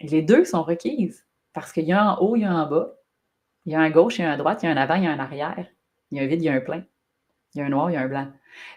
Et 0.00 0.06
les 0.08 0.22
deux 0.22 0.44
sont 0.44 0.62
requises. 0.62 1.24
Parce 1.52 1.72
qu'il 1.72 1.84
y 1.84 1.92
a 1.92 2.02
un 2.02 2.16
haut, 2.16 2.36
il 2.36 2.42
y 2.42 2.44
a 2.44 2.50
un 2.52 2.62
en 2.64 2.68
bas. 2.68 2.94
Il 3.66 3.72
y 3.72 3.74
a 3.74 3.80
un 3.80 3.90
gauche, 3.90 4.18
il 4.18 4.22
y 4.22 4.24
a 4.24 4.32
un 4.32 4.36
droite, 4.36 4.62
il 4.62 4.66
y 4.66 4.68
a 4.68 4.72
un 4.72 4.76
avant, 4.76 4.94
il 4.96 5.04
y 5.04 5.06
a 5.06 5.12
un 5.12 5.18
arrière. 5.18 5.66
Il 6.10 6.18
y 6.18 6.20
a 6.20 6.24
un 6.24 6.26
vide, 6.26 6.42
il 6.42 6.46
y 6.46 6.48
a 6.48 6.54
un 6.54 6.60
plein. 6.60 6.84
Il 7.54 7.58
y 7.58 7.62
a 7.62 7.66
un 7.66 7.68
noir, 7.70 7.90
il 7.90 7.94
y 7.94 7.96
a 7.96 8.00
un 8.02 8.08
blanc. 8.08 8.28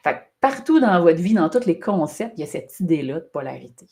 Fait 0.04 0.14
que 0.14 0.20
partout 0.42 0.80
dans 0.80 1.02
votre 1.02 1.22
vie, 1.22 1.34
dans 1.34 1.50
tous 1.50 1.66
les 1.66 1.80
concepts, 1.80 2.38
il 2.38 2.42
y 2.42 2.44
a 2.44 2.48
cette 2.48 2.80
idée-là 2.80 3.16
de 3.16 3.26
polarité. 3.26 3.88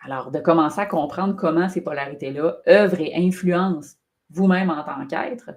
Alors, 0.00 0.30
de 0.30 0.38
commencer 0.38 0.80
à 0.80 0.86
comprendre 0.86 1.34
comment 1.34 1.68
ces 1.68 1.80
polarités-là 1.80 2.58
œuvrent 2.68 3.00
et 3.00 3.14
influencent 3.16 3.96
vous-même 4.30 4.70
en 4.70 4.84
tant 4.84 5.06
qu'être, 5.06 5.50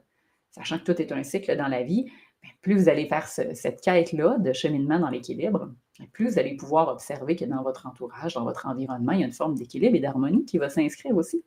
sachant 0.52 0.80
que 0.80 0.84
tout 0.84 1.02
est 1.02 1.12
un 1.12 1.24
cycle 1.24 1.56
dans 1.58 1.68
la 1.68 1.84
vie, 1.84 2.06
ben, 2.42 2.50
plus 2.62 2.76
vous 2.76 2.90
allez 2.90 3.08
faire 3.08 3.28
ce- 3.28 3.54
cette 3.54 3.82
quête-là 3.82 4.38
de 4.40 4.52
cheminement 4.54 4.98
dans 4.98 5.10
l'équilibre, 5.10 5.72
ben, 6.00 6.08
plus 6.12 6.30
vous 6.30 6.40
allez 6.40 6.56
pouvoir 6.56 6.88
observer 6.88 7.36
que 7.36 7.46
dans 7.46 7.62
votre 7.62 7.86
entourage, 7.86 8.34
dans 8.34 8.44
votre 8.44 8.66
environnement, 8.66 9.12
il 9.12 9.20
y 9.20 9.24
a 9.24 9.28
une 9.28 9.34
forme 9.34 9.56
d'équilibre 9.56 9.96
et 9.96 10.00
d'harmonie 10.00 10.44
qui 10.46 10.58
va 10.58 10.70
s'inscrire 10.70 11.16
aussi. 11.16 11.44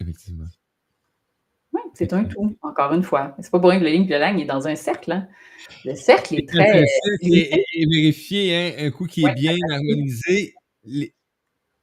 Effectivement. 0.00 0.44
Oui, 1.72 1.80
c'est 1.94 2.12
un 2.12 2.24
tout, 2.24 2.56
encore 2.62 2.92
une 2.92 3.02
fois. 3.02 3.34
C'est 3.40 3.50
pas 3.50 3.58
pour 3.58 3.70
rien 3.70 3.78
que 3.80 3.84
le 3.84 3.90
yin 3.90 4.04
et 4.04 4.08
le 4.08 4.18
lang 4.18 4.38
est 4.38 4.44
dans 4.44 4.68
un 4.68 4.74
cercle. 4.76 5.12
hein. 5.12 5.28
Le 5.84 5.94
cercle 5.94 6.34
est 6.36 6.48
très. 6.48 6.84
Et, 7.22 7.54
et- 7.74 7.86
vérifier, 7.86 8.54
hein, 8.56 8.86
un 8.86 8.90
coup 8.90 9.06
qui 9.06 9.24
est 9.24 9.32
bien 9.34 9.56
harmonisé, 9.70 10.54
les- 10.84 11.14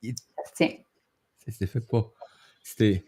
ça 0.04 0.12
se 0.46 0.54
tient. 0.56 1.68
fait 1.68 1.88
pas. 1.88 2.12
C'était. 2.64 3.04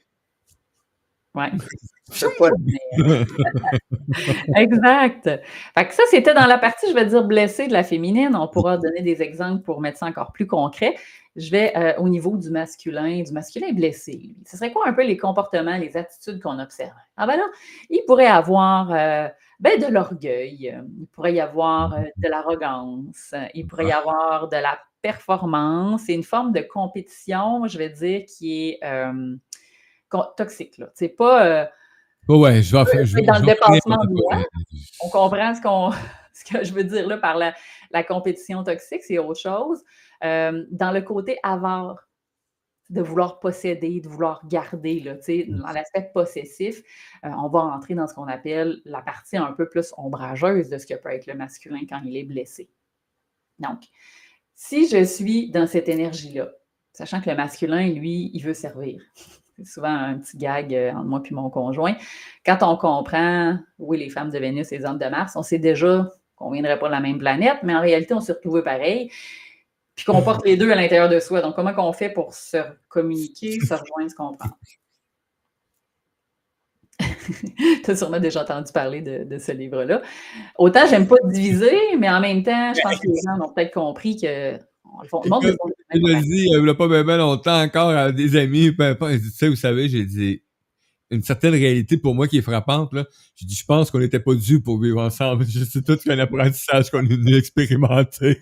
Mais- 1.36 1.52
exact. 4.58 5.30
Fait 5.78 5.88
que 5.88 5.94
ça, 5.94 6.04
c'était 6.10 6.34
dans 6.34 6.46
la 6.46 6.58
partie, 6.58 6.88
je 6.90 6.94
vais 6.94 7.06
dire, 7.06 7.24
blessée 7.24 7.68
de 7.68 7.74
la 7.74 7.84
féminine. 7.84 8.36
On 8.36 8.48
pourra 8.48 8.78
donner 8.78 9.02
des 9.02 9.22
exemples 9.22 9.64
pour 9.64 9.80
mettre 9.80 9.98
ça 9.98 10.08
encore 10.08 10.34
plus 10.34 10.48
concret. 10.48 10.96
Je 11.38 11.50
vais 11.50 11.72
euh, 11.78 11.94
au 12.00 12.10
niveau 12.10 12.36
du 12.36 12.50
masculin, 12.50 13.24
du 13.24 13.32
masculin 13.32 13.72
blessé. 13.72 14.36
Ce 14.46 14.58
serait 14.58 14.74
quoi 14.74 14.88
un 14.88 14.94
peu 14.94 15.06
les 15.06 15.16
comportements, 15.16 15.78
les 15.78 15.96
attitudes 15.96 16.42
qu'on 16.42 16.60
observe? 16.60 16.92
Ah 17.16 17.26
ben 17.26 17.38
là, 17.38 17.46
il 17.90 18.04
pourrait 18.06 18.26
avoir 18.26 18.92
euh, 18.92 19.30
ben, 19.62 19.80
de 19.80 19.88
l'orgueil, 19.88 20.78
il 21.00 21.08
pourrait 21.14 21.34
y 21.34 21.40
avoir 21.40 21.94
euh, 21.94 22.02
de 22.18 22.28
l'arrogance, 22.28 23.34
il 23.54 23.66
pourrait 23.66 23.88
y 23.88 23.94
avoir 23.94 24.50
de 24.50 24.58
la 24.58 24.78
performance 25.02 26.10
et 26.10 26.14
une 26.14 26.24
forme 26.24 26.52
de 26.52 26.62
compétition, 26.62 27.68
je 27.68 27.78
vais 27.78 27.90
dire, 27.90 28.26
qui 28.26 28.70
est 28.70 28.80
euh, 28.84 29.36
toxique. 30.38 30.78
là. 30.78 30.90
C'est 30.94 31.10
pas... 31.10 31.46
euh, 31.46 31.66
ouais, 32.30 32.62
je 32.62 32.76
vais 32.78 32.86
faire. 32.86 33.06
Je, 33.06 33.18
c'est 33.18 33.24
dans 33.24 33.36
je 33.36 33.42
le 33.42 33.46
vais 33.48 33.56
finir 33.56 33.70
dépassement 33.82 33.96
par- 33.98 34.08
de 34.08 34.14
moi. 34.14 34.46
on 35.04 35.10
comprend 35.10 35.56
ce, 35.56 35.62
qu'on, 35.62 35.92
ce 36.34 36.44
que 36.46 36.64
je 36.64 36.74
veux 36.74 36.84
dire 36.84 37.08
là 37.08 37.18
par 37.18 37.38
la, 37.38 37.54
la 37.92 38.04
compétition 38.04 38.64
toxique, 38.64 39.04
c'est 39.04 39.18
autre 39.18 39.40
chose. 39.40 39.84
Euh, 40.24 40.66
dans 40.72 40.92
le 40.92 41.02
côté 41.02 41.38
avare, 41.44 42.08
de 42.90 43.02
vouloir 43.02 43.40
posséder, 43.40 44.02
de 44.02 44.10
vouloir 44.10 44.46
garder, 44.50 45.00
là, 45.00 45.16
tu 45.16 45.24
sais, 45.24 45.46
dans 45.48 45.72
l'aspect 45.72 46.12
possessif, 46.14 46.84
euh, 47.24 47.30
on 47.42 47.48
va 47.48 47.62
entrer 47.62 47.96
dans 47.96 48.06
ce 48.06 48.14
qu'on 48.14 48.28
appelle 48.28 48.82
la 48.84 49.02
partie 49.02 49.38
un 49.38 49.54
peu 49.54 49.70
plus 49.70 49.94
ombrageuse 49.96 50.68
de 50.68 50.78
ce 50.78 50.86
que 50.86 50.96
peut 50.96 51.08
être 51.10 51.26
le 51.26 51.36
masculin 51.36 51.80
quand 51.88 52.02
il 52.04 52.18
est 52.18 52.26
blessé. 52.26 52.70
Donc, 53.60 53.84
si 54.56 54.90
je 54.90 55.06
suis 55.06 55.50
dans 55.52 55.68
cette 55.68 55.88
énergie-là, 55.88 56.52
sachant 56.92 57.22
que 57.22 57.30
le 57.30 57.38
masculin, 57.38 57.88
lui, 57.88 58.30
il 58.34 58.42
veut 58.44 58.54
servir. 58.54 59.02
Souvent 59.66 59.90
un 59.94 60.18
petit 60.18 60.38
gag 60.38 60.74
euh, 60.74 60.92
entre 60.92 61.06
moi 61.06 61.22
et 61.30 61.34
mon 61.34 61.50
conjoint. 61.50 61.96
Quand 62.46 62.58
on 62.62 62.78
comprend, 62.78 63.58
oui, 63.80 63.98
les 64.00 64.10
femmes 64.10 64.30
de 64.30 64.38
Vénus 64.40 64.72
et 64.72 64.78
les 64.78 64.86
hommes 64.86 64.98
de 64.98 65.06
Mars, 65.08 65.36
on 65.36 65.44
sait 65.44 65.60
déjà 65.60 66.10
qu'on 66.36 66.50
ne 66.50 66.54
viendrait 66.56 66.80
pas 66.80 66.88
de 66.88 66.94
la 66.94 67.00
même 67.00 67.20
planète, 67.20 67.58
mais 67.64 67.76
en 67.76 67.82
réalité, 67.82 68.14
on 68.14 68.22
s'est 68.22 68.34
retrouvés 68.34 68.64
pareil, 68.64 69.12
puis 69.96 70.06
qu'on 70.06 70.22
porte 70.22 70.46
les 70.46 70.58
deux 70.58 70.72
à 70.72 70.76
l'intérieur 70.76 71.10
de 71.10 71.20
soi. 71.20 71.42
Donc, 71.42 71.56
comment 71.56 71.74
on 71.78 71.94
fait 71.94 72.10
pour 72.10 72.34
se 72.34 72.58
communiquer, 72.88 73.60
se 73.60 73.74
rejoindre, 73.74 74.10
se 74.10 74.16
comprendre? 74.16 74.56
tu 77.84 77.92
as 77.92 77.96
sûrement 77.96 78.20
déjà 78.20 78.42
entendu 78.44 78.72
parler 78.72 79.02
de, 79.02 79.24
de 79.24 79.38
ce 79.38 79.52
livre-là. 79.52 80.02
Autant, 80.58 80.86
j'aime 80.88 81.08
pas 81.08 81.16
diviser, 81.26 81.76
mais 81.98 82.10
en 82.10 82.20
même 82.20 82.44
temps, 82.44 82.74
je 82.74 82.82
pense 82.82 83.00
que 83.00 83.08
les 83.08 83.16
gens 83.26 83.44
ont 83.44 83.50
peut-être 83.52 83.74
compris 83.74 84.16
que 84.20 84.56
on- 84.86 85.02
le 85.02 85.08
fond- 85.08 85.22
le 85.24 85.30
monde 85.30 85.44
est 85.92 86.00
Je 86.00 86.06
l'ai 86.06 86.22
dit 86.22 86.46
il 86.52 86.64
n'y 86.64 86.70
a 86.70 86.74
pas 86.74 86.88
bien 86.88 87.04
bien 87.04 87.18
longtemps 87.18 87.62
encore 87.62 87.90
à 87.90 88.12
des 88.12 88.36
amis, 88.36 88.72
peu 88.72 88.84
importe. 88.84 89.12
J'ai 89.12 89.20
dit, 89.20 89.32
Tu 89.32 89.38
sais, 89.38 89.50
vous 89.50 89.56
savez, 89.56 89.90
j'ai 89.90 90.06
dit 90.06 90.42
une 91.12 91.24
certaine 91.24 91.54
réalité 91.54 91.98
pour 91.98 92.16
moi 92.16 92.28
qui 92.28 92.38
est 92.38 92.42
frappante. 92.42 92.94
Là. 92.94 93.06
J'ai 93.36 93.46
dit, 93.46 93.56
je 93.56 93.66
pense 93.66 93.92
qu'on 93.92 94.00
n'était 94.00 94.20
pas 94.20 94.34
dû 94.34 94.62
pour 94.62 94.80
vivre 94.80 95.02
ensemble. 95.02 95.46
Je 95.50 95.66
sais 95.66 95.82
tout 95.82 95.98
qu'un 95.98 96.18
apprentissage 96.20 96.90
qu'on 96.90 97.06
est 97.06 97.18
venu 97.18 97.36
expérimenter. 97.36 98.40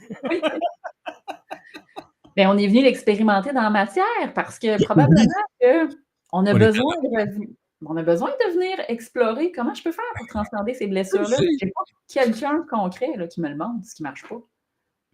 Mais 2.37 2.45
on 2.45 2.57
est 2.57 2.67
venu 2.67 2.83
l'expérimenter 2.83 3.51
dans 3.51 3.63
la 3.63 3.69
matière 3.69 4.33
parce 4.33 4.59
que 4.59 4.81
probablement 4.83 5.23
a 5.63 5.87
On 6.31 6.45
est 6.45 6.53
besoin 6.53 6.95
de 7.01 7.47
on 7.85 7.95
a 7.95 8.03
besoin 8.03 8.29
de 8.29 8.53
venir 8.53 8.77
explorer 8.89 9.53
comment 9.53 9.73
je 9.73 9.81
peux 9.81 9.91
faire 9.93 10.03
pour 10.17 10.27
transcender 10.27 10.73
ces 10.73 10.87
blessures-là. 10.87 11.37
N'ai 11.39 11.71
pas 11.71 11.81
quelqu'un 12.09 12.59
de 12.59 12.65
concret 12.69 13.13
là, 13.15 13.25
qui 13.27 13.39
me 13.39 13.47
le 13.47 13.55
montre, 13.55 13.85
ce 13.85 13.95
qui 13.95 14.03
ne 14.03 14.07
marche 14.09 14.27
pas. 14.27 14.41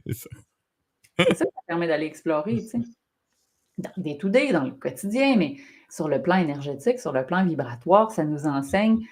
C'est 0.07 0.13
ça. 0.13 0.29
C'est 1.17 1.35
ça 1.35 1.45
permet 1.67 1.87
d'aller 1.87 2.05
explorer, 2.05 2.55
tu 2.57 2.67
sais. 2.67 2.77
Dans 3.77 3.91
des 3.97 4.17
to 4.17 4.29
day, 4.29 4.51
dans 4.53 4.63
le 4.63 4.71
quotidien, 4.71 5.35
mais 5.37 5.55
sur 5.89 6.07
le 6.07 6.21
plan 6.21 6.37
énergétique, 6.37 6.99
sur 6.99 7.11
le 7.11 7.25
plan 7.25 7.43
vibratoire, 7.45 8.11
ça 8.11 8.23
nous 8.23 8.45
enseigne 8.47 9.05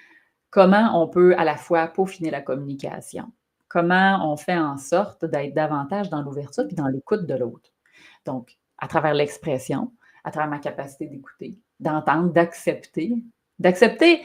comment 0.52 1.02
on 1.02 1.08
peut 1.08 1.36
à 1.38 1.44
la 1.44 1.58
fois 1.58 1.88
peaufiner 1.88 2.30
la 2.32 2.42
communication, 2.42 3.26
comment 3.68 4.32
on 4.32 4.38
fait 4.38 4.58
en 4.58 4.78
sorte 4.78 5.26
d'être 5.26 5.54
davantage 5.54 6.10
dans 6.10 6.22
l'ouverture 6.22 6.64
et 6.70 6.76
dans 6.76 6.88
l'écoute 6.88 7.26
de 7.26 7.34
l'autre. 7.36 7.72
Donc, 8.26 8.58
à 8.78 8.88
travers 8.88 9.14
l'expression, 9.14 9.92
à 10.24 10.32
travers 10.32 10.50
ma 10.50 10.60
capacité 10.60 11.08
d'écouter, 11.08 11.58
d'entendre, 11.82 12.32
d'accepter, 12.32 13.16
d'accepter 13.60 14.22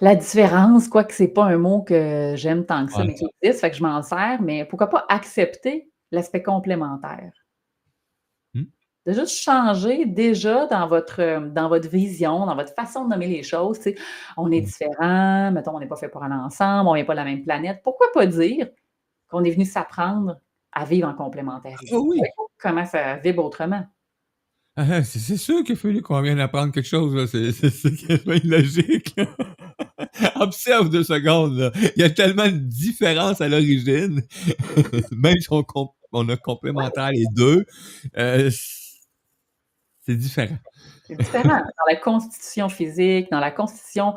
la 0.00 0.14
différence, 0.14 0.86
quoique 0.88 1.12
ce 1.14 1.24
n'est 1.24 1.28
pas 1.30 1.44
un 1.46 1.56
mot 1.56 1.82
que 1.82 2.34
j'aime 2.36 2.64
tant 2.66 2.86
que 2.86 2.92
ça, 2.92 2.98
Ouais. 3.00 3.06
mais 3.08 3.14
qui 3.14 3.26
existe, 3.42 3.60
fait 3.60 3.70
que 3.70 3.76
je 3.76 3.82
m'en 3.82 4.02
sers, 4.02 4.40
mais 4.42 4.64
pourquoi 4.66 4.88
pas 4.88 5.04
accepter 5.08 5.90
l'aspect 6.10 6.42
complémentaire? 6.42 7.32
Hmm? 8.54 8.64
De 9.06 9.12
juste 9.12 9.38
changer 9.38 10.06
déjà 10.06 10.66
dans 10.66 10.86
votre, 10.88 11.48
dans 11.50 11.68
votre 11.68 11.88
vision, 11.88 12.46
dans 12.46 12.54
votre 12.56 12.74
façon 12.74 13.04
de 13.04 13.10
nommer 13.10 13.26
les 13.28 13.42
choses. 13.42 13.78
tu 13.78 13.82
sais, 13.84 13.96
On 14.36 14.50
est 14.50 14.60
Hmm. 14.60 14.64
différents, 14.64 15.50
mettons, 15.52 15.76
on 15.76 15.80
n'est 15.80 15.86
pas 15.88 15.96
fait 15.96 16.08
pour 16.08 16.22
aller 16.24 16.34
ensemble, 16.34 16.88
on 16.88 16.94
n'est 16.94 17.04
pas 17.04 17.14
de 17.14 17.18
la 17.18 17.24
même 17.24 17.42
planète. 17.42 17.80
Pourquoi 17.84 18.08
pas 18.14 18.26
dire 18.26 18.68
qu'on 19.28 19.44
est 19.44 19.50
venu 19.50 19.64
s'apprendre 19.64 20.36
à 20.72 20.84
vivre 20.84 21.08
en 21.08 21.14
complémentarité? 21.14 21.94
Ah 21.94 21.98
oui. 22.00 22.20
Comment 22.58 22.84
ça 22.86 23.16
vibre 23.16 23.44
autrement? 23.44 23.84
Ah, 24.78 25.02
c'est 25.04 25.18
c'est 25.20 25.38
sûr 25.38 25.64
qu'il 25.64 25.72
a 25.74 25.78
fallu 25.78 26.02
qu'on 26.02 26.20
vienne 26.20 26.38
apprendre 26.38 26.70
quelque 26.70 26.86
chose. 26.86 27.30
C'est 27.30 28.26
illogique. 28.44 29.16
Observe 30.36 30.90
deux 30.90 31.02
secondes. 31.04 31.56
là. 31.56 31.70
Il 31.96 32.02
y 32.02 32.04
a 32.04 32.10
tellement 32.10 32.44
de 32.46 32.50
différences 32.58 33.40
à 33.40 33.48
l'origine. 33.48 34.20
Même 35.12 35.38
si 35.40 35.46
on, 35.50 35.64
com- 36.16 36.26
on 36.26 36.28
a 36.32 36.36
complémentaire 36.36 37.10
les 37.10 37.24
deux, 37.32 37.64
euh, 38.16 38.50
c'est 40.02 40.16
différent. 40.16 40.56
C'est 41.06 41.16
différent. 41.16 41.58
Dans 41.58 41.86
la 41.88 41.96
constitution 41.96 42.68
physique, 42.68 43.30
dans 43.30 43.40
la 43.40 43.50
constitution 43.50 44.14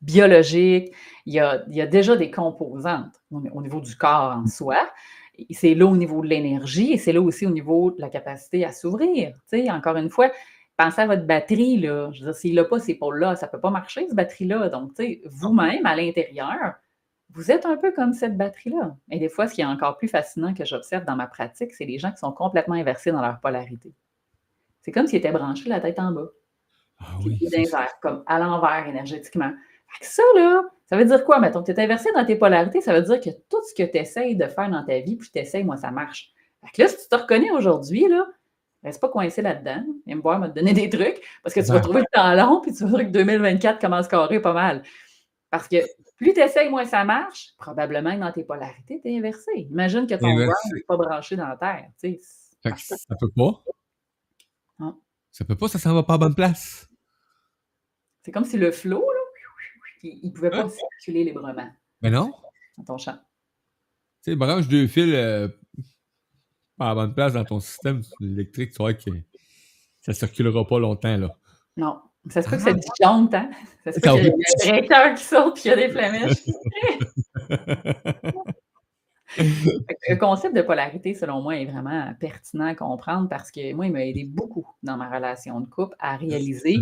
biologique, 0.00 0.92
il 1.26 1.34
y 1.34 1.40
a, 1.40 1.86
déjà 1.86 2.16
des 2.16 2.30
composantes 2.30 3.20
au, 3.30 3.42
au 3.52 3.62
niveau 3.62 3.80
du 3.80 3.96
corps 3.96 4.36
en 4.36 4.46
soi. 4.46 4.90
C'est 5.50 5.74
là 5.74 5.86
au 5.86 5.96
niveau 5.96 6.22
de 6.22 6.28
l'énergie 6.28 6.92
et 6.92 6.98
c'est 6.98 7.12
là 7.12 7.20
aussi 7.20 7.46
au 7.46 7.50
niveau 7.50 7.90
de 7.90 8.00
la 8.00 8.10
capacité 8.10 8.64
à 8.64 8.72
s'ouvrir. 8.72 9.34
Encore 9.70 9.96
une 9.96 10.10
fois, 10.10 10.30
pensez 10.76 11.00
à 11.02 11.06
votre 11.06 11.24
batterie. 11.24 11.78
Là. 11.78 12.10
Je 12.12 12.20
veux 12.20 12.26
dire, 12.26 12.34
s'il 12.34 12.54
n'a 12.54 12.64
pas 12.64 12.78
ces 12.78 12.94
pôles-là, 12.94 13.36
ça 13.36 13.46
ne 13.46 13.50
peut 13.52 13.60
pas 13.60 13.70
marcher, 13.70 14.06
cette 14.06 14.16
batterie-là. 14.16 14.68
Donc, 14.68 14.92
vous-même, 15.26 15.86
à 15.86 15.96
l'intérieur, 15.96 16.74
vous 17.32 17.50
êtes 17.50 17.66
un 17.66 17.76
peu 17.76 17.92
comme 17.92 18.12
cette 18.12 18.36
batterie-là. 18.36 18.96
Et 19.10 19.18
des 19.18 19.28
fois, 19.28 19.46
ce 19.46 19.54
qui 19.54 19.60
est 19.60 19.66
encore 19.66 19.96
plus 19.96 20.08
fascinant 20.08 20.54
que 20.54 20.64
j'observe 20.64 21.04
dans 21.04 21.16
ma 21.16 21.26
pratique, 21.26 21.72
c'est 21.74 21.84
les 21.84 21.98
gens 21.98 22.10
qui 22.10 22.18
sont 22.18 22.32
complètement 22.32 22.74
inversés 22.74 23.12
dans 23.12 23.22
leur 23.22 23.40
polarité. 23.40 23.92
C'est 24.82 24.92
comme 24.92 25.06
s'ils 25.06 25.18
étaient 25.18 25.32
branchés 25.32 25.68
la 25.68 25.80
tête 25.80 25.98
en 25.98 26.12
bas 26.12 26.28
Ah 26.98 27.04
oui. 27.24 27.38
comme 28.00 28.24
à 28.26 28.38
l'envers 28.38 28.86
énergétiquement. 28.88 29.52
Fait 29.88 30.04
que 30.04 30.06
ça, 30.06 30.22
là, 30.36 30.62
ça 30.86 30.96
veut 30.96 31.04
dire 31.04 31.24
quoi? 31.24 31.40
Mettons 31.40 31.62
que 31.62 31.70
tu 31.70 31.78
es 31.78 31.84
inversé 31.84 32.10
dans 32.14 32.24
tes 32.24 32.36
polarités, 32.36 32.80
ça 32.80 32.92
veut 32.94 33.02
dire 33.02 33.20
que 33.20 33.30
tout 33.48 33.62
ce 33.68 33.74
que 33.74 33.88
tu 33.88 33.98
essayes 33.98 34.36
de 34.36 34.46
faire 34.46 34.70
dans 34.70 34.84
ta 34.84 34.98
vie, 35.00 35.16
puis 35.16 35.30
tu 35.30 35.38
essayes, 35.38 35.64
moi, 35.64 35.76
ça 35.76 35.90
marche. 35.90 36.32
Fait 36.64 36.72
que 36.72 36.82
là, 36.82 36.88
si 36.88 36.96
tu 36.96 37.08
te 37.08 37.16
reconnais 37.16 37.50
aujourd'hui, 37.50 38.08
là, 38.08 38.26
reste 38.82 39.00
pas 39.00 39.08
coincé 39.08 39.42
là-dedans. 39.42 39.84
Viens 40.06 40.16
me 40.16 40.22
voir, 40.22 40.38
me 40.38 40.48
donner 40.48 40.72
des 40.72 40.88
trucs, 40.88 41.20
parce 41.42 41.54
que 41.54 41.60
tu 41.60 41.72
vas 41.72 41.80
trouver 41.80 42.00
le 42.00 42.06
temps 42.12 42.34
long, 42.34 42.60
puis 42.60 42.72
tu 42.72 42.84
vas 42.84 42.90
voir 42.90 43.02
que 43.02 43.08
2024 43.08 43.80
commence 43.80 44.08
carré 44.08 44.40
pas 44.40 44.52
mal. 44.52 44.82
Parce 45.50 45.66
que 45.68 45.76
plus 46.20 46.34
tu 46.34 46.40
essayes, 46.40 46.68
moins 46.68 46.84
ça 46.84 47.02
marche, 47.02 47.54
probablement 47.56 48.14
que 48.14 48.20
dans 48.20 48.32
tes 48.32 48.44
polarités, 48.44 49.00
tu 49.00 49.08
es 49.08 49.18
inversé. 49.18 49.50
Imagine 49.70 50.06
que 50.06 50.14
ton 50.14 50.34
ground 50.34 50.52
n'est 50.74 50.82
pas 50.82 50.96
branché 50.98 51.34
dans 51.34 51.48
la 51.48 51.56
terre. 51.56 51.90
Fait 51.98 52.16
que 52.16 52.76
ça 52.76 53.16
peut 53.18 53.30
pas. 53.34 53.64
Non. 54.78 55.00
Ça 55.30 55.46
peut 55.46 55.56
pas, 55.56 55.68
ça 55.68 55.78
s'en 55.78 55.94
va 55.94 56.02
pas 56.02 56.14
à 56.14 56.18
bonne 56.18 56.34
place. 56.34 56.88
C'est 58.22 58.32
comme 58.32 58.44
si 58.44 58.58
le 58.58 58.70
flot, 58.70 59.00
là, 59.00 59.20
il 60.02 60.28
ne 60.28 60.30
pouvait 60.30 60.50
pas 60.50 60.68
circuler 60.68 61.24
librement 61.24 61.70
Mais 62.02 62.10
non. 62.10 62.34
dans 62.76 62.84
ton 62.84 62.98
champ. 62.98 63.18
Tu 64.22 64.32
sais, 64.32 64.36
branche 64.36 64.68
deux 64.68 64.86
fils 64.88 65.14
euh, 65.14 65.48
pas 66.76 66.86
à 66.86 66.88
la 66.88 66.94
bonne 66.94 67.14
place 67.14 67.32
dans 67.32 67.44
ton 67.44 67.60
système 67.60 68.02
électrique, 68.20 68.72
tu 68.72 68.78
vois 68.78 68.92
que 68.92 69.10
ça 70.02 70.12
circulera 70.12 70.66
pas 70.66 70.78
longtemps, 70.78 71.16
là. 71.16 71.34
Non. 71.78 72.02
Ça 72.28 72.42
se 72.42 72.48
peut 72.50 72.56
que 72.56 72.62
ça 72.62 72.72
disjoncte, 72.74 73.34
hein? 73.34 73.50
Ça 73.84 73.92
se 73.92 74.00
peut 74.00 74.10
Ah 74.10 74.12
qu'il 74.12 74.24
y 74.24 74.28
a 74.28 74.34
oui. 74.34 74.42
un 74.44 74.64
directeur 74.64 75.14
qui 75.14 75.24
saute 75.24 75.54
puis 75.54 75.62
il 75.64 75.68
y 75.68 75.72
a 75.72 75.76
des 75.76 75.88
flamèches. 75.88 76.44
Le 79.38 80.16
concept 80.16 80.54
de 80.54 80.62
polarité, 80.62 81.14
selon 81.14 81.40
moi, 81.40 81.56
est 81.56 81.64
vraiment 81.64 82.12
pertinent 82.18 82.66
à 82.66 82.74
comprendre 82.74 83.28
parce 83.28 83.50
que 83.50 83.72
moi, 83.72 83.86
il 83.86 83.92
m'a 83.92 84.04
aidé 84.04 84.24
beaucoup 84.24 84.66
dans 84.82 84.96
ma 84.96 85.08
relation 85.08 85.60
de 85.60 85.66
couple 85.66 85.94
à 85.98 86.16
réaliser 86.16 86.76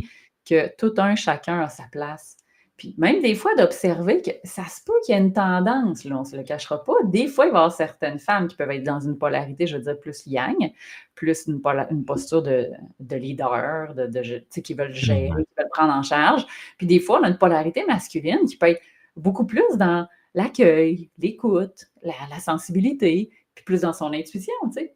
que 0.48 0.74
tout 0.76 0.94
un 0.98 1.14
chacun 1.14 1.60
a 1.60 1.68
sa 1.68 1.84
place. 1.92 2.36
Puis 2.78 2.94
même 2.96 3.20
des 3.20 3.34
fois 3.34 3.56
d'observer 3.56 4.22
que 4.22 4.30
ça 4.44 4.64
se 4.66 4.80
peut 4.84 4.92
qu'il 5.04 5.12
y 5.12 5.18
ait 5.18 5.20
une 5.20 5.32
tendance, 5.32 6.04
là, 6.04 6.16
on 6.16 6.20
ne 6.20 6.24
se 6.24 6.36
le 6.36 6.44
cachera 6.44 6.84
pas. 6.84 6.94
Des 7.06 7.26
fois, 7.26 7.46
il 7.46 7.50
va 7.50 7.58
y 7.58 7.60
avoir 7.60 7.72
certaines 7.72 8.20
femmes 8.20 8.46
qui 8.46 8.56
peuvent 8.56 8.70
être 8.70 8.84
dans 8.84 9.00
une 9.00 9.18
polarité, 9.18 9.66
je 9.66 9.76
veux 9.76 9.82
dire, 9.82 9.98
plus 9.98 10.24
yang, 10.26 10.72
plus 11.16 11.48
une, 11.48 11.60
posture 12.06 12.40
de, 12.40 12.70
de 13.00 13.16
leader, 13.16 13.94
de, 13.96 14.60
qui 14.60 14.74
veulent 14.74 14.94
gérer, 14.94 15.26
qui 15.26 15.54
veulent 15.58 15.68
prendre 15.72 15.92
en 15.92 16.04
charge. 16.04 16.46
Puis 16.78 16.86
des 16.86 17.00
fois, 17.00 17.18
on 17.20 17.24
a 17.24 17.28
une 17.28 17.36
polarité 17.36 17.84
masculine 17.84 18.44
qui 18.48 18.56
peut 18.56 18.68
être 18.68 18.82
beaucoup 19.16 19.44
plus 19.44 19.76
dans 19.76 20.06
l'accueil, 20.34 21.10
l'écoute, 21.18 21.86
la, 22.02 22.14
la 22.30 22.38
sensibilité, 22.38 23.30
puis 23.56 23.64
plus 23.64 23.80
dans 23.80 23.92
son 23.92 24.12
intuition, 24.12 24.54
tu 24.66 24.74
sais. 24.74 24.94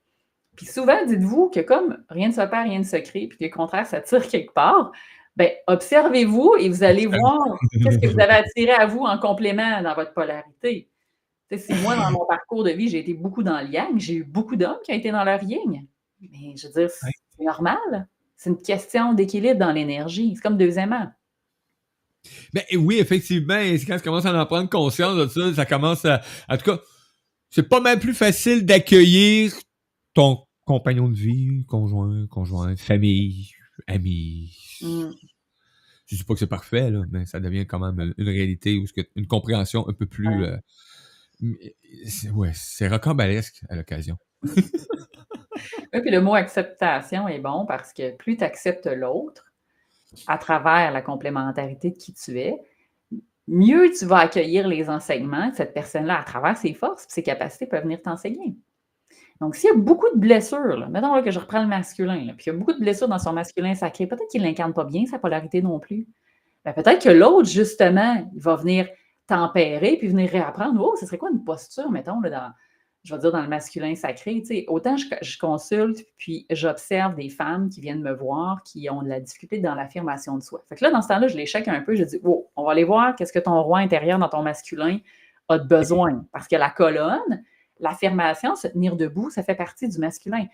Puis 0.54 0.66
souvent, 0.66 1.04
dites-vous 1.04 1.48
que 1.48 1.60
comme 1.60 1.98
rien 2.10 2.28
ne 2.28 2.32
se 2.32 2.42
perd, 2.42 2.68
rien 2.68 2.78
ne 2.78 2.84
se 2.84 2.96
crée, 2.96 3.26
puis 3.26 3.38
que 3.38 3.52
au 3.52 3.58
contraire, 3.58 3.86
ça 3.86 4.00
tire 4.00 4.28
quelque 4.28 4.52
part, 4.52 4.92
Ben, 5.36 5.50
observez-vous 5.66 6.56
et 6.58 6.68
vous 6.68 6.82
allez 6.82 7.06
voir 7.06 7.58
qu'est-ce 7.82 7.98
que 7.98 8.06
vous 8.06 8.20
avez 8.20 8.34
attiré 8.34 8.72
à 8.72 8.86
vous 8.86 9.00
en 9.00 9.18
complément 9.18 9.82
dans 9.82 9.94
votre 9.94 10.12
polarité. 10.12 10.88
Tu 11.50 11.58
sais, 11.58 11.74
si 11.74 11.82
moi, 11.82 11.96
dans 11.96 12.10
mon 12.10 12.26
parcours 12.26 12.64
de 12.64 12.70
vie, 12.70 12.88
j'ai 12.88 12.98
été 12.98 13.14
beaucoup 13.14 13.42
dans 13.42 13.60
le 13.60 13.68
yang, 13.68 13.98
j'ai 13.98 14.14
eu 14.14 14.24
beaucoup 14.24 14.56
d'hommes 14.56 14.78
qui 14.84 14.92
ont 14.92 14.96
été 14.96 15.10
dans 15.10 15.24
leur 15.24 15.42
yin. 15.42 15.86
Mais 16.20 16.54
je 16.56 16.66
veux 16.66 16.72
dire, 16.74 16.90
c'est 16.90 17.44
normal. 17.44 18.08
C'est 18.36 18.50
une 18.50 18.60
question 18.60 19.14
d'équilibre 19.14 19.58
dans 19.58 19.72
l'énergie. 19.72 20.32
C'est 20.34 20.42
comme 20.42 20.58
deux 20.58 20.78
aimants. 20.78 21.10
Ben 22.52 22.62
oui, 22.76 22.98
effectivement, 22.98 23.58
et 23.58 23.78
c'est 23.78 23.86
quand 23.86 23.96
tu 23.96 24.02
commences 24.02 24.26
à 24.26 24.40
en 24.40 24.46
prendre 24.46 24.68
conscience 24.68 25.16
de 25.16 25.26
ça, 25.26 25.54
ça 25.54 25.66
commence 25.66 26.04
à. 26.04 26.20
En 26.48 26.56
tout 26.56 26.64
cas, 26.64 26.78
c'est 27.50 27.68
pas 27.68 27.80
mal 27.80 27.98
plus 27.98 28.14
facile 28.14 28.64
d'accueillir 28.64 29.52
ton 30.14 30.44
compagnon 30.64 31.08
de 31.08 31.14
vie, 31.14 31.64
conjoint, 31.66 32.26
conjointe, 32.28 32.78
famille, 32.78 33.52
ami. 33.86 34.56
Mm. 34.80 35.10
Je 36.06 36.16
dis 36.16 36.24
pas 36.24 36.34
que 36.34 36.40
c'est 36.40 36.46
parfait, 36.46 36.90
là, 36.90 37.04
mais 37.10 37.26
ça 37.26 37.40
devient 37.40 37.66
quand 37.66 37.78
même 37.78 38.14
une 38.18 38.28
réalité 38.28 38.76
ou 38.76 38.86
une 39.16 39.26
compréhension 39.26 39.88
un 39.88 39.92
peu 39.92 40.06
plus. 40.06 40.28
Ouais. 40.28 40.58
euh, 41.42 42.30
ouais, 42.34 42.50
c'est 42.54 42.88
rocambolesque 42.88 43.62
à 43.68 43.76
l'occasion. 43.76 44.18
Oui, 45.92 46.00
puis 46.00 46.10
le 46.10 46.20
mot 46.20 46.34
acceptation 46.34 47.28
est 47.28 47.38
bon 47.38 47.66
parce 47.66 47.92
que 47.92 48.16
plus 48.16 48.36
tu 48.36 48.44
acceptes 48.44 48.86
l'autre 48.86 49.52
à 50.26 50.38
travers 50.38 50.90
la 50.90 51.02
complémentarité 51.02 51.90
de 51.90 51.96
qui 51.96 52.14
tu 52.14 52.38
es, 52.40 52.56
mieux 53.46 53.90
tu 53.90 54.06
vas 54.06 54.18
accueillir 54.18 54.68
les 54.68 54.88
enseignements 54.88 55.50
de 55.50 55.54
cette 55.54 55.74
personne-là 55.74 56.20
à 56.20 56.24
travers 56.24 56.56
ses 56.56 56.74
forces 56.74 57.04
et 57.04 57.10
ses 57.10 57.22
capacités 57.22 57.66
peuvent 57.66 57.82
venir 57.82 58.00
t'enseigner. 58.00 58.56
Donc, 59.42 59.56
s'il 59.56 59.68
y 59.68 59.72
a 59.72 59.76
beaucoup 59.76 60.06
de 60.14 60.20
blessures, 60.20 60.76
là, 60.76 60.86
mettons 60.86 61.12
là, 61.16 61.20
que 61.20 61.32
je 61.32 61.40
reprends 61.40 61.60
le 61.60 61.66
masculin, 61.66 62.32
puis 62.36 62.44
il 62.46 62.46
y 62.46 62.50
a 62.50 62.52
beaucoup 62.52 62.74
de 62.74 62.78
blessures 62.78 63.08
dans 63.08 63.18
son 63.18 63.32
masculin 63.32 63.74
sacré, 63.74 64.06
peut-être 64.06 64.28
qu'il 64.30 64.40
n'incarne 64.40 64.72
pas 64.72 64.84
bien 64.84 65.04
sa 65.04 65.18
polarité 65.18 65.60
non 65.60 65.80
plus. 65.80 66.06
Ben, 66.64 66.72
peut-être 66.72 67.02
que 67.02 67.08
l'autre, 67.08 67.48
justement, 67.48 68.24
il 68.32 68.40
va 68.40 68.54
venir 68.54 68.86
tempérer 69.26 69.96
puis 69.96 70.06
venir 70.06 70.30
réapprendre. 70.30 70.80
Oh, 70.80 70.94
ce 70.94 71.06
serait 71.06 71.18
quoi 71.18 71.28
une 71.30 71.42
posture, 71.42 71.90
mettons, 71.90 72.20
là, 72.20 72.30
dans, 72.30 72.52
je 73.02 73.12
vais 73.12 73.20
dire 73.20 73.32
dans 73.32 73.42
le 73.42 73.48
masculin 73.48 73.96
sacré, 73.96 74.44
autant 74.68 74.96
je, 74.96 75.06
je 75.22 75.36
consulte, 75.38 76.06
puis 76.18 76.46
j'observe 76.50 77.16
des 77.16 77.28
femmes 77.28 77.68
qui 77.68 77.80
viennent 77.80 78.02
me 78.02 78.14
voir, 78.14 78.62
qui 78.62 78.88
ont 78.90 79.02
de 79.02 79.08
la 79.08 79.18
difficulté 79.18 79.58
dans 79.58 79.74
l'affirmation 79.74 80.36
de 80.38 80.42
soi. 80.44 80.62
Fait 80.68 80.76
que 80.76 80.84
là, 80.84 80.92
dans 80.92 81.02
ce 81.02 81.08
temps-là, 81.08 81.26
je 81.26 81.36
les 81.36 81.46
check 81.46 81.66
un 81.66 81.80
peu, 81.80 81.96
je 81.96 82.04
dis, 82.04 82.20
oh, 82.22 82.48
on 82.54 82.62
va 82.62 82.70
aller 82.70 82.84
voir 82.84 83.16
qu'est-ce 83.16 83.32
que 83.32 83.40
ton 83.40 83.60
roi 83.60 83.80
intérieur 83.80 84.20
dans 84.20 84.28
ton 84.28 84.42
masculin 84.42 84.98
a 85.48 85.58
de 85.58 85.66
besoin. 85.66 86.24
Parce 86.30 86.46
que 86.46 86.54
la 86.54 86.70
colonne, 86.70 87.42
l'affirmation, 87.82 88.56
se 88.56 88.68
tenir 88.68 88.96
debout, 88.96 89.30
ça 89.30 89.42
fait 89.42 89.54
partie 89.54 89.88
du 89.88 89.98
masculin. 89.98 90.46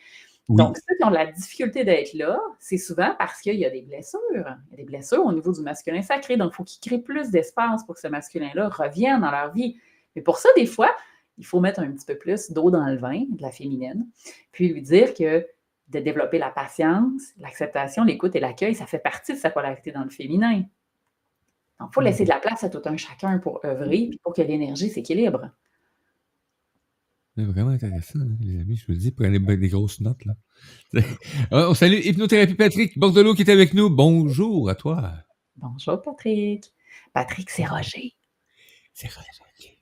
Oui. 0.49 0.57
Donc, 0.57 0.79
ceux 0.79 0.97
qui 0.97 1.05
ont 1.05 1.11
de 1.11 1.15
la 1.15 1.27
difficulté 1.27 1.85
d'être 1.85 2.15
là, 2.15 2.41
c'est 2.59 2.79
souvent 2.79 3.15
parce 3.19 3.41
qu'il 3.41 3.57
y 3.57 3.67
a 3.67 3.71
des 3.71 3.83
blessures. 3.83 4.21
Il 4.33 4.71
y 4.71 4.75
a 4.75 4.77
des 4.77 4.85
blessures 4.85 5.25
au 5.25 5.33
niveau 5.33 5.53
du 5.53 5.61
masculin 5.61 6.01
sacré. 6.01 6.37
Donc, 6.39 6.53
il 6.53 6.57
faut 6.57 6.65
qu'ils 6.65 6.81
créent 6.81 7.03
plus 7.03 7.31
d'espace 7.31 7.85
pour 7.85 7.95
que 7.95 8.01
ce 8.01 8.09
masculin-là 8.09 8.71
revienne 8.71 9.21
dans 9.21 9.31
leur 9.31 9.53
vie. 9.53 9.79
Mais 10.17 10.23
pour 10.23 10.39
ça, 10.39 10.49
des 10.57 10.65
fois, 10.65 10.91
il 11.37 11.45
faut 11.45 11.61
mettre 11.61 11.81
un 11.81 11.91
petit 11.93 12.07
peu 12.07 12.17
plus 12.17 12.51
d'eau 12.51 12.71
dans 12.71 12.87
le 12.87 12.97
vin, 12.97 13.25
de 13.29 13.43
la 13.43 13.51
féminine, 13.51 14.07
puis 14.51 14.69
lui 14.69 14.83
dire 14.83 15.15
que 15.15 15.47
de 15.89 16.01
développer 16.01 16.39
la 16.39 16.51
patience, 16.51 17.23
l'acceptation, 17.39 18.05
l'écoute 18.05 18.35
et 18.35 18.41
l'accueil, 18.41 18.75
ça 18.75 18.87
fait 18.87 18.99
partie 18.99 19.33
de 19.33 19.39
sa 19.39 19.51
polarité 19.51 19.93
dans 19.93 20.05
le 20.05 20.11
féminin. 20.11 20.65
Donc, 21.79 21.91
il 21.91 21.95
faut 21.95 22.01
laisser 22.01 22.25
de 22.25 22.29
la 22.29 22.41
place 22.41 22.65
à 22.65 22.71
tout 22.71 22.83
un 22.87 22.97
chacun 22.97 23.39
pour 23.39 23.65
œuvrer, 23.65 24.09
puis 24.09 24.21
pour 24.23 24.35
que 24.35 24.43
l'énergie 24.43 24.91
s'équilibre. 24.91 25.51
C'est 27.39 27.45
vraiment 27.45 27.71
intéressant, 27.71 28.19
hein, 28.19 28.37
les 28.41 28.61
amis. 28.61 28.75
Je 28.75 28.85
vous 28.87 28.95
le 28.95 28.99
dis, 28.99 29.13
prenez 29.13 29.39
des 29.39 29.69
grosses 29.69 30.01
notes, 30.01 30.25
là. 30.25 30.35
Ah, 31.53 31.69
On 31.71 31.75
salue 31.75 32.01
Hypnothérapie 32.05 32.57
Patrick 32.57 32.99
Bordelot 32.99 33.35
qui 33.35 33.43
est 33.43 33.51
avec 33.51 33.75
nous. 33.75 33.89
Bonjour 33.89 34.69
à 34.69 34.75
toi. 34.75 35.13
Bonjour, 35.55 36.03
Patrick. 36.03 36.65
Patrick, 37.13 37.49
c'est 37.51 37.65
Roger. 37.65 38.17
C'est 38.93 39.07
Roger. 39.07 39.79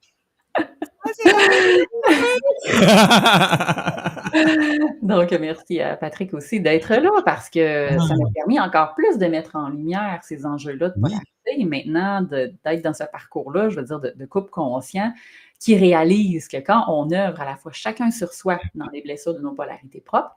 Donc, 5.03 5.33
merci 5.33 5.81
à 5.81 5.97
Patrick 5.97 6.35
aussi 6.35 6.61
d'être 6.61 6.93
là 6.93 7.23
parce 7.25 7.49
que 7.49 7.89
ça 7.89 8.17
m'a 8.17 8.31
permis 8.35 8.61
encore 8.61 8.95
plus 8.95 9.17
de 9.17 9.29
mettre 9.29 9.57
en 9.57 9.71
lumière 9.71 10.21
ces 10.23 10.45
enjeux-là 10.45 10.91
de 10.91 10.95
Oui. 10.99 11.15
Et 11.57 11.65
maintenant 11.65 12.23
d'être 12.23 12.83
dans 12.83 12.95
ce 12.95 13.05
parcours-là, 13.05 13.69
je 13.69 13.77
veux 13.81 13.87
dire, 13.87 14.01
de, 14.01 14.13
de 14.17 14.27
couple 14.27 14.51
conscient 14.51 15.13
qui 15.59 15.77
réalise 15.77 16.49
que 16.49 16.59
quand 16.59 16.85
on 16.89 17.11
œuvre 17.13 17.41
à 17.41 17.45
la 17.45 17.57
fois 17.57 17.73
chacun 17.73 18.11
sur 18.11 18.33
soi 18.33 18.59
dans 18.75 18.89
les 18.93 19.03
blessures 19.03 19.35
de 19.35 19.41
nos 19.41 19.53
polarités 19.53 20.01
propres, 20.01 20.35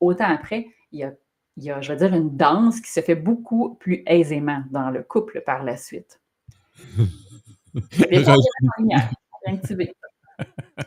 autant 0.00 0.28
après, 0.28 0.66
il 0.92 1.00
y 1.00 1.04
a, 1.04 1.12
il 1.58 1.64
y 1.64 1.70
a, 1.70 1.80
je 1.82 1.92
veux 1.92 1.98
dire, 1.98 2.14
une 2.14 2.34
danse 2.36 2.80
qui 2.80 2.90
se 2.90 3.00
fait 3.00 3.14
beaucoup 3.14 3.74
plus 3.74 4.02
aisément 4.06 4.62
dans 4.70 4.90
le 4.90 5.02
couple 5.02 5.42
par 5.44 5.62
la 5.64 5.76
suite. 5.76 6.20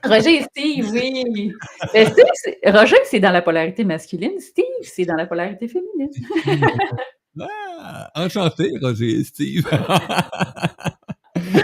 Roger 0.03 0.37
et 0.39 0.43
Steve, 0.43 0.89
oui. 0.91 1.53
Mais 1.93 2.05
Steve, 2.05 2.25
c'est- 2.33 2.59
Roger, 2.65 2.95
c'est 3.05 3.19
dans 3.19 3.31
la 3.31 3.41
polarité 3.41 3.83
masculine. 3.83 4.39
Steve, 4.39 4.65
c'est 4.81 5.05
dans 5.05 5.15
la 5.15 5.25
polarité 5.27 5.67
féminine. 5.67 6.09
Ah, 7.39 8.11
enchanté, 8.15 8.71
Roger 8.81 9.19
et 9.19 9.23
Steve. 9.23 9.67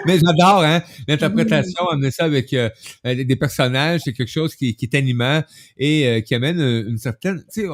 Mais 0.05 0.19
j'adore, 0.19 0.63
hein, 0.63 0.81
l'interprétation, 1.07 1.87
amener 1.89 2.11
ça 2.11 2.25
avec 2.25 2.51
euh, 2.53 2.69
euh, 3.05 3.23
des- 3.23 3.35
personnages, 3.37 4.01
c'est 4.03 4.13
quelque 4.13 4.29
chose 4.29 4.55
qui, 4.55 4.75
qui 4.75 4.85
est 4.85 4.95
animant 4.95 5.41
et 5.77 6.07
euh, 6.07 6.21
qui 6.21 6.35
amène 6.35 6.59
une 6.59 6.97
certaine, 6.97 7.43
tu 7.51 7.61
sais, 7.61 7.67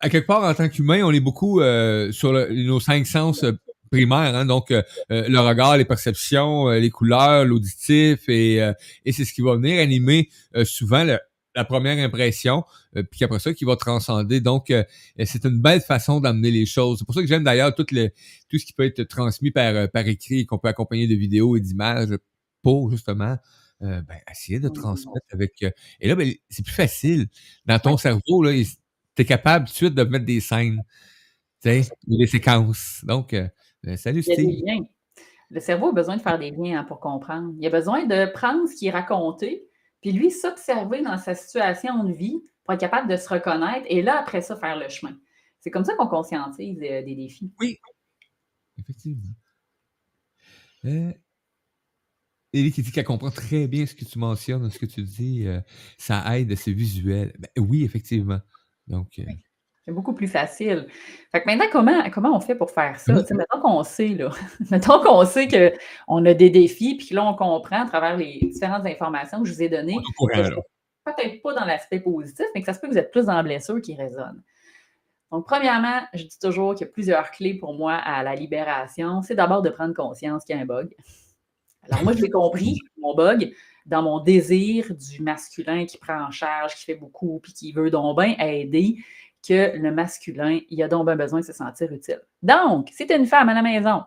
à 0.00 0.10
quelque 0.10 0.26
part, 0.26 0.44
en 0.44 0.54
tant 0.54 0.68
qu'humain, 0.68 1.02
on 1.04 1.12
est 1.12 1.20
beaucoup 1.20 1.60
euh, 1.60 2.12
sur 2.12 2.32
le- 2.32 2.48
nos 2.64 2.80
cinq 2.80 3.06
sens 3.06 3.44
primaires, 3.90 4.34
hein, 4.34 4.44
donc 4.44 4.70
le 5.08 5.38
regard, 5.38 5.76
les 5.78 5.84
perceptions, 5.84 6.68
les 6.70 6.90
couleurs, 6.90 7.44
l'auditif, 7.44 8.28
et, 8.28 8.56
et 9.04 9.12
c'est 9.12 9.24
ce 9.24 9.32
qui 9.32 9.40
va 9.42 9.54
venir 9.56 9.80
animer 9.80 10.28
souvent 10.64 11.04
le- 11.04 11.20
la 11.56 11.64
première 11.64 11.98
impression, 12.04 12.64
euh, 12.96 13.02
puis 13.02 13.24
après 13.24 13.38
ça, 13.38 13.52
qui 13.54 13.64
va 13.64 13.76
transcender. 13.76 14.40
Donc, 14.40 14.70
euh, 14.70 14.84
euh, 15.18 15.24
c'est 15.26 15.44
une 15.44 15.60
belle 15.60 15.80
façon 15.80 16.20
d'amener 16.20 16.50
les 16.50 16.66
choses. 16.66 16.98
C'est 16.98 17.04
pour 17.04 17.14
ça 17.14 17.22
que 17.22 17.26
j'aime 17.26 17.44
d'ailleurs 17.44 17.74
tout, 17.74 17.86
le, 17.90 18.10
tout 18.48 18.58
ce 18.58 18.66
qui 18.66 18.74
peut 18.74 18.84
être 18.84 19.02
transmis 19.04 19.50
par, 19.50 19.90
par 19.90 20.06
écrit, 20.06 20.46
qu'on 20.46 20.58
peut 20.58 20.68
accompagner 20.68 21.08
de 21.08 21.14
vidéos 21.14 21.56
et 21.56 21.60
d'images 21.60 22.14
pour 22.62 22.90
justement 22.90 23.36
euh, 23.82 24.02
ben, 24.02 24.18
essayer 24.30 24.60
de 24.60 24.68
transmettre 24.68 25.26
avec. 25.32 25.62
et 26.00 26.08
là, 26.08 26.14
ben, 26.14 26.32
c'est 26.50 26.64
plus 26.64 26.74
facile. 26.74 27.26
Dans 27.64 27.78
ton 27.78 27.96
cerveau, 27.96 28.44
tu 28.44 28.66
es 29.18 29.24
capable 29.24 29.66
tout 29.66 29.72
de 29.72 29.76
suite 29.76 29.94
de 29.94 30.02
mettre 30.04 30.26
des 30.26 30.40
scènes, 30.40 30.82
ou 31.64 32.18
des 32.18 32.26
séquences. 32.26 33.00
Donc, 33.04 33.34
salut 33.96 34.22
Steve. 34.22 34.62
Le 35.48 35.60
cerveau 35.60 35.88
a 35.88 35.92
besoin 35.92 36.16
de 36.16 36.22
faire 36.22 36.38
des 36.38 36.50
liens 36.50 36.80
hein, 36.80 36.84
pour 36.84 36.98
comprendre. 36.98 37.54
Il 37.58 37.66
a 37.66 37.70
besoin 37.70 38.04
de 38.04 38.32
prendre 38.32 38.68
ce 38.68 38.74
qui 38.74 38.88
est 38.88 38.90
raconté, 38.90 39.68
puis 40.00 40.12
lui 40.12 40.30
s'observer 40.30 41.02
dans 41.02 41.18
sa 41.18 41.34
situation 41.34 42.04
de 42.04 42.12
vie 42.12 42.42
pour 42.64 42.74
être 42.74 42.80
capable 42.80 43.10
de 43.10 43.16
se 43.16 43.28
reconnaître 43.28 43.86
et 43.88 44.02
là, 44.02 44.18
après 44.18 44.42
ça, 44.42 44.56
faire 44.56 44.76
le 44.76 44.88
chemin. 44.88 45.16
C'est 45.60 45.70
comme 45.70 45.84
ça 45.84 45.94
qu'on 45.96 46.08
conscientise 46.08 46.78
euh, 46.82 47.02
des 47.02 47.14
défis. 47.14 47.52
Effectivement. 48.78 49.34
Euh, 50.84 51.12
Élie 52.52 52.72
qui 52.72 52.82
dit 52.82 52.92
qu'elle 52.92 53.04
comprend 53.04 53.30
très 53.30 53.66
bien 53.66 53.86
ce 53.86 53.94
que 53.94 54.04
tu 54.04 54.18
mentionnes, 54.18 54.70
ce 54.70 54.78
que 54.78 54.86
tu 54.86 55.02
dis. 55.02 55.46
euh, 55.46 55.60
ça 55.98 56.38
aide, 56.38 56.54
c'est 56.56 56.72
visuel. 56.72 57.34
Ben, 57.38 57.50
oui, 57.58 57.84
effectivement. 57.84 58.40
Donc, 58.86 59.18
euh, 59.18 59.24
C'est 59.86 59.94
beaucoup 59.94 60.14
plus 60.14 60.26
facile. 60.26 60.88
Fait 61.30 61.42
que 61.42 61.46
maintenant, 61.46 61.66
comment, 61.70 62.10
comment 62.10 62.36
on 62.36 62.40
fait 62.40 62.56
pour 62.56 62.72
faire 62.72 62.98
ça? 62.98 63.24
Sais, 63.24 63.34
Mettons 63.34 63.60
qu'on 63.60 63.84
sait, 63.84 64.08
là. 64.08 64.30
mettons 64.70 65.00
qu'on 65.00 65.24
sait 65.24 65.46
qu'on 65.46 66.24
a 66.24 66.34
des 66.34 66.50
défis, 66.50 66.96
puis 66.96 67.14
là, 67.14 67.24
on 67.24 67.34
comprend 67.34 67.82
à 67.82 67.86
travers 67.86 68.16
les 68.16 68.40
différentes 68.42 68.84
informations 68.84 69.42
que 69.42 69.48
je 69.48 69.54
vous 69.54 69.62
ai 69.62 69.68
données. 69.68 69.98
peut-être 71.04 71.40
pas 71.40 71.54
dans 71.54 71.64
l'aspect 71.64 72.00
positif, 72.00 72.46
mais 72.52 72.62
que 72.62 72.66
ça 72.66 72.74
se 72.74 72.80
peut 72.80 72.88
que 72.88 72.94
vous 72.94 72.98
êtes 72.98 73.12
plus 73.12 73.26
dans 73.26 73.34
la 73.34 73.44
blessure 73.44 73.80
qui 73.80 73.94
résonne. 73.94 74.42
Donc, 75.30 75.46
premièrement, 75.46 76.00
je 76.14 76.24
dis 76.24 76.38
toujours 76.40 76.74
qu'il 76.74 76.86
y 76.86 76.90
a 76.90 76.92
plusieurs 76.92 77.30
clés 77.30 77.54
pour 77.54 77.74
moi 77.74 77.94
à 77.94 78.24
la 78.24 78.34
libération. 78.34 79.22
C'est 79.22 79.36
d'abord 79.36 79.62
de 79.62 79.70
prendre 79.70 79.94
conscience 79.94 80.44
qu'il 80.44 80.56
y 80.56 80.58
a 80.58 80.62
un 80.62 80.66
bug. 80.66 80.92
Alors, 81.82 82.02
moi, 82.02 82.12
je 82.12 82.22
l'ai 82.22 82.30
compris, 82.30 82.76
mon 82.98 83.14
bug, 83.14 83.52
dans 83.86 84.02
mon 84.02 84.18
désir 84.20 84.92
du 84.92 85.22
masculin 85.22 85.86
qui 85.86 85.96
prend 85.98 86.20
en 86.20 86.32
charge, 86.32 86.74
qui 86.74 86.84
fait 86.84 86.96
beaucoup, 86.96 87.38
puis 87.40 87.52
qui 87.52 87.72
veut 87.72 87.90
donc 87.90 88.18
bien 88.18 88.36
aider, 88.38 88.96
que 89.46 89.76
le 89.76 89.90
masculin, 89.92 90.60
il 90.70 90.82
a 90.82 90.88
donc 90.88 91.06
bien 91.06 91.16
besoin 91.16 91.40
de 91.40 91.44
se 91.44 91.52
sentir 91.52 91.92
utile. 91.92 92.20
Donc, 92.42 92.88
si 92.92 93.06
tu 93.06 93.12
es 93.12 93.16
une 93.16 93.26
femme 93.26 93.48
à 93.48 93.54
la 93.54 93.62
maison 93.62 94.02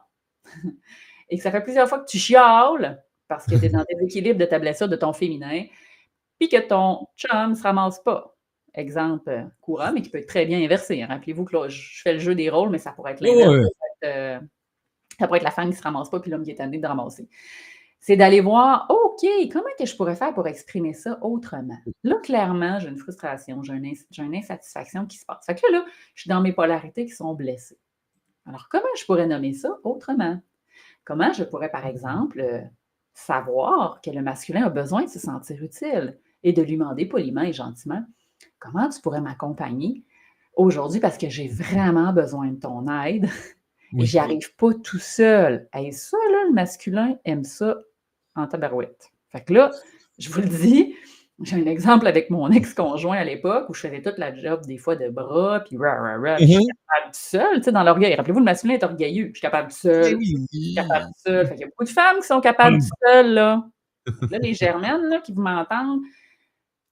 et 1.29 1.37
que 1.37 1.43
ça 1.43 1.51
fait 1.51 1.61
plusieurs 1.61 1.87
fois 1.87 1.99
que 1.99 2.09
tu 2.09 2.17
chiales 2.17 3.03
parce 3.27 3.45
que 3.45 3.55
tu 3.55 3.65
es 3.65 3.69
dans 3.69 3.79
le 3.89 3.95
déséquilibre 3.95 4.39
de 4.39 4.45
ta 4.45 4.59
blessure 4.59 4.89
de 4.89 4.95
ton 4.95 5.13
féminin, 5.13 5.65
puis 6.39 6.49
que 6.49 6.59
ton 6.59 7.07
chum 7.15 7.51
ne 7.51 7.55
se 7.55 7.63
ramasse 7.63 7.99
pas. 7.99 8.35
Exemple 8.73 9.47
courant, 9.61 9.91
mais 9.93 10.01
qui 10.01 10.09
peut 10.09 10.19
être 10.19 10.27
très 10.27 10.45
bien 10.45 10.59
inversé. 10.59 11.01
hein. 11.01 11.07
Rappelez-vous 11.07 11.45
que 11.45 11.55
là, 11.55 11.67
je 11.67 12.01
fais 12.01 12.13
le 12.13 12.19
jeu 12.19 12.35
des 12.35 12.49
rôles, 12.49 12.69
mais 12.69 12.77
ça 12.77 12.91
pourrait 12.91 13.13
être 13.13 13.21
l'inverse. 13.21 13.49
Ouais. 13.49 13.63
Ça, 13.63 13.69
pourrait 13.69 13.89
être, 14.01 14.15
euh, 14.15 14.39
ça 15.19 15.27
pourrait 15.27 15.37
être 15.37 15.43
la 15.43 15.51
femme 15.51 15.65
qui 15.65 15.71
ne 15.71 15.77
se 15.77 15.83
ramasse 15.83 16.09
pas, 16.09 16.19
puis 16.19 16.31
l'homme 16.31 16.43
qui 16.43 16.51
est 16.51 16.55
tanné 16.55 16.77
de 16.77 16.87
ramasser. 16.87 17.27
C'est 17.99 18.15
d'aller 18.15 18.41
voir, 18.41 18.87
OK, 18.89 19.27
comment 19.51 19.63
que 19.77 19.85
je 19.85 19.95
pourrais 19.95 20.15
faire 20.15 20.33
pour 20.33 20.47
exprimer 20.47 20.93
ça 20.93 21.19
autrement? 21.21 21.77
Là, 22.03 22.15
clairement, 22.23 22.79
j'ai 22.79 22.87
une 22.89 22.97
frustration, 22.97 23.61
j'ai 23.61 23.73
une, 23.73 23.85
ins- 23.85 24.05
j'ai 24.09 24.23
une 24.23 24.35
insatisfaction 24.35 25.05
qui 25.05 25.17
se 25.17 25.25
passe. 25.25 25.45
Fait 25.45 25.55
que 25.55 25.61
là, 25.71 25.79
là, 25.79 25.85
je 26.15 26.21
suis 26.21 26.29
dans 26.29 26.41
mes 26.41 26.53
polarités 26.53 27.05
qui 27.05 27.11
sont 27.11 27.33
blessées. 27.33 27.77
Alors, 28.45 28.67
comment 28.69 28.83
je 28.97 29.05
pourrais 29.05 29.27
nommer 29.27 29.53
ça 29.53 29.77
autrement? 29.83 30.39
Comment 31.03 31.33
je 31.33 31.43
pourrais, 31.43 31.69
par 31.69 31.85
exemple, 31.85 32.39
euh, 32.39 32.61
savoir 33.13 33.99
que 34.01 34.11
le 34.11 34.21
masculin 34.21 34.63
a 34.65 34.69
besoin 34.69 35.03
de 35.03 35.09
se 35.09 35.19
sentir 35.19 35.61
utile 35.61 36.17
et 36.43 36.53
de 36.53 36.61
lui 36.61 36.77
demander 36.77 37.05
poliment 37.05 37.41
et 37.41 37.53
gentiment 37.53 38.03
comment 38.59 38.87
tu 38.89 39.01
pourrais 39.01 39.21
m'accompagner 39.21 40.03
aujourd'hui 40.55 40.99
parce 40.99 41.17
que 41.17 41.29
j'ai 41.29 41.47
vraiment 41.47 42.13
besoin 42.13 42.47
de 42.47 42.59
ton 42.59 42.87
aide? 43.03 43.25
Et 43.97 44.01
Oui. 44.01 44.05
j'y 44.05 44.19
arrive 44.19 44.55
pas 44.55 44.73
tout 44.73 44.99
seul. 44.99 45.67
Et 45.77 45.91
ça, 45.91 46.17
là, 46.31 46.45
le 46.47 46.53
masculin 46.53 47.17
aime 47.25 47.43
ça 47.43 47.75
en 48.35 48.47
tabarouette. 48.47 49.09
Fait 49.31 49.41
que 49.43 49.53
là, 49.53 49.71
je 50.17 50.29
vous 50.29 50.41
le 50.41 50.47
dis, 50.47 50.95
j'ai 51.41 51.55
un 51.55 51.65
exemple 51.67 52.07
avec 52.07 52.29
mon 52.29 52.49
ex-conjoint 52.51 53.17
à 53.17 53.23
l'époque 53.23 53.69
où 53.69 53.73
je 53.73 53.81
faisais 53.81 54.01
toute 54.01 54.17
la 54.17 54.33
job 54.33 54.65
des 54.65 54.77
fois 54.77 54.95
de 54.95 55.09
bras, 55.09 55.61
puis 55.61 55.77
puis 55.77 56.45
je 56.45 56.45
suis 56.45 56.57
Mhm. 56.57 56.67
capable 56.67 57.13
seul, 57.13 57.57
tu 57.57 57.63
sais, 57.63 57.71
dans 57.71 57.83
l'orgueil. 57.83 58.15
Rappelez-vous, 58.15 58.39
le 58.39 58.45
masculin 58.45 58.73
est 58.75 58.83
orgueilleux. 58.83 59.27
Je 59.27 59.33
suis 59.33 59.41
capable 59.41 59.71
seul, 59.71 60.15
Oui, 60.15 60.25
je 60.25 60.57
suis 60.57 60.69
oui. 60.69 60.75
capable 60.75 61.05
seul. 61.15 61.47
Fait 61.47 61.53
qu'il 61.53 61.61
y 61.61 61.63
a 61.65 61.67
beaucoup 61.67 61.83
de 61.85 61.89
femmes 61.89 62.17
qui 62.17 62.27
sont 62.27 62.41
capables 62.41 62.75
Hum. 62.77 62.81
seules, 63.05 63.33
là. 63.33 63.63
Là, 64.31 64.39
les 64.39 64.53
germaines, 64.53 65.03
là, 65.09 65.19
qui 65.21 65.31
vous 65.33 65.41
m'entendent, 65.41 66.01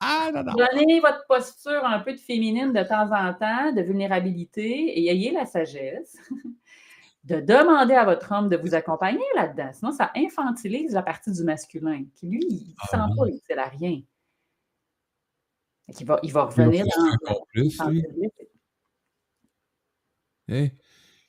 Ah, 0.00 0.30
non, 0.32 0.44
non. 0.44 0.52
prenez 0.56 1.00
votre 1.00 1.24
posture 1.28 1.84
un 1.84 1.98
peu 1.98 2.12
de 2.12 2.18
féminine 2.18 2.72
de 2.72 2.82
temps 2.84 3.10
en 3.12 3.34
temps, 3.34 3.72
de 3.72 3.82
vulnérabilité, 3.82 4.64
et 5.00 5.10
ayez 5.10 5.32
la 5.32 5.44
sagesse 5.44 6.16
de 7.28 7.40
demander 7.40 7.94
à 7.94 8.04
votre 8.04 8.32
homme 8.32 8.48
de 8.48 8.56
vous 8.56 8.74
accompagner 8.74 9.24
là-dedans. 9.36 9.70
Sinon, 9.74 9.92
ça 9.92 10.10
infantilise 10.16 10.94
la 10.94 11.02
partie 11.02 11.30
du 11.30 11.44
masculin, 11.44 12.04
qui, 12.16 12.26
lui, 12.26 12.40
il 12.48 12.68
ne 12.68 12.74
Ah 12.78 12.86
sent 12.90 13.14
pas 13.16 13.26
utile 13.26 13.58
à 13.58 13.68
rien. 13.68 14.00
Il 15.88 16.06
va 16.06 16.18
Il 16.22 16.32
va 16.32 16.44
revenir 16.44 16.84
frustrer 16.86 17.16
dans 17.26 17.32
encore 17.32 17.46
plus, 17.48 17.76
dans. 17.76 17.92
Hein? 20.50 20.68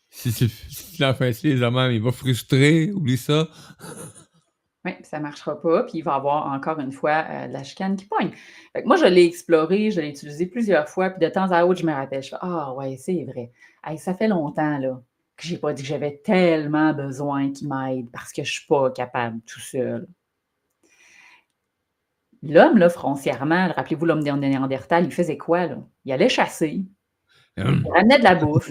Si, 0.10 0.32
si, 0.32 0.50
si 0.50 0.96
tu 0.96 1.02
l'infantiles 1.02 1.60
les 1.60 1.96
il 1.96 2.02
va 2.02 2.12
frustrer, 2.12 2.92
oublie 2.92 3.18
ça. 3.18 3.48
Oui, 4.86 4.94
puis 4.94 5.06
ça 5.06 5.18
ne 5.18 5.24
marchera 5.24 5.62
pas, 5.62 5.84
puis 5.84 5.98
il 5.98 6.04
va 6.04 6.16
avoir 6.16 6.48
encore 6.54 6.80
une 6.80 6.94
fois 6.94 7.26
euh, 7.30 7.48
de 7.48 7.54
la 7.54 7.64
chicane 7.64 7.98
qui 7.98 8.06
pogne. 8.06 8.32
Que 8.74 8.86
moi, 8.86 8.96
je 8.96 9.06
l'ai 9.06 9.26
exploré, 9.26 9.92
je 9.92 10.00
l'ai 10.00 10.10
utilisé 10.10 10.46
plusieurs 10.46 10.88
fois, 10.88 11.10
puis 11.10 11.20
de 11.20 11.30
temps 11.30 11.52
à 11.52 11.66
autre, 11.66 11.82
je 11.82 11.86
me 11.86 11.92
rappelle, 11.92 12.24
je 12.24 12.30
fais 12.30 12.38
Ah 12.40 12.74
ouais, 12.74 12.96
c'est 12.96 13.26
vrai. 13.26 13.52
Hey, 13.84 13.98
ça 13.98 14.14
fait 14.14 14.30
longtemps 14.30 14.78
là, 14.78 15.04
que 15.40 15.48
je 15.48 15.54
n'ai 15.54 15.60
pas 15.60 15.74
dit 15.74 15.82
que 15.84 15.88
j'avais 15.88 16.18
tellement 16.24 16.94
besoin 16.94 17.52
qu'il 17.52 17.70
m'aide 17.70 18.10
parce 18.12 18.32
que 18.32 18.44
je 18.44 18.50
ne 18.50 18.54
suis 18.54 18.68
pas 18.68 18.92
capable 18.92 19.40
tout 19.48 19.60
seul. 19.60 20.08
L'homme, 22.44 22.78
là, 22.78 22.90
froncièrement, 22.90 23.68
rappelez-vous 23.76 24.06
l'homme 24.06 24.24
de 24.24 24.32
Néandertal, 24.32 25.06
il 25.06 25.12
faisait 25.12 25.38
quoi? 25.38 25.66
Là? 25.68 25.78
Il 26.06 26.12
allait 26.12 26.30
chasser, 26.30 26.86
Hum. 27.58 27.84
il 27.86 27.92
ramenait 27.92 28.20
de 28.20 28.24
la 28.24 28.36
bouffe. 28.36 28.70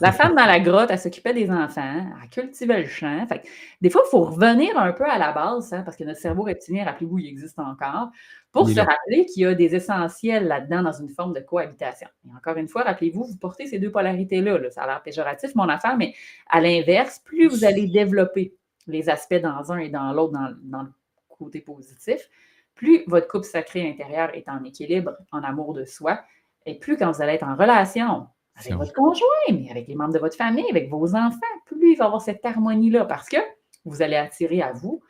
La 0.00 0.12
femme 0.12 0.34
dans 0.34 0.46
la 0.46 0.60
grotte, 0.60 0.90
elle 0.90 0.98
s'occupait 0.98 1.34
des 1.34 1.50
enfants, 1.50 2.06
elle 2.22 2.28
cultivait 2.30 2.82
le 2.82 2.88
champ. 2.88 3.26
Fait 3.28 3.40
que, 3.40 3.46
des 3.80 3.90
fois, 3.90 4.02
il 4.06 4.10
faut 4.10 4.22
revenir 4.22 4.78
un 4.78 4.92
peu 4.92 5.04
à 5.04 5.18
la 5.18 5.32
base, 5.32 5.72
hein, 5.72 5.82
parce 5.82 5.96
que 5.96 6.04
notre 6.04 6.20
cerveau 6.20 6.42
reptilien, 6.42 6.84
rappelez-vous, 6.84 7.18
il 7.18 7.28
existe 7.28 7.58
encore, 7.58 8.10
pour 8.52 8.68
se 8.68 8.78
rappeler 8.78 9.26
qu'il 9.26 9.42
y 9.42 9.46
a 9.46 9.54
des 9.54 9.74
essentiels 9.74 10.46
là-dedans 10.46 10.82
dans 10.82 10.92
une 10.92 11.08
forme 11.08 11.32
de 11.32 11.40
cohabitation. 11.40 12.08
Et 12.26 12.36
encore 12.36 12.56
une 12.56 12.68
fois, 12.68 12.82
rappelez-vous, 12.82 13.24
vous 13.24 13.36
portez 13.36 13.66
ces 13.66 13.78
deux 13.78 13.90
polarités-là. 13.90 14.58
là. 14.58 14.70
Ça 14.70 14.82
a 14.82 14.86
l'air 14.86 15.02
péjoratif, 15.02 15.54
mon 15.54 15.68
affaire, 15.68 15.96
mais 15.96 16.14
à 16.48 16.60
l'inverse, 16.60 17.20
plus 17.24 17.48
vous 17.48 17.64
allez 17.64 17.86
développer 17.86 18.54
les 18.86 19.08
aspects 19.08 19.40
dans 19.40 19.72
un 19.72 19.78
et 19.78 19.88
dans 19.88 20.12
l'autre, 20.12 20.32
dans, 20.32 20.54
dans 20.62 20.82
le 20.82 20.90
côté 21.28 21.60
positif, 21.60 22.28
plus 22.74 23.04
votre 23.06 23.28
couple 23.28 23.46
sacré 23.46 23.88
intérieur 23.88 24.34
est 24.34 24.48
en 24.48 24.64
équilibre, 24.64 25.16
en 25.32 25.42
amour 25.42 25.74
de 25.74 25.84
soi, 25.84 26.20
et 26.66 26.78
plus 26.78 26.96
quand 26.96 27.10
vous 27.10 27.22
allez 27.22 27.34
être 27.34 27.46
en 27.46 27.56
relation 27.56 28.26
avec 28.56 28.74
votre 28.74 28.92
conjoint, 28.92 29.26
mais 29.52 29.70
avec 29.70 29.88
les 29.88 29.94
membres 29.94 30.12
de 30.12 30.18
votre 30.18 30.36
famille, 30.36 30.68
avec 30.70 30.90
vos 30.90 31.14
enfants, 31.14 31.38
plus 31.66 31.92
il 31.92 31.96
va 31.96 32.04
y 32.04 32.06
avoir 32.06 32.20
cette 32.20 32.44
harmonie-là 32.44 33.04
parce 33.04 33.28
que 33.28 33.38
vous 33.84 34.02
allez 34.02 34.16
attirer 34.16 34.62
à 34.62 34.72
vous 34.72 35.02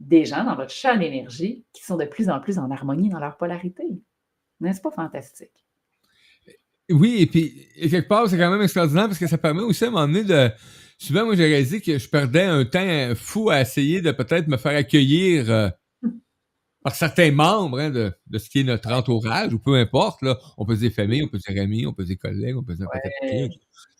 des 0.00 0.24
gens 0.24 0.44
dans 0.44 0.54
votre 0.54 0.70
champ 0.70 0.96
d'énergie 0.96 1.64
qui 1.72 1.84
sont 1.84 1.96
de 1.96 2.04
plus 2.04 2.30
en 2.30 2.40
plus 2.40 2.58
en 2.58 2.70
harmonie 2.70 3.08
dans 3.08 3.18
leur 3.18 3.36
polarité. 3.36 3.84
N'est-ce 4.60 4.80
pas 4.80 4.90
fantastique? 4.90 5.52
Oui, 6.90 7.16
et 7.20 7.26
puis, 7.26 7.66
et 7.76 7.90
quelque 7.90 8.08
part, 8.08 8.28
c'est 8.28 8.38
quand 8.38 8.50
même 8.50 8.62
extraordinaire 8.62 9.06
parce 9.06 9.18
que 9.18 9.26
ça 9.26 9.36
permet 9.36 9.62
aussi 9.62 9.84
à 9.84 9.90
donné 9.90 10.24
de. 10.24 10.50
Souvent, 10.96 11.26
moi, 11.26 11.36
j'ai 11.36 11.44
réalisé 11.44 11.80
que 11.80 11.98
je 11.98 12.08
perdais 12.08 12.42
un 12.42 12.64
temps 12.64 13.14
fou 13.14 13.50
à 13.50 13.60
essayer 13.60 14.00
de 14.00 14.10
peut-être 14.10 14.48
me 14.48 14.56
faire 14.56 14.76
accueillir 14.76 15.50
euh, 15.50 15.68
par 16.82 16.94
certains 16.94 17.32
membres 17.32 17.80
hein, 17.80 17.90
de, 17.90 18.12
de 18.28 18.38
ce 18.38 18.48
qui 18.48 18.60
est 18.60 18.64
notre 18.64 18.90
entourage, 18.92 19.52
ou 19.52 19.58
peu 19.58 19.74
importe. 19.74 20.22
Là. 20.22 20.38
On 20.56 20.64
peut 20.64 20.76
dire 20.76 20.92
famille, 20.92 21.22
on 21.22 21.28
peut 21.28 21.38
dire 21.38 21.62
amis, 21.62 21.86
on 21.86 21.92
peut 21.92 22.04
dire 22.04 22.18
collègues, 22.18 22.56
on 22.56 22.62
peut 22.62 22.74
dire 22.74 22.86
Ouais. 23.22 23.48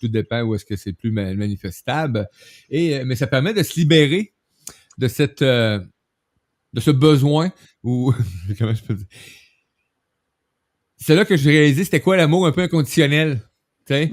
Tout 0.00 0.08
dépend 0.08 0.42
où 0.42 0.54
est-ce 0.54 0.64
que 0.64 0.76
c'est 0.76 0.92
plus 0.92 1.10
ma- 1.10 1.34
manifestable. 1.34 2.28
Et, 2.70 2.96
euh, 2.96 3.04
mais 3.04 3.16
ça 3.16 3.26
permet 3.26 3.52
de 3.52 3.62
se 3.62 3.78
libérer 3.78 4.32
de 4.96 5.08
cette 5.08 5.42
euh, 5.42 5.80
de 6.72 6.80
ce 6.80 6.90
besoin 6.90 7.52
ou 7.82 8.12
comment 8.58 8.74
je 8.74 8.82
peux 8.82 8.94
dire? 8.94 9.06
C'est 10.96 11.14
là 11.14 11.24
que 11.24 11.36
j'ai 11.36 11.50
réalisé 11.50 11.84
c'était 11.84 12.00
quoi 12.00 12.16
l'amour 12.16 12.46
un 12.46 12.52
peu 12.52 12.60
inconditionnel 12.62 13.40
c'est 13.86 14.12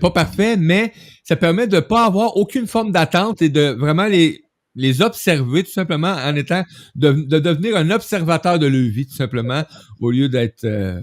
pas 0.00 0.10
parfait 0.10 0.56
mais 0.56 0.92
ça 1.22 1.36
permet 1.36 1.66
de 1.66 1.78
pas 1.78 2.06
avoir 2.06 2.36
aucune 2.36 2.66
forme 2.66 2.90
d'attente 2.90 3.42
et 3.42 3.50
de 3.50 3.68
vraiment 3.78 4.06
les 4.06 4.41
les 4.74 5.02
observer 5.02 5.64
tout 5.64 5.70
simplement 5.70 6.12
en 6.12 6.34
étant 6.34 6.64
de, 6.94 7.12
de 7.12 7.38
devenir 7.38 7.76
un 7.76 7.90
observateur 7.90 8.58
de 8.58 8.66
leur 8.66 8.90
vie 8.90 9.06
tout 9.06 9.14
simplement 9.16 9.64
au 10.00 10.10
lieu 10.10 10.28
d'être 10.28 10.64
euh, 10.64 11.00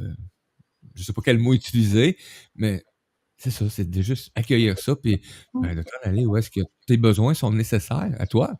je 0.95 1.03
sais 1.03 1.13
pas 1.13 1.21
quel 1.23 1.37
mot 1.37 1.53
utiliser 1.53 2.17
mais 2.55 2.83
c'est 3.37 3.51
ça 3.51 3.69
c'est 3.69 3.89
de 3.89 4.01
juste 4.01 4.31
accueillir 4.35 4.77
ça 4.79 4.95
puis 4.95 5.21
ben, 5.53 5.75
de 5.75 5.83
t'en 5.83 6.09
aller 6.09 6.25
où 6.25 6.35
est-ce 6.37 6.49
que 6.49 6.61
tes 6.87 6.97
besoins 6.97 7.33
sont 7.33 7.51
nécessaires 7.51 8.11
à 8.17 8.27
toi 8.27 8.53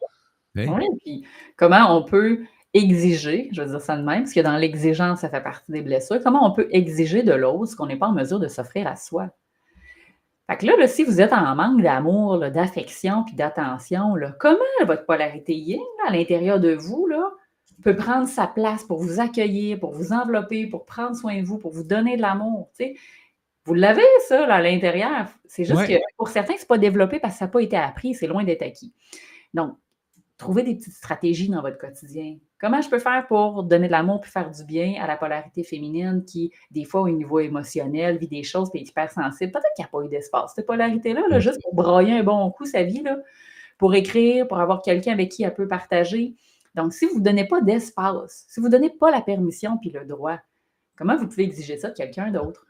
Hein? 0.57 0.67
Oui, 0.77 0.85
puis 1.03 1.25
comment 1.57 1.95
on 1.95 2.03
peut 2.03 2.39
exiger, 2.73 3.49
je 3.51 3.61
veux 3.61 3.67
dire 3.67 3.81
ça 3.81 3.97
de 3.97 4.03
même, 4.03 4.23
parce 4.23 4.33
que 4.33 4.39
dans 4.41 4.57
l'exigence, 4.57 5.21
ça 5.21 5.29
fait 5.29 5.41
partie 5.41 5.71
des 5.71 5.81
blessures, 5.81 6.21
comment 6.23 6.47
on 6.47 6.53
peut 6.53 6.67
exiger 6.71 7.23
de 7.23 7.33
l'autre 7.33 7.71
ce 7.71 7.75
qu'on 7.75 7.87
n'est 7.87 7.97
pas 7.97 8.07
en 8.07 8.13
mesure 8.13 8.39
de 8.39 8.47
s'offrir 8.47 8.87
à 8.87 8.95
soi? 8.95 9.29
Fait 10.49 10.57
que 10.57 10.65
là, 10.65 10.75
là, 10.77 10.87
si 10.87 11.03
vous 11.03 11.21
êtes 11.21 11.31
en 11.31 11.55
manque 11.55 11.83
d'amour, 11.83 12.39
d'affection 12.39 13.23
puis 13.23 13.35
d'attention, 13.35 14.15
comment 14.39 14.57
votre 14.87 15.05
polarité 15.05 15.53
yin 15.53 15.79
à 16.07 16.11
l'intérieur 16.11 16.59
de 16.59 16.73
vous 16.73 17.05
là, 17.05 17.29
peut 17.83 17.95
prendre 17.95 18.27
sa 18.27 18.47
place 18.47 18.83
pour 18.83 18.99
vous 18.99 19.19
accueillir, 19.19 19.79
pour 19.79 19.91
vous 19.91 20.11
envelopper, 20.11 20.65
pour 20.65 20.85
prendre 20.85 21.15
soin 21.15 21.39
de 21.39 21.45
vous, 21.45 21.59
pour 21.59 21.71
vous 21.71 21.83
donner 21.83 22.17
de 22.17 22.21
l'amour? 22.21 22.69
Vous 23.65 23.73
l'avez, 23.75 24.01
ça, 24.27 24.47
là, 24.47 24.55
à 24.55 24.61
l'intérieur. 24.61 25.27
C'est 25.47 25.65
juste 25.65 25.81
Ouais. 25.81 25.99
que 25.99 26.03
pour 26.17 26.29
certains, 26.29 26.55
ce 26.55 26.61
n'est 26.61 26.65
pas 26.67 26.79
développé 26.79 27.19
parce 27.19 27.35
que 27.35 27.39
ça 27.39 27.45
n'a 27.45 27.51
pas 27.51 27.61
été 27.61 27.77
appris, 27.77 28.15
c'est 28.15 28.25
loin 28.25 28.43
d'être 28.43 28.63
acquis. 28.63 28.91
Donc, 29.53 29.77
trouvez 30.39 30.63
des 30.63 30.75
petites 30.75 30.93
stratégies 30.93 31.49
dans 31.49 31.61
votre 31.61 31.77
quotidien. 31.77 32.37
Comment 32.59 32.81
je 32.81 32.89
peux 32.89 32.97
faire 32.99 33.27
pour 33.27 33.63
donner 33.63 33.87
de 33.87 33.91
l'amour 33.91 34.21
puis 34.21 34.31
faire 34.31 34.49
du 34.49 34.63
bien 34.65 34.95
à 35.01 35.05
la 35.07 35.17
polarité 35.17 35.63
féminine 35.63 36.25
qui, 36.25 36.51
des 36.71 36.85
fois, 36.85 37.01
au 37.01 37.09
niveau 37.09 37.39
émotionnel, 37.39 38.17
vit 38.17 38.27
des 38.27 38.43
choses 38.43 38.71
puis 38.71 38.81
est 38.81 38.89
hypersensible? 38.89 39.51
Peut-être 39.51 39.73
qu'il 39.75 39.83
n'y 39.83 39.87
a 39.87 39.91
pas 39.91 40.03
eu 40.03 40.09
d'espace. 40.09 40.53
Cette 40.55 40.65
polarité-là, 40.65 41.21
là, 41.29 41.35
Ouais. 41.35 41.41
juste 41.41 41.61
pour 41.61 41.75
broyer 41.75 42.13
un 42.19 42.23
bon 42.23 42.49
coup 42.51 42.65
sa 42.65 42.83
vie, 42.83 43.03
là, 43.03 43.17
pour 43.77 43.93
écrire, 43.95 44.47
pour 44.47 44.59
avoir 44.59 44.81
quelqu'un 44.81 45.13
avec 45.13 45.29
qui 45.31 45.43
elle 45.43 45.53
peut 45.53 45.67
partager. 45.67 46.35
Donc, 46.75 46.93
si 46.93 47.05
vous 47.05 47.19
ne 47.19 47.23
donnez 47.23 47.45
pas 47.47 47.61
d'espace, 47.61 48.45
si 48.49 48.59
vous 48.59 48.67
ne 48.67 48.71
donnez 48.71 48.89
pas 48.91 49.11
la 49.11 49.21
permission 49.21 49.77
puis 49.77 49.89
le 49.91 50.05
droit, 50.05 50.39
comment 50.95 51.17
vous 51.17 51.27
pouvez 51.27 51.43
exiger 51.43 51.77
ça 51.77 51.89
de 51.89 51.95
quelqu'un 51.95 52.31
d'autre? 52.31 52.65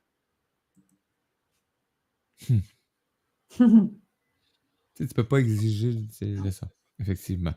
Tu 4.96 5.06
sais, 5.06 5.08
tu 5.08 5.14
peux 5.14 5.24
pas 5.28 5.40
exiger 5.40 5.94
c'est 6.12 6.36
ça, 6.52 6.68
effectivement. 7.00 7.54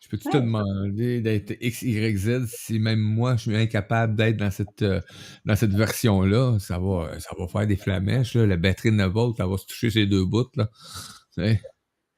Je 0.00 0.08
peux-tu 0.08 0.28
te 0.30 0.36
Ouais. 0.36 0.42
demander 0.42 1.20
d'être 1.20 1.52
X, 1.60 1.82
Y, 1.82 2.16
Z 2.16 2.46
si 2.46 2.78
même 2.78 3.00
moi, 3.00 3.36
je 3.36 3.42
suis 3.42 3.56
incapable 3.56 4.16
d'être 4.16 4.38
dans 4.38 4.50
cette, 4.50 4.82
euh, 4.82 5.00
dans 5.44 5.56
cette 5.56 5.72
version-là? 5.74 6.58
Ça 6.58 6.78
va, 6.78 7.18
ça 7.20 7.30
va 7.38 7.46
faire 7.48 7.66
des 7.66 7.76
flamèches, 7.76 8.34
là. 8.34 8.46
La 8.46 8.56
batterie 8.56 8.90
de 8.92 8.96
9 8.96 9.12
volts, 9.12 9.38
elle 9.38 9.46
va 9.46 9.58
se 9.58 9.66
toucher 9.66 9.90
ces 9.90 10.06
deux 10.06 10.24
bouts, 10.24 10.46
là. 10.56 10.68
Tu 11.34 11.42
sais? 11.42 11.60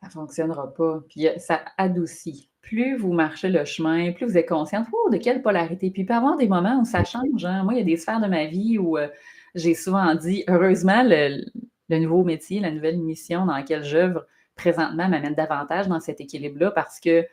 Ça 0.01 0.07
ne 0.09 0.13
fonctionnera 0.13 0.73
pas. 0.75 1.01
Puis 1.09 1.29
euh, 1.29 1.39
ça 1.39 1.65
adoucit. 1.79 2.51
Plus 2.61 2.97
vous 2.97 3.13
marchez 3.13 3.49
le 3.49 3.65
chemin, 3.65 4.13
plus 4.13 4.27
vous 4.27 4.39
êtes 4.39 4.49
consciente 4.49 4.87
de 5.11 5.17
quelle 5.17 5.43
polarité. 5.43 5.91
Puis 5.91 6.03
il 6.03 6.07
peut 6.07 6.15
y 6.15 6.17
avoir 6.17 6.37
des 6.37 6.49
moments 6.49 6.81
où 6.81 6.85
ça 6.85 7.05
change. 7.05 7.45
hein. 7.45 7.65
Moi, 7.65 7.75
il 7.75 7.79
y 7.79 7.83
a 7.83 7.85
des 7.85 7.97
sphères 7.97 8.21
de 8.21 8.29
ma 8.29 8.47
vie 8.47 8.79
où 8.79 8.97
euh, 8.97 9.09
j'ai 9.57 9.75
souvent 9.75 10.15
dit, 10.15 10.45
heureusement, 10.49 11.03
le, 11.05 11.45
le 11.89 11.99
nouveau 11.99 12.23
métier, 12.25 12.61
la 12.61 12.71
nouvelle 12.71 12.99
mission 12.99 13.47
dans 13.47 13.55
laquelle 13.57 13.85
j'œuvre 13.85 14.25
présentement 14.55 15.09
m'amène 15.09 15.35
davantage 15.35 15.89
dans 15.89 16.01
cet 16.01 16.21
équilibre-là 16.21 16.71
parce 16.71 17.01
que 17.01 17.27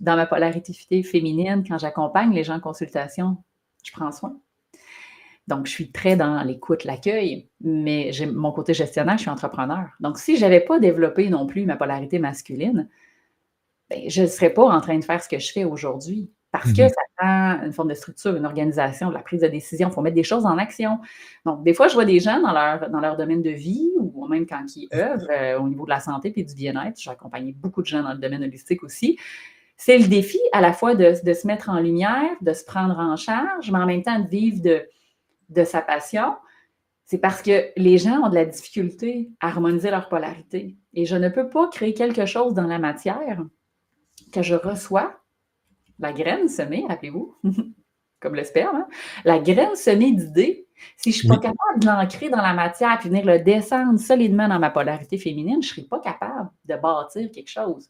dans 0.00 0.16
ma 0.16 0.26
polarité 0.26 1.02
féminine, 1.02 1.64
quand 1.66 1.78
j'accompagne 1.78 2.32
les 2.32 2.44
gens 2.44 2.56
en 2.56 2.60
consultation, 2.60 3.38
je 3.82 3.92
prends 3.92 4.12
soin. 4.12 4.38
Donc, 5.46 5.66
je 5.66 5.70
suis 5.70 5.92
très 5.92 6.16
dans 6.16 6.42
l'écoute, 6.42 6.84
l'accueil, 6.84 7.48
mais 7.60 8.12
j'ai 8.12 8.26
mon 8.26 8.50
côté 8.50 8.74
gestionnaire, 8.74 9.16
je 9.16 9.22
suis 9.22 9.30
entrepreneur. 9.30 9.88
Donc, 10.00 10.18
si 10.18 10.36
je 10.36 10.42
n'avais 10.42 10.60
pas 10.60 10.80
développé 10.80 11.30
non 11.30 11.46
plus 11.46 11.64
ma 11.66 11.76
polarité 11.76 12.18
masculine, 12.18 12.88
ben, 13.88 14.08
je 14.08 14.22
ne 14.22 14.26
serais 14.26 14.50
pas 14.50 14.64
en 14.64 14.80
train 14.80 14.98
de 14.98 15.04
faire 15.04 15.22
ce 15.22 15.28
que 15.28 15.38
je 15.38 15.52
fais 15.52 15.64
aujourd'hui. 15.64 16.30
Parce 16.52 16.72
que 16.72 16.82
Mhm. 16.82 16.88
ça 16.88 17.02
prend 17.18 17.62
une 17.64 17.72
forme 17.72 17.88
de 17.88 17.94
structure, 17.94 18.34
une 18.36 18.46
organisation, 18.46 19.08
de 19.08 19.14
la 19.14 19.20
prise 19.20 19.40
de 19.42 19.48
décision. 19.48 19.88
Il 19.88 19.92
faut 19.92 20.00
mettre 20.00 20.14
des 20.16 20.22
choses 20.22 20.46
en 20.46 20.56
action. 20.58 21.00
Donc, 21.44 21.62
des 21.64 21.74
fois, 21.74 21.88
je 21.88 21.94
vois 21.94 22.04
des 22.06 22.18
gens 22.20 22.40
dans 22.40 22.52
leur, 22.52 22.88
dans 22.88 23.00
leur 23.00 23.16
domaine 23.16 23.42
de 23.42 23.50
vie 23.50 23.90
ou 23.98 24.26
même 24.28 24.46
quand 24.46 24.64
ils 24.76 24.88
œuvrent 24.94 25.26
euh, 25.30 25.58
au 25.58 25.68
niveau 25.68 25.84
de 25.84 25.90
la 25.90 26.00
santé 26.00 26.32
et 26.34 26.44
du 26.44 26.54
bien-être. 26.54 26.98
J'ai 26.98 27.10
accompagné 27.10 27.52
beaucoup 27.52 27.82
de 27.82 27.86
gens 27.86 28.02
dans 28.02 28.12
le 28.12 28.18
domaine 28.18 28.42
holistique 28.42 28.82
aussi. 28.82 29.18
C'est 29.76 29.98
le 29.98 30.06
défi 30.08 30.38
à 30.52 30.62
la 30.62 30.72
fois 30.72 30.94
de, 30.94 31.14
de 31.22 31.32
se 31.34 31.46
mettre 31.46 31.68
en 31.68 31.78
lumière, 31.80 32.30
de 32.40 32.52
se 32.54 32.64
prendre 32.64 32.98
en 32.98 33.16
charge, 33.16 33.70
mais 33.70 33.78
en 33.78 33.86
même 33.86 34.02
temps 34.02 34.18
de 34.20 34.28
vivre 34.28 34.62
de, 34.62 34.88
de 35.50 35.64
sa 35.64 35.82
passion. 35.82 36.34
C'est 37.04 37.18
parce 37.18 37.42
que 37.42 37.66
les 37.76 37.98
gens 37.98 38.22
ont 38.24 38.30
de 38.30 38.34
la 38.34 38.46
difficulté 38.46 39.30
à 39.40 39.48
harmoniser 39.48 39.90
leur 39.90 40.08
polarité. 40.08 40.76
Et 40.94 41.04
je 41.04 41.14
ne 41.16 41.28
peux 41.28 41.48
pas 41.50 41.68
créer 41.68 41.92
quelque 41.92 42.24
chose 42.24 42.54
dans 42.54 42.66
la 42.66 42.78
matière 42.78 43.44
que 44.32 44.42
je 44.42 44.54
reçois, 44.54 45.20
la 45.98 46.12
graine 46.12 46.48
semée, 46.48 46.84
rappelez-vous, 46.88 47.34
comme 48.20 48.34
le 48.34 48.44
sperme, 48.44 48.76
hein, 48.76 48.88
la 49.24 49.38
graine 49.38 49.76
semée 49.76 50.12
d'idées, 50.12 50.66
si 50.96 51.10
je 51.10 51.16
ne 51.16 51.20
suis 51.20 51.28
pas 51.28 51.38
capable 51.38 51.80
de 51.80 51.86
l'ancrer 51.86 52.28
dans 52.28 52.42
la 52.42 52.52
matière 52.52 52.98
et 53.02 53.08
venir 53.08 53.24
le 53.24 53.38
descendre 53.38 53.98
solidement 53.98 54.48
dans 54.48 54.58
ma 54.58 54.70
polarité 54.70 55.18
féminine, 55.18 55.62
je 55.62 55.68
ne 55.68 55.74
serai 55.74 55.82
pas 55.82 56.00
capable 56.00 56.50
de 56.64 56.76
bâtir 56.76 57.30
quelque 57.30 57.50
chose. 57.50 57.88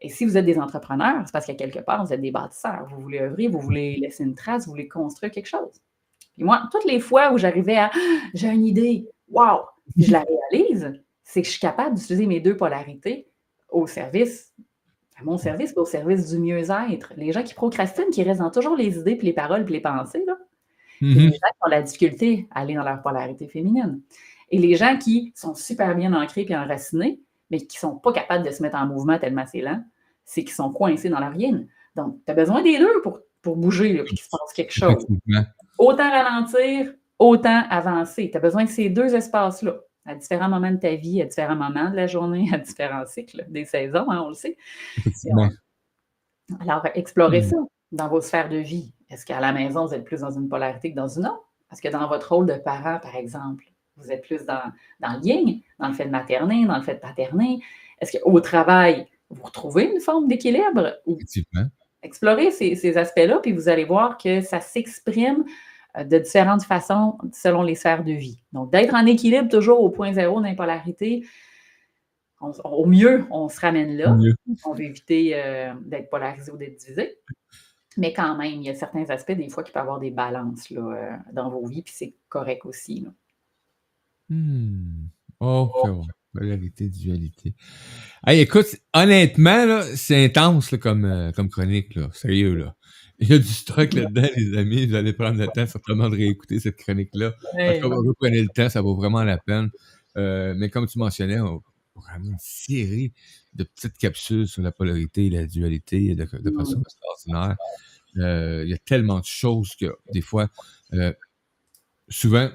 Et 0.00 0.08
si 0.08 0.24
vous 0.24 0.36
êtes 0.36 0.44
des 0.44 0.58
entrepreneurs, 0.58 1.22
c'est 1.26 1.32
parce 1.32 1.46
qu'à 1.46 1.54
quelque 1.54 1.80
part, 1.80 2.04
vous 2.04 2.12
êtes 2.12 2.20
des 2.20 2.30
bâtisseurs. 2.30 2.86
Vous 2.88 3.00
voulez 3.00 3.20
œuvrer, 3.20 3.48
vous 3.48 3.60
voulez 3.60 3.96
laisser 3.96 4.24
une 4.24 4.34
trace, 4.34 4.66
vous 4.66 4.72
voulez 4.72 4.88
construire 4.88 5.32
quelque 5.32 5.48
chose. 5.48 5.80
Et 6.38 6.44
moi, 6.44 6.62
toutes 6.70 6.84
les 6.84 7.00
fois 7.00 7.32
où 7.32 7.38
j'arrivais 7.38 7.76
à 7.76 7.90
Ah, 7.92 7.98
j'ai 8.32 8.48
une 8.48 8.64
idée, 8.64 9.08
puis 9.94 10.04
je 10.04 10.12
la 10.12 10.24
réalise, 10.52 10.92
c'est 11.24 11.42
que 11.42 11.46
je 11.46 11.52
suis 11.52 11.60
capable 11.60 11.96
d'utiliser 11.96 12.26
mes 12.26 12.40
deux 12.40 12.56
polarités 12.56 13.28
au 13.70 13.86
service, 13.86 14.54
à 15.20 15.24
mon 15.24 15.38
service, 15.38 15.72
au 15.76 15.84
service 15.84 16.28
du 16.30 16.38
mieux-être. 16.38 17.12
Les 17.16 17.32
gens 17.32 17.42
qui 17.42 17.54
procrastinent, 17.54 18.10
qui 18.10 18.22
restent 18.22 18.40
dans 18.40 18.50
toujours 18.50 18.76
les 18.76 18.98
idées, 18.98 19.16
puis 19.16 19.26
les 19.26 19.32
paroles, 19.32 19.64
puis 19.64 19.74
les 19.74 19.80
pensées, 19.80 20.24
là, 20.26 20.36
Mhm. 21.00 21.14
les 21.14 21.30
gens 21.30 21.30
qui 21.30 21.58
ont 21.64 21.70
la 21.70 21.82
difficulté 21.82 22.48
à 22.50 22.60
aller 22.60 22.74
dans 22.74 22.82
leur 22.82 23.00
polarité 23.02 23.46
féminine. 23.46 24.00
Et 24.50 24.58
les 24.58 24.74
gens 24.74 24.96
qui 24.96 25.32
sont 25.36 25.54
super 25.54 25.94
bien 25.94 26.12
ancrés 26.12 26.44
puis 26.44 26.56
enracinés, 26.56 27.20
mais 27.50 27.58
qui 27.58 27.76
ne 27.76 27.80
sont 27.80 27.96
pas 27.96 28.12
capables 28.12 28.44
de 28.44 28.50
se 28.50 28.62
mettre 28.62 28.76
en 28.76 28.86
mouvement 28.86 29.18
tellement 29.18 29.44
c'est 29.46 29.60
lent, 29.60 29.82
c'est 30.24 30.42
qu'ils 30.42 30.54
sont 30.54 30.72
coincés 30.72 31.08
dans 31.08 31.20
leur 31.20 31.34
yin. 31.34 31.66
Donc, 31.96 32.16
tu 32.24 32.30
as 32.32 32.34
besoin 32.34 32.62
des 32.62 32.78
deux 32.78 33.00
pour, 33.02 33.20
pour 33.42 33.56
bouger, 33.56 33.92
là, 33.92 34.02
puis 34.04 34.16
qu'il 34.16 34.24
se 34.24 34.28
passe 34.28 34.52
quelque 34.54 34.72
chose. 34.72 35.06
Autant 35.78 36.10
ralentir, 36.10 36.92
autant 37.18 37.62
avancer. 37.70 38.30
Tu 38.30 38.36
as 38.36 38.40
besoin 38.40 38.64
de 38.64 38.68
ces 38.68 38.88
deux 38.88 39.14
espaces-là, 39.14 39.76
à 40.08 40.14
différents 40.14 40.48
moments 40.48 40.70
de 40.72 40.78
ta 40.78 40.94
vie, 40.94 41.22
à 41.22 41.26
différents 41.26 41.56
moments 41.56 41.90
de 41.90 41.96
la 41.96 42.06
journée, 42.06 42.48
à 42.52 42.58
différents 42.58 43.06
cycles 43.06 43.44
des 43.48 43.64
saisons, 43.64 44.10
hein, 44.10 44.22
on 44.24 44.28
le 44.28 44.34
sait. 44.34 44.56
Effectivement. 44.98 45.48
Alors, 46.60 46.86
explorez 46.94 47.40
Mm. 47.42 47.44
ça 47.50 47.56
dans 47.92 48.08
vos 48.08 48.20
sphères 48.20 48.48
de 48.48 48.56
vie. 48.58 48.92
Est-ce 49.10 49.24
qu'à 49.24 49.40
la 49.40 49.52
maison, 49.52 49.86
vous 49.86 49.94
êtes 49.94 50.04
plus 50.04 50.20
dans 50.20 50.30
une 50.30 50.48
polarité 50.48 50.90
que 50.90 50.96
dans 50.96 51.08
une 51.08 51.26
autre? 51.26 51.44
Est-ce 51.72 51.82
que 51.82 51.88
dans 51.88 52.06
votre 52.08 52.34
rôle 52.34 52.46
de 52.46 52.54
parent, 52.54 52.98
par 53.00 53.14
exemple, 53.16 53.64
vous 53.96 54.10
êtes 54.10 54.22
plus 54.22 54.44
dans, 54.46 54.62
dans 55.00 55.14
le 55.18 55.26
yin, 55.26 55.60
dans 55.78 55.88
le 55.88 55.94
fait 55.94 56.06
de 56.06 56.10
materner, 56.10 56.64
dans 56.66 56.76
le 56.76 56.82
fait 56.82 56.94
de 56.94 57.00
paterner? 57.00 57.60
Est-ce 58.00 58.18
qu'au 58.18 58.40
travail, 58.40 59.06
vous 59.30 59.42
retrouvez 59.42 59.84
une 59.92 60.00
forme 60.00 60.28
d'équilibre? 60.28 60.94
Ou 61.06 61.16
Effectivement. 61.16 61.66
explorez 62.02 62.50
ces, 62.50 62.74
ces 62.76 62.96
aspects-là, 62.96 63.40
puis 63.42 63.52
vous 63.52 63.68
allez 63.68 63.84
voir 63.84 64.16
que 64.16 64.40
ça 64.40 64.60
s'exprime 64.60 65.44
de 65.96 66.18
différentes 66.18 66.62
façons 66.62 67.18
selon 67.32 67.62
les 67.62 67.74
sphères 67.74 68.04
de 68.04 68.12
vie. 68.12 68.42
Donc, 68.52 68.70
d'être 68.70 68.94
en 68.94 69.06
équilibre 69.06 69.48
toujours 69.48 69.80
au 69.80 69.90
point 69.90 70.12
zéro 70.12 70.40
d'impolarité, 70.40 71.24
au 72.40 72.86
mieux, 72.86 73.24
on 73.30 73.48
se 73.48 73.60
ramène 73.60 73.96
là. 73.96 74.16
On 74.64 74.72
veut 74.72 74.84
éviter 74.84 75.32
euh, 75.34 75.72
d'être 75.84 76.08
polarisé 76.10 76.52
ou 76.52 76.56
d'être 76.56 76.78
divisé. 76.78 77.18
Mais 77.96 78.12
quand 78.12 78.36
même, 78.36 78.52
il 78.52 78.62
y 78.62 78.70
a 78.70 78.74
certains 78.74 79.08
aspects, 79.10 79.32
des 79.32 79.48
fois, 79.48 79.64
qui 79.64 79.72
peuvent 79.72 79.82
avoir 79.82 79.98
des 79.98 80.12
balances 80.12 80.70
là, 80.70 80.80
euh, 80.80 81.16
dans 81.32 81.50
vos 81.50 81.66
vies, 81.66 81.82
puis 81.82 81.94
c'est 81.96 82.14
correct 82.28 82.64
aussi. 82.64 83.00
là. 83.00 83.10
Hmm. 84.28 85.08
Oh, 85.40 85.72
c'est 85.82 85.90
bon. 85.90 86.06
Polarité, 86.32 86.88
dualité. 86.88 87.54
Hey, 88.24 88.40
écoute, 88.40 88.76
honnêtement, 88.94 89.80
c'est 89.96 90.26
intense 90.26 90.70
là, 90.70 90.78
comme, 90.78 91.04
euh, 91.04 91.32
comme 91.32 91.48
chronique, 91.48 91.94
là. 91.96 92.08
Sérieux, 92.12 92.54
là. 92.54 92.76
Il 93.20 93.28
y 93.30 93.34
a 93.34 93.38
du 93.38 93.48
stock 93.48 93.92
là-dedans, 93.94 94.28
les 94.36 94.56
amis. 94.56 94.86
Vous 94.86 94.94
allez 94.94 95.12
prendre 95.12 95.38
le 95.38 95.48
temps 95.48 95.66
certainement 95.66 96.08
de 96.08 96.16
réécouter 96.16 96.60
cette 96.60 96.76
chronique-là. 96.76 97.34
En 97.54 97.80
tout 97.80 97.90
cas, 97.90 97.96
reprenez 97.96 98.42
le 98.42 98.48
temps, 98.48 98.68
ça 98.68 98.80
vaut 98.80 98.94
vraiment 98.94 99.24
la 99.24 99.38
peine. 99.38 99.70
Euh, 100.16 100.54
mais 100.56 100.70
comme 100.70 100.86
tu 100.86 100.98
mentionnais, 100.98 101.40
on 101.40 101.62
vraiment 102.00 102.30
une 102.30 102.38
série 102.38 103.12
de 103.54 103.64
petites 103.64 103.98
capsules 103.98 104.46
sur 104.46 104.62
la 104.62 104.72
polarité 104.72 105.26
et 105.26 105.30
la 105.30 105.46
dualité 105.46 106.14
de, 106.14 106.24
de 106.24 106.50
façon 106.56 106.80
extraordinaire. 106.80 107.56
Euh, 108.18 108.62
il 108.64 108.70
y 108.70 108.74
a 108.74 108.78
tellement 108.78 109.20
de 109.20 109.24
choses 109.24 109.74
que 109.76 109.96
des 110.12 110.20
fois, 110.20 110.48
euh, 110.94 111.12
souvent, 112.08 112.50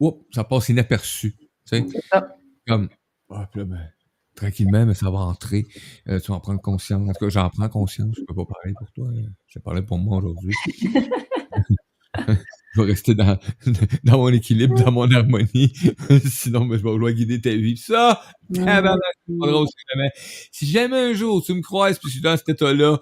oups, 0.00 0.24
ça 0.34 0.44
passe 0.44 0.68
inaperçu. 0.68 1.36
Tu 1.66 1.84
sais, 1.84 1.86
comme, 2.66 2.88
puis 3.28 3.60
là, 3.60 3.64
ben, 3.64 3.92
tranquillement, 4.40 4.86
mais 4.86 4.94
ça 4.94 5.10
va 5.10 5.18
entrer. 5.18 5.66
Euh, 6.08 6.18
tu 6.20 6.30
vas 6.30 6.36
en 6.36 6.40
prendre 6.40 6.60
conscience. 6.60 7.08
En 7.08 7.12
tout 7.12 7.26
cas, 7.26 7.28
j'en 7.28 7.50
prends 7.50 7.68
conscience. 7.68 8.14
Je 8.16 8.24
peux 8.26 8.34
pas 8.34 8.46
parler 8.46 8.74
pour 8.78 8.90
toi. 8.92 9.08
hein. 9.14 9.28
Je 9.46 9.58
vais 9.58 9.62
parler 9.62 9.82
pour 9.82 9.98
moi 9.98 10.18
aujourd'hui. 10.18 10.54
je 12.74 12.80
vais 12.80 12.86
rester 12.86 13.14
dans, 13.14 13.38
dans 14.04 14.18
mon 14.18 14.28
équilibre, 14.28 14.74
dans 14.82 14.92
mon 14.92 15.10
harmonie. 15.10 15.72
Sinon, 16.24 16.66
ben, 16.66 16.78
je 16.78 16.82
vais 16.82 16.90
vouloir 16.90 17.12
guider 17.12 17.40
ta 17.40 17.50
vie. 17.50 17.74
Puis 17.74 17.82
ça. 17.82 18.20
Si 20.50 20.66
jamais 20.66 20.98
un 20.98 21.14
jour 21.14 21.42
tu 21.44 21.54
me 21.54 21.62
croises 21.62 21.98
puis 21.98 22.08
je 22.08 22.14
suis 22.14 22.22
dans 22.22 22.36
cet 22.36 22.48
état-là, 22.48 22.98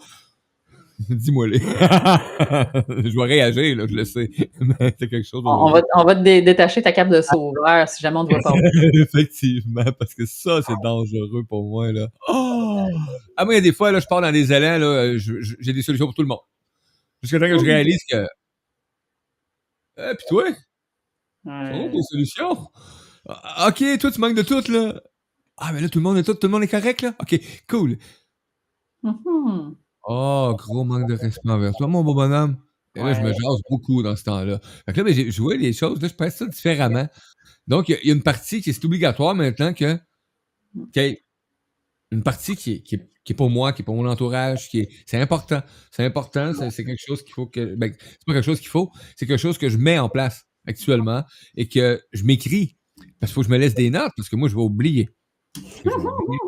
dis-moi-les. 1.09 1.59
je 1.61 3.16
vais 3.16 3.24
réagir, 3.24 3.76
là, 3.76 3.86
je 3.88 3.94
le 3.94 4.05
sais. 4.05 4.30
Mais 4.61 4.94
c'est 4.99 5.09
quelque 5.09 5.22
chose. 5.26 5.42
On, 5.44 5.70
va, 5.70 5.80
on 5.94 6.05
va 6.05 6.14
te 6.16 6.22
dé- 6.22 6.42
détacher 6.42 6.82
ta 6.82 6.90
cape 6.92 7.09
de 7.09 7.20
sauveur 7.22 7.88
si 7.88 8.03
jamais 8.03 8.16
on 8.18 8.24
ne 8.24 8.30
doit 8.30 8.40
pas. 8.42 8.53
Effectivement, 9.03 9.84
parce 9.99 10.14
que 10.14 10.26
ça, 10.26 10.61
c'est 10.66 10.74
dangereux 10.82 11.44
pour 11.49 11.64
moi, 11.68 11.92
là. 11.92 12.09
Oh! 12.28 12.86
Ah, 13.36 13.44
moi, 13.44 13.55
il 13.55 13.59
y 13.59 13.61
a 13.61 13.62
des 13.62 13.72
fois, 13.72 13.92
là, 13.92 14.01
je 14.01 14.07
pars 14.07 14.20
dans 14.20 14.32
des 14.32 14.53
élans, 14.53 14.78
là, 14.78 15.16
j'ai 15.16 15.72
des 15.72 15.82
solutions 15.82 16.07
pour 16.07 16.14
tout 16.14 16.22
le 16.22 16.28
monde. 16.28 16.38
Jusqu'à 17.22 17.38
temps 17.38 17.46
que 17.46 17.59
je 17.59 17.64
réalise 17.64 18.01
que. 18.11 18.26
Eh, 19.99 20.14
pis 20.16 20.24
toi, 20.28 20.44
Ouais. 21.44 21.70
oh, 21.74 21.88
des 21.88 22.03
solutions? 22.03 22.66
Ah, 23.28 23.68
Ok, 23.68 23.84
toi, 24.01 24.11
tu 24.11 24.20
manques 24.20 24.34
de 24.36 24.42
tout, 24.42 24.62
là. 24.70 25.01
Ah, 25.57 25.72
mais 25.72 25.80
là, 25.80 25.88
tout 25.88 25.99
le 25.99 26.03
monde 26.05 26.18
est 26.18 26.22
tout, 26.24 26.34
tout 26.34 26.46
le 26.46 26.53
monde 26.53 26.62
est 26.64 26.68
correct, 26.68 27.03
là? 27.03 27.14
Ok, 27.20 27.38
cool. 27.68 27.96
Mhm. 29.03 29.76
Oh, 30.11 30.54
gros 30.59 30.84
manque 30.84 31.06
de 31.09 31.14
respect 31.14 31.50
envers 31.50 31.72
toi, 31.74 31.86
mon 31.86 32.02
beau 32.02 32.14
bonhomme. 32.14 32.56
Et 32.94 33.00
là, 33.00 33.12
je 33.14 33.20
me 33.20 33.28
jase 33.32 33.61
beaucoup 33.70 34.02
dans 34.02 34.16
ce 34.16 34.24
temps-là. 34.24 34.61
Fait 34.86 34.92
que 34.92 34.98
là, 34.98 35.04
ben, 35.04 35.14
j'ai- 35.14 35.30
je 35.30 35.42
vois 35.42 35.56
les 35.56 35.72
choses, 35.72 36.00
là, 36.00 36.09
je 36.09 36.14
pense 36.14 36.34
ça 36.34 36.46
différemment. 36.46 37.06
Donc, 37.66 37.88
il 37.88 37.92
y 37.92 37.94
a- 37.94 37.98
il 38.02 38.09
y, 38.09 38.11
a 38.11 38.14
une 38.14 38.22
partie 38.22 38.62
qui 38.62 38.70
est 38.70 38.84
obligatoire 38.84 39.34
maintenant 39.34 39.72
que 39.74 39.98
une 42.11 42.22
partie 42.22 42.56
qui 42.56 42.72
est, 42.72 42.80
qui, 42.82 42.94
est, 42.96 43.11
qui 43.24 43.32
est 43.32 43.36
pour 43.36 43.50
moi, 43.50 43.72
qui 43.72 43.82
est 43.82 43.84
pour 43.84 43.94
mon 43.94 44.09
entourage, 44.09 44.68
qui 44.70 44.80
est. 44.80 44.88
C'est 45.06 45.20
important. 45.20 45.62
C'est 45.90 46.04
important, 46.04 46.52
c'est 46.70 46.84
quelque 46.84 47.02
chose 47.04 47.22
qu'il 47.22 47.34
faut 47.34 47.46
que. 47.46 47.74
Ben, 47.76 47.92
c'est 48.00 48.24
pas 48.26 48.32
quelque 48.32 48.44
chose 48.44 48.61
qu'il 48.61 48.68
faut, 48.70 48.90
c'est 49.16 49.26
quelque 49.26 49.38
chose 49.40 49.59
que 49.59 49.68
je 49.68 49.76
mets 49.76 49.98
en 49.98 50.09
place 50.09 50.44
actuellement 50.66 51.22
et 51.56 51.68
que 51.68 52.00
je 52.12 52.24
m'écris. 52.24 52.76
Parce 53.20 53.30
qu'il 53.30 53.34
faut 53.34 53.40
que 53.42 53.46
je 53.48 53.52
me 53.52 53.59
laisse 53.59 53.74
des 53.74 53.90
notes, 53.90 54.12
parce 54.16 54.28
que 54.28 54.36
moi, 54.36 54.48
je 54.48 54.54
vais 54.54 54.62
oublier. 54.62 55.09
Je 55.56 55.61
vais 55.84 55.94
oublier. 55.94 56.38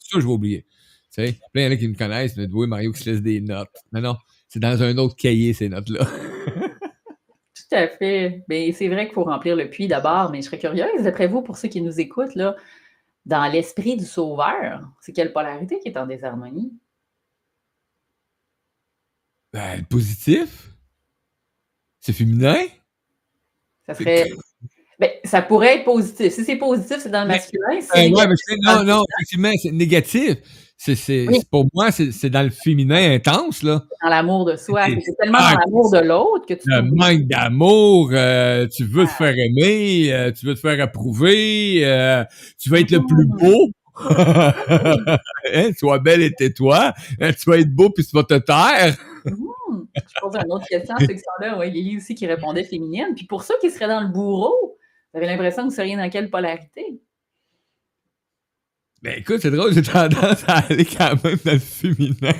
Sûr, 0.00 0.20
je 0.20 0.26
vais 0.26 0.32
oublier. 0.32 0.66
Tu 1.12 1.26
sais, 1.26 1.38
il 1.54 1.62
y 1.62 1.66
en 1.66 1.70
a 1.70 1.76
qui 1.76 1.88
me 1.88 1.96
connaissent, 1.96 2.36
mais 2.36 2.46
oui, 2.52 2.66
Mario 2.68 2.92
qui 2.92 3.02
se 3.02 3.10
laisse 3.10 3.22
des 3.22 3.40
notes. 3.40 3.68
Non, 3.92 4.00
non, 4.00 4.16
c'est 4.48 4.60
dans 4.60 4.80
un 4.82 4.96
autre 4.98 5.16
cahier, 5.16 5.52
ces 5.52 5.68
notes-là. 5.68 6.06
Tout 7.54 7.76
à 7.76 7.88
fait. 7.88 8.44
Mais 8.48 8.72
c'est 8.72 8.88
vrai 8.88 9.06
qu'il 9.06 9.14
faut 9.14 9.24
remplir 9.24 9.56
le 9.56 9.68
puits 9.68 9.88
d'abord, 9.88 10.30
mais 10.30 10.40
je 10.40 10.46
serais 10.46 10.58
curieuse, 10.58 11.02
d'après 11.02 11.26
vous, 11.26 11.42
pour 11.42 11.56
ceux 11.56 11.68
qui 11.68 11.82
nous 11.82 11.98
écoutent, 12.00 12.34
là, 12.36 12.54
dans 13.26 13.50
l'esprit 13.50 13.96
du 13.96 14.04
sauveur, 14.04 14.88
c'est 15.00 15.12
quelle 15.12 15.32
polarité 15.32 15.78
qui 15.80 15.88
est 15.88 15.96
en 15.98 16.06
désharmonie? 16.06 16.72
Ben, 19.52 19.78
le 19.78 19.84
positif, 19.84 20.70
c'est 22.00 22.12
féminin? 22.12 22.64
Ça 23.86 23.94
serait. 23.94 24.30
Ben, 25.00 25.10
ça 25.24 25.42
pourrait 25.42 25.78
être 25.78 25.84
positif. 25.84 26.32
Si 26.32 26.44
c'est 26.44 26.56
positif, 26.56 26.98
c'est 27.00 27.10
dans 27.10 27.22
le 27.22 27.28
Mais- 27.28 27.34
masculin. 27.34 27.80
Ouais, 27.94 28.26
mais 28.28 28.56
non, 28.62 28.84
non, 28.84 29.02
effectivement, 29.18 29.50
c'est 29.60 29.72
négatif. 29.72 30.36
C'est, 30.82 31.28
Oui. 31.28 31.40
pour 31.50 31.66
moi, 31.74 31.90
c'est, 31.90 32.10
c'est 32.10 32.30
dans 32.30 32.42
le 32.42 32.48
féminin 32.48 33.12
intense, 33.12 33.62
là. 33.62 33.84
dans 34.02 34.08
l'amour 34.08 34.46
de 34.46 34.56
soi. 34.56 34.86
C'est- 34.86 35.14
tellement 35.20 35.36
Ah, 35.38 35.52
dans 35.52 35.60
l'amour 35.60 35.92
de 35.92 35.98
l'autre 35.98 36.46
que 36.46 36.54
tu 36.54 36.62
Le 36.64 36.80
manque 36.80 37.26
d'amour, 37.28 38.08
euh, 38.14 38.66
tu 38.66 38.84
veux 38.84 39.04
te 39.04 39.10
faire 39.10 39.34
aimer, 39.36 40.10
euh, 40.10 40.32
tu 40.32 40.46
veux 40.46 40.54
te 40.54 40.60
faire 40.60 40.82
approuver, 40.82 41.84
euh, 41.84 42.24
tu 42.58 42.70
veux 42.70 42.78
être 42.78 42.92
le 42.92 43.04
plus 43.06 43.26
beau. 43.26 43.68
hein, 45.52 45.70
sois 45.78 45.98
belle 45.98 46.22
et 46.22 46.32
tais-toi. 46.32 46.94
Hein, 47.20 47.30
tu 47.34 47.50
vas 47.50 47.58
être 47.58 47.74
beau 47.74 47.90
puis 47.90 48.02
tu 48.06 48.16
vas 48.16 48.24
te 48.24 48.38
taire. 48.38 48.96
Hmm. 49.26 49.84
Je 49.94 50.20
pose 50.22 50.34
une 50.42 50.50
autre 50.50 50.66
question 50.66 50.94
à 50.94 51.00
ceux 51.00 51.08
qui 51.08 51.18
sont 51.18 51.42
là. 51.42 51.58
Ouais, 51.58 51.68
Lily 51.68 51.98
aussi 51.98 52.14
qui 52.14 52.26
répondait 52.26 52.64
féminine. 52.64 53.08
Puis 53.14 53.26
pour 53.26 53.42
ceux 53.42 53.54
qui 53.60 53.70
seraient 53.70 53.88
dans 53.88 54.00
le 54.00 54.08
bourreau, 54.08 54.78
vous 55.12 55.18
avez 55.18 55.26
l'impression 55.26 55.64
que 55.64 55.68
vous 55.68 55.74
seriez 55.76 55.96
dans 55.96 56.08
quelle 56.08 56.30
polarité? 56.30 57.02
Ben 59.02 59.14
écoute, 59.18 59.38
c'est 59.40 59.50
drôle, 59.50 59.72
j'ai 59.72 59.80
tendance 59.82 60.44
à 60.46 60.58
aller 60.58 60.84
quand 60.84 61.24
même 61.24 61.38
dans 61.42 61.52
le 61.52 61.58
féminin. 61.58 62.32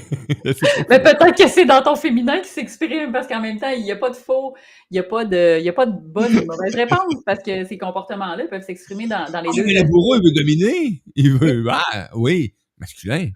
Mais 0.91 1.01
peut-être 1.03 1.35
que 1.35 1.49
c'est 1.49 1.65
dans 1.65 1.83
ton 1.83 1.97
féminin 1.97 2.39
qui 2.41 2.49
s'exprime 2.51 3.13
parce 3.13 3.27
qu'en 3.27 3.41
même 3.41 3.59
temps, 3.59 3.71
il 3.71 3.83
n'y 3.83 3.91
a 3.93 3.97
pas 3.97 4.11
de 4.11 4.17
faux, 4.17 4.55
il 4.91 4.95
n'y 4.95 4.99
a, 4.99 5.03
pas 5.05 5.25
de- 5.25 5.57
il 5.59 5.65
y 5.65 5.71
a 5.71 5.73
pas 5.73 5.87
de 5.87 5.93
bonne 5.99 6.37
ou 6.37 6.41
de 6.43 6.45
mauvaise 6.47 6.75
réponse 6.75 7.15
parce 7.25 7.43
que 7.43 7.65
ces 7.65 7.79
comportements-là 7.79 8.47
peuvent 8.49 8.63
s'exprimer 8.63 9.07
dans, 9.07 9.25
dans 9.33 9.41
les 9.41 9.49
Ah, 9.51 9.57
deux. 9.57 9.65
mais 9.65 9.73
le 9.73 9.85
bourreau, 9.89 10.17
il 10.17 10.23
veut 10.23 10.33
dominer. 10.35 11.03
Il 11.17 11.33
veut. 11.39 11.65
Ah, 11.71 12.11
oui, 12.15 12.53
masculin. 12.77 13.31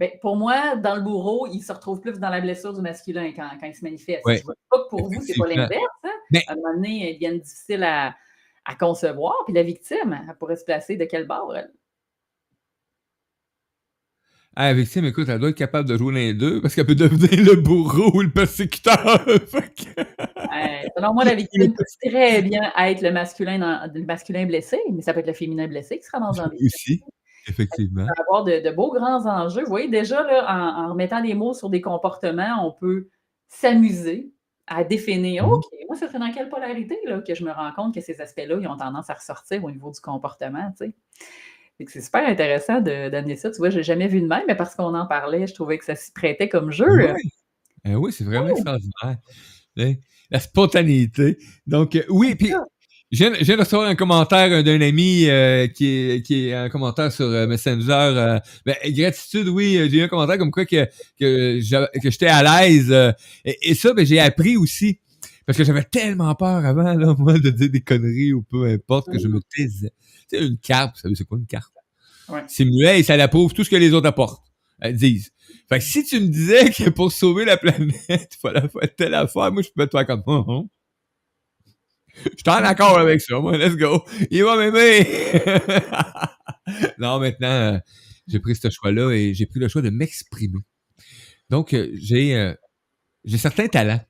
Ben, 0.00 0.10
pour 0.20 0.34
moi, 0.36 0.74
dans 0.74 0.96
le 0.96 1.02
bourreau, 1.02 1.46
il 1.52 1.60
se 1.62 1.72
retrouve 1.72 2.00
plus 2.00 2.18
dans 2.18 2.30
la 2.30 2.40
blessure 2.40 2.72
du 2.74 2.80
masculin 2.82 3.30
quand, 3.34 3.48
quand 3.60 3.66
il 3.68 3.74
se 3.76 3.84
manifeste. 3.84 4.22
Ouais. 4.26 4.38
Je 4.38 4.42
vois 4.42 4.54
pas 4.68 4.78
que 4.82 4.88
pour 4.90 5.04
vous, 5.10 5.22
c'est 5.24 5.38
pas 5.38 5.46
l'inverse. 5.46 5.70
Hein? 6.02 6.10
Mais- 6.32 6.42
À 6.48 6.52
un 6.52 6.56
moment 6.56 6.74
donné, 6.74 7.10
ils 7.10 7.14
deviennent 7.14 7.38
difficiles 7.38 7.84
à, 7.84 8.16
à 8.64 8.74
concevoir. 8.74 9.34
Puis 9.46 9.54
la 9.54 9.62
victime, 9.62 10.18
elle 10.28 10.36
pourrait 10.36 10.56
se 10.56 10.64
placer 10.64 10.96
de 10.96 11.04
quel 11.04 11.28
bord? 11.28 11.54
elle? 11.56 11.70
Ah, 14.58 14.68
la 14.68 14.74
victime, 14.74 15.04
écoute, 15.04 15.28
elle 15.28 15.38
doit 15.38 15.50
être 15.50 15.56
capable 15.56 15.86
de 15.86 15.98
jouer 15.98 16.14
les 16.14 16.32
deux 16.34 16.62
parce 16.62 16.74
qu'elle 16.74 16.86
peut 16.86 16.94
devenir 16.94 17.44
le 17.44 17.56
bourreau 17.60 18.10
ou 18.14 18.22
le 18.22 18.30
persécuteur. 18.30 18.96
Euh, 19.98 20.88
selon 20.96 21.12
moi, 21.12 21.24
la 21.24 21.34
victime 21.34 21.74
peut 21.74 21.84
très 22.08 22.40
bien 22.40 22.72
être 22.78 23.02
le 23.02 23.10
masculin, 23.10 23.58
dans- 23.58 23.90
le 23.92 24.04
masculin 24.04 24.46
blessé, 24.46 24.78
mais 24.92 25.02
ça 25.02 25.12
peut 25.12 25.20
être 25.20 25.26
le 25.26 25.32
féminin 25.34 25.66
blessé 25.68 25.98
qui 25.98 26.04
sera 26.04 26.18
dans 26.20 26.40
un 26.40 26.50
Aussi, 26.64 27.02
effectivement. 27.46 28.06
peut 28.06 28.22
avoir 28.26 28.44
de, 28.44 28.60
de 28.66 28.70
beaux 28.74 28.92
grands 28.92 29.26
enjeux. 29.26 29.62
Vous 29.64 29.68
voyez, 29.70 29.88
déjà, 29.88 30.22
là, 30.22 30.46
en, 30.48 30.84
en 30.86 30.90
remettant 30.92 31.20
des 31.20 31.34
mots 31.34 31.52
sur 31.52 31.68
des 31.68 31.80
comportements, 31.82 32.66
on 32.66 32.72
peut 32.72 33.08
s'amuser 33.48 34.30
à 34.66 34.82
définir, 34.84 35.46
Mhm. 35.46 35.52
OK, 35.52 35.64
moi, 35.88 35.96
ce 35.96 36.06
serait 36.06 36.18
dans 36.18 36.32
quelle 36.32 36.48
polarité 36.48 36.98
là, 37.04 37.20
que 37.20 37.34
je 37.34 37.44
me 37.44 37.52
rends 37.52 37.72
compte 37.72 37.94
que 37.94 38.00
ces 38.00 38.20
aspects-là, 38.20 38.56
ils 38.60 38.66
ont 38.68 38.76
tendance 38.76 39.10
à 39.10 39.14
ressortir 39.14 39.62
au 39.62 39.70
niveau 39.70 39.90
du 39.90 40.00
comportement, 40.00 40.70
tu 40.78 40.86
sais. 40.86 40.94
C'est 41.86 42.00
super 42.00 42.26
intéressant 42.26 42.80
de- 42.80 43.10
d'amener 43.10 43.36
ça. 43.36 43.50
Tu 43.50 43.58
vois, 43.58 43.70
je 43.70 43.78
l'ai 43.78 43.82
jamais 43.82 44.08
vu 44.08 44.20
de 44.20 44.26
même, 44.26 44.44
mais 44.48 44.54
parce 44.54 44.74
qu'on 44.74 44.94
en 44.94 45.06
parlait, 45.06 45.46
je 45.46 45.54
trouvais 45.54 45.76
que 45.78 45.84
ça 45.84 45.94
s'y 45.94 46.10
prêtait 46.12 46.48
comme 46.48 46.70
jeu. 46.72 46.86
Eh 47.84 47.94
oui, 47.94 48.12
c'est 48.12 48.24
vraiment 48.24 48.48
extraordinaire. 48.48 49.18
Hein, 49.76 49.92
La 50.30 50.40
spontanéité. 50.40 51.38
Donc, 51.66 51.94
euh, 51.94 52.02
oui, 52.08 52.34
puis 52.34 52.52
je 53.12 53.18
viens, 53.18 53.30
de 53.56 53.60
recevoir 53.60 53.86
un 53.88 53.94
commentaire 53.94 54.50
euh, 54.50 54.62
d'un 54.62 54.80
ami 54.80 55.28
euh, 55.28 55.68
qui, 55.68 55.86
est, 55.86 56.22
qui 56.26 56.48
est 56.48 56.54
un 56.54 56.68
commentaire 56.68 57.12
sur 57.12 57.28
Messenger. 57.28 58.38
ben, 58.64 58.74
gratitude, 58.86 59.48
oui, 59.48 59.78
j'ai 59.90 59.98
eu 59.98 60.02
un 60.02 60.08
commentaire 60.08 60.38
comme 60.38 60.50
quoi 60.50 60.64
que, 60.64 60.86
que 61.20 61.60
que 62.00 62.10
j'étais 62.10 62.26
à 62.26 62.42
l'aise. 62.42 62.90
et, 63.44 63.70
et 63.70 63.74
ça, 63.74 63.92
ben, 63.92 64.04
j'ai 64.04 64.18
appris 64.18 64.56
aussi. 64.56 64.98
Parce 65.46 65.56
que 65.56 65.64
j'avais 65.64 65.84
tellement 65.84 66.34
peur 66.34 66.64
avant, 66.64 66.94
là, 66.94 67.14
moi, 67.18 67.38
de 67.38 67.50
dire 67.50 67.70
des 67.70 67.80
conneries 67.80 68.32
ou 68.32 68.42
peu 68.42 68.64
importe, 68.66 69.10
que 69.12 69.18
je 69.18 69.28
me 69.28 69.40
taisais. 69.40 69.92
Tu 70.28 70.38
sais, 70.38 70.46
une 70.46 70.58
carte, 70.58 70.96
vous 70.96 71.02
savez, 71.02 71.14
c'est 71.14 71.24
quoi 71.24 71.38
une 71.38 71.46
carte? 71.46 71.72
Ouais. 72.28 72.42
C'est 72.48 72.64
muet 72.64 72.98
et 72.98 73.02
ça 73.04 73.16
l'approuve 73.16 73.54
tout 73.54 73.62
ce 73.62 73.70
que 73.70 73.76
les 73.76 73.92
autres 73.92 74.08
apportent, 74.08 74.44
euh, 74.84 74.90
disent. 74.90 75.30
Fait 75.68 75.78
que 75.78 75.84
si 75.84 76.04
tu 76.04 76.18
me 76.20 76.26
disais 76.26 76.70
que 76.70 76.90
pour 76.90 77.12
sauver 77.12 77.44
la 77.44 77.56
planète, 77.56 77.94
il 78.08 78.38
fallait 78.40 78.68
faire 78.68 78.94
telle 78.96 79.14
affaire, 79.14 79.52
moi, 79.52 79.62
je 79.62 79.68
peux 79.74 79.86
te 79.86 79.96
faire 79.96 80.06
comme, 80.06 80.22
hum, 80.26 80.44
hum. 80.48 80.68
Je 82.24 82.30
suis 82.30 82.48
en 82.48 82.64
accord 82.64 82.98
avec 82.98 83.20
ça, 83.20 83.38
moi, 83.38 83.56
let's 83.56 83.76
go. 83.76 84.02
Il 84.30 84.42
va 84.42 84.56
m'aimer. 84.56 85.06
non, 86.98 87.20
maintenant, 87.20 87.48
euh, 87.48 87.78
j'ai 88.26 88.40
pris 88.40 88.56
ce 88.56 88.70
choix-là 88.70 89.12
et 89.12 89.34
j'ai 89.34 89.46
pris 89.46 89.60
le 89.60 89.68
choix 89.68 89.82
de 89.82 89.90
m'exprimer. 89.90 90.60
Donc, 91.50 91.74
euh, 91.74 91.90
j'ai, 91.94 92.34
euh, 92.34 92.54
j'ai 93.24 93.38
certains 93.38 93.68
talents. 93.68 94.00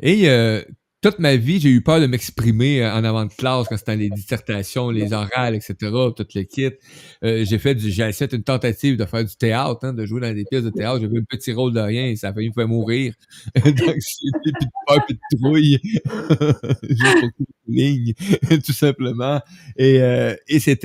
Et 0.00 0.28
euh, 0.28 0.62
toute 1.04 1.18
ma 1.18 1.36
vie, 1.36 1.60
j'ai 1.60 1.68
eu 1.68 1.82
peur 1.82 2.00
de 2.00 2.06
m'exprimer 2.06 2.82
euh, 2.82 2.94
en 2.94 3.04
avant 3.04 3.26
de 3.26 3.32
classe 3.34 3.66
quand 3.68 3.76
c'était 3.76 3.94
les 3.94 4.08
dissertations, 4.08 4.88
les 4.88 5.12
orales, 5.12 5.54
etc., 5.54 5.74
tout 6.16 6.26
le 6.34 6.42
kit. 6.44 6.70
Euh, 7.22 7.44
j'ai 7.44 7.58
fait 7.58 7.74
du, 7.74 7.90
j'ai 7.90 8.10
une 8.32 8.42
tentative 8.42 8.96
de 8.96 9.04
faire 9.04 9.22
du 9.22 9.36
théâtre, 9.36 9.80
hein, 9.82 9.92
de 9.92 10.06
jouer 10.06 10.22
dans 10.22 10.32
des 10.32 10.46
pièces 10.50 10.64
de 10.64 10.70
théâtre. 10.70 11.02
J'avais 11.02 11.18
un 11.18 11.24
petit 11.28 11.52
rôle 11.52 11.74
de 11.74 11.80
rien 11.80 12.06
et 12.06 12.16
ça 12.16 12.28
a 12.28 12.32
failli 12.32 12.48
me 12.48 12.54
faire 12.54 12.68
mourir 12.68 13.12
d'anxiété, 13.54 14.38
puis 14.44 14.52
de 14.52 14.70
peur, 14.86 15.04
puis 15.06 15.14
de 15.14 15.36
trouille. 15.36 15.78
Les 17.68 17.90
lignes, 17.90 18.14
tout 18.64 18.72
simplement. 18.72 19.42
Et, 19.76 20.00
euh, 20.00 20.34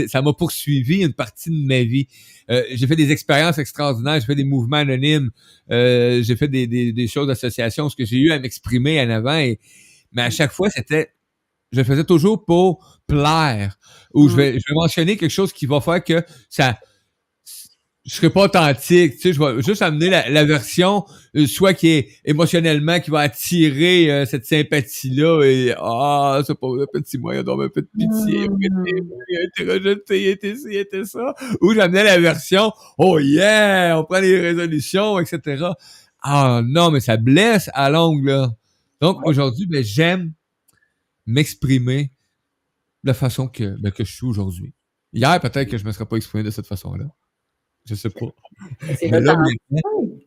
ça 0.08 0.22
m'a 0.22 0.34
poursuivi 0.34 1.02
une 1.02 1.14
partie 1.14 1.50
de 1.50 1.66
ma 1.66 1.84
vie. 1.84 2.08
Euh, 2.52 2.64
j'ai 2.74 2.88
fait 2.88 2.98
des 2.98 3.14
expériences 3.14 3.58
extraordinaires, 3.58 4.20
j'ai 4.20 4.26
fait 4.26 4.36
des 4.36 4.44
mouvements 4.44 4.78
anonymes, 4.78 5.32
j'ai 5.70 6.36
fait 6.38 6.50
des, 6.50 6.68
des, 6.68 6.92
des 6.92 7.08
choses 7.08 7.28
d'association, 7.28 7.88
ce 7.88 7.96
que 7.96 8.04
j'ai 8.04 8.18
eu 8.18 8.32
à 8.32 8.40
m'exprimer 8.40 9.00
en 9.00 9.10
avant. 9.10 9.38
Et, 9.38 9.60
mais 10.12 10.24
à 10.24 10.30
chaque 10.30 10.52
fois, 10.52 10.70
c'était, 10.70 11.14
je 11.72 11.80
le 11.80 11.84
faisais 11.84 12.04
toujours 12.04 12.46
pour 12.46 13.00
plaire. 13.08 13.78
Ou 14.14 14.30
je 14.30 14.36
vais, 14.36 14.54
je 14.54 14.64
vais 14.68 14.76
mentionner 14.76 15.18
quelque 15.18 15.32
chose 15.32 15.54
qui 15.54 15.66
va 15.66 15.82
faire 15.82 16.04
que 16.04 16.24
ça, 16.50 16.78
je 18.10 18.16
serai 18.16 18.30
pas 18.30 18.46
authentique. 18.46 19.16
Tu 19.16 19.20
sais, 19.22 19.34
je 19.34 19.40
vais 19.40 19.62
juste 19.62 19.82
amener 19.82 20.10
la, 20.10 20.30
la 20.30 20.44
version, 20.44 21.06
euh, 21.36 21.46
soit 21.46 21.74
qui 21.74 21.90
est 21.90 22.10
émotionnellement, 22.26 23.00
qui 23.00 23.12
va 23.12 23.20
attirer 23.20 24.12
euh, 24.12 24.26
cette 24.26 24.46
sympathie-là. 24.46 25.44
Et 25.44 25.74
ah, 25.78 26.42
c'est 26.46 26.60
pas 26.60 26.68
le 26.76 26.88
petit 26.92 27.18
moi, 27.20 27.36
il 27.36 27.44
doit 27.44 27.64
un 27.64 27.70
peu 27.70 27.82
de 27.82 27.90
pitié. 27.98 28.48
Il 29.28 29.38
a 29.38 29.44
été 29.44 29.72
rejeté, 29.72 30.24
il 30.24 30.28
a 30.28 30.32
été 30.32 30.56
ci, 30.56 30.68
il 30.72 30.78
a 30.78 30.82
été 30.82 31.06
ça. 31.06 31.36
Ou 31.62 31.74
j'amenais 31.74 32.04
la 32.04 32.20
version, 32.20 32.72
oh 32.98 33.20
yeah, 33.20 34.00
on 34.00 34.04
prend 34.06 34.20
les 34.20 34.40
résolutions, 34.40 35.20
etc. 35.20 35.66
Ah 36.24 36.62
non, 36.66 36.92
mais 36.92 37.02
ça 37.02 37.18
blesse 37.18 37.70
à 37.74 37.90
longue, 37.90 38.26
là. 38.26 38.50
Donc 39.02 39.26
aujourd'hui, 39.26 39.66
ben, 39.66 39.84
j'aime 39.84 40.34
m'exprimer 41.26 42.12
de 43.04 43.10
la 43.10 43.14
façon 43.14 43.48
que, 43.48 43.80
ben, 43.82 43.92
que 43.92 44.04
je 44.04 44.14
suis 44.14 44.26
aujourd'hui. 44.26 44.74
Hier, 45.14 45.40
peut-être 45.40 45.70
que 45.70 45.78
je 45.78 45.84
ne 45.84 45.88
me 45.88 45.92
serais 45.92 46.06
pas 46.06 46.18
exprimé 46.18 46.44
de 46.44 46.52
cette 46.52 46.68
façon-là. 46.68 47.06
Je 47.86 47.96
sais 47.96 48.10
pas. 48.10 48.28
Mais 49.02 49.22
là, 49.22 49.34
temps. 49.34 49.42
maintenant, 49.42 50.20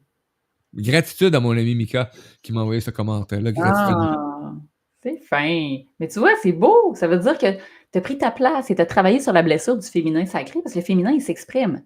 gratitude 0.74 1.34
à 1.34 1.40
mon 1.40 1.52
ami 1.52 1.74
Mika 1.74 2.10
qui 2.42 2.52
m'a 2.52 2.62
envoyé 2.62 2.80
ce 2.80 2.90
commentaire-là. 2.90 3.52
Gratitude. 3.52 3.96
Ah, 3.98 4.54
c'est 5.02 5.18
fin. 5.18 5.78
Mais 6.00 6.08
tu 6.08 6.18
vois, 6.18 6.32
c'est 6.42 6.52
beau. 6.52 6.94
Ça 6.94 7.08
veut 7.08 7.18
dire 7.18 7.38
que 7.38 7.52
tu 7.92 7.98
as 7.98 8.00
pris 8.00 8.18
ta 8.18 8.30
place 8.30 8.70
et 8.70 8.74
tu 8.74 8.80
as 8.80 8.86
travaillé 8.86 9.20
sur 9.20 9.32
la 9.32 9.42
blessure 9.42 9.76
du 9.76 9.86
féminin 9.86 10.24
sacré 10.26 10.60
parce 10.62 10.74
que 10.74 10.78
le 10.78 10.84
féminin, 10.84 11.12
il 11.12 11.20
s'exprime. 11.20 11.84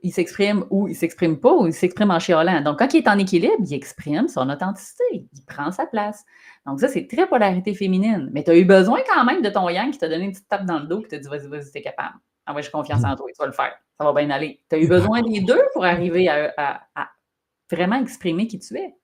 Il 0.00 0.12
s'exprime 0.12 0.64
ou 0.70 0.88
il 0.88 0.94
s'exprime 0.94 1.40
pas 1.40 1.52
ou 1.54 1.66
il 1.66 1.72
s'exprime 1.72 2.10
en 2.10 2.18
chialant. 2.18 2.60
Donc, 2.60 2.78
quand 2.78 2.92
il 2.94 2.98
est 2.98 3.08
en 3.08 3.18
équilibre, 3.18 3.54
il 3.60 3.74
exprime 3.74 4.28
son 4.28 4.48
authenticité. 4.50 5.04
Il 5.12 5.44
prend 5.46 5.72
sa 5.72 5.86
place. 5.86 6.22
Donc, 6.66 6.80
ça, 6.80 6.88
c'est 6.88 7.06
très 7.08 7.26
polarité 7.26 7.74
féminine. 7.74 8.28
Mais 8.32 8.44
tu 8.44 8.50
as 8.50 8.56
eu 8.56 8.64
besoin 8.64 9.00
quand 9.12 9.24
même 9.24 9.42
de 9.42 9.48
ton 9.48 9.68
yang 9.70 9.90
qui 9.90 9.98
t'a 9.98 10.08
donné 10.08 10.24
une 10.26 10.32
petite 10.32 10.48
tape 10.48 10.66
dans 10.66 10.78
le 10.78 10.86
dos 10.86 11.00
qui 11.02 11.08
t'a 11.08 11.18
dit 11.18 11.28
vas-y, 11.28 11.48
vas-y, 11.48 11.70
t'es 11.72 11.82
capable. 11.82 12.16
Ah 12.44 12.54
ouais, 12.54 12.62
j'ai 12.62 12.70
confiance 12.70 13.04
en 13.04 13.16
toi, 13.16 13.26
tu 13.28 13.38
vas 13.40 13.46
le 13.46 13.52
faire. 13.52 13.72
Ça 13.98 14.04
va 14.04 14.12
bien 14.12 14.30
aller. 14.30 14.62
Tu 14.68 14.76
as 14.76 14.78
eu 14.78 14.86
besoin 14.86 15.22
des 15.22 15.40
deux 15.40 15.62
pour 15.72 15.84
arriver 15.84 16.28
à, 16.28 16.52
à- 16.56 16.80
à 16.94 17.08
vraiment 17.72 17.96
exprimer 17.96 18.46
qui 18.46 18.58
tu 18.58 18.76
es. 18.76 18.94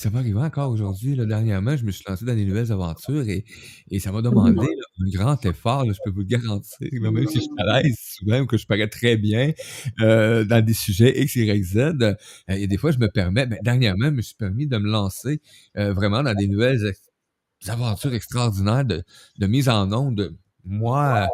Puis 0.00 0.08
ça 0.08 0.08
va 0.14 0.20
arriver 0.20 0.38
encore 0.40 0.70
aujourd'hui. 0.70 1.14
là, 1.14 1.26
Dernièrement, 1.26 1.76
je 1.76 1.84
me 1.84 1.90
suis 1.90 2.02
lancé 2.08 2.24
dans 2.24 2.34
des 2.34 2.46
nouvelles 2.46 2.72
aventures 2.72 3.28
et, 3.28 3.44
et 3.90 3.98
ça 4.00 4.10
m'a 4.12 4.22
demandé 4.22 4.66
là, 4.66 4.84
un 5.06 5.10
grand 5.10 5.44
effort, 5.44 5.84
là, 5.84 5.92
je 5.92 5.98
peux 6.02 6.10
vous 6.10 6.20
le 6.20 6.24
garantir. 6.24 6.88
là, 6.90 7.10
même 7.10 7.26
si 7.26 7.34
je 7.34 7.40
suis 7.40 7.50
à 7.58 7.82
l'aise 7.82 7.96
souvent 7.98 8.40
ou 8.40 8.46
que 8.46 8.56
je 8.56 8.66
parais 8.66 8.88
très 8.88 9.18
bien 9.18 9.52
euh, 10.00 10.44
dans 10.46 10.64
des 10.64 10.72
sujets 10.72 11.20
X, 11.22 11.36
Y, 11.36 11.62
Z, 11.64 11.76
euh, 11.76 12.14
il 12.48 12.60
y 12.60 12.64
a 12.64 12.66
des 12.66 12.78
fois, 12.78 12.92
je 12.92 12.98
me 12.98 13.08
permets, 13.10 13.44
ben, 13.44 13.58
dernièrement, 13.62 14.06
je 14.06 14.12
me 14.12 14.22
suis 14.22 14.36
permis 14.36 14.66
de 14.66 14.78
me 14.78 14.88
lancer 14.88 15.42
euh, 15.76 15.92
vraiment 15.92 16.22
dans 16.22 16.32
des 16.34 16.48
nouvelles 16.48 16.94
aventures 17.68 18.14
extraordinaires 18.14 18.86
de, 18.86 19.02
de 19.38 19.46
mise 19.46 19.68
en 19.68 19.92
onde. 19.92 20.14
de 20.16 20.34
Moi, 20.64 21.28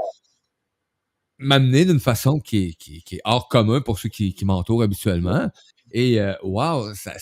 m'amener 1.39 1.85
d'une 1.85 2.01
façon 2.01 2.41
qui 2.41 2.71
est, 2.71 2.73
qui, 2.75 2.97
est- 2.97 3.01
qui 3.03 3.15
est 3.17 3.21
hors 3.25 3.47
commun 3.49 3.81
pour 3.81 4.01
ceux 4.01 4.09
qui, 4.09 4.35
qui 4.35 4.45
m'entourent 4.45 4.83
habituellement. 4.83 5.49
Et 5.93 6.21
euh, 6.21 6.35
wow, 6.43 6.93
ça, 6.95 7.13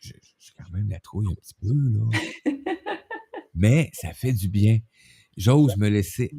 je, 0.00 0.12
quand 0.56 0.70
même 0.72 0.88
la 0.88 1.00
trouille 1.00 1.26
un 1.30 1.34
petit 1.34 1.54
peu, 1.54 1.72
là. 1.72 2.52
Mais 3.54 3.90
ça 3.92 4.12
fait 4.12 4.32
du 4.32 4.48
bien. 4.48 4.78
J'ose 5.36 5.76
me 5.76 5.88
laisser. 5.88 6.30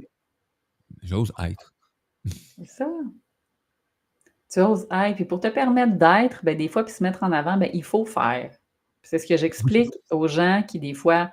J'ose 1.01 1.32
être. 1.39 1.74
C'est 2.26 2.68
ça. 2.68 2.88
Tu 4.51 4.59
oses 4.61 4.88
être. 4.91 5.16
Puis 5.16 5.26
pour 5.26 5.39
te 5.39 5.47
permettre 5.47 5.97
d'être, 5.97 6.43
ben, 6.43 6.57
des 6.57 6.68
fois, 6.68 6.84
puis 6.84 6.93
se 6.93 7.03
mettre 7.03 7.24
en 7.24 7.32
avant, 7.32 7.57
ben, 7.57 7.70
il 7.74 7.84
faut 7.84 8.05
faire. 8.05 8.55
C'est 9.01 9.20
ce 9.20 9.28
que 9.28 9.38
j'explique 9.38 9.93
aux 10.11 10.28
gens 10.28 10.63
qui, 10.68 10.80
des 10.80 10.93
fois, 10.93 11.32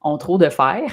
ont 0.00 0.18
trop 0.18 0.38
de 0.38 0.48
faire. 0.48 0.92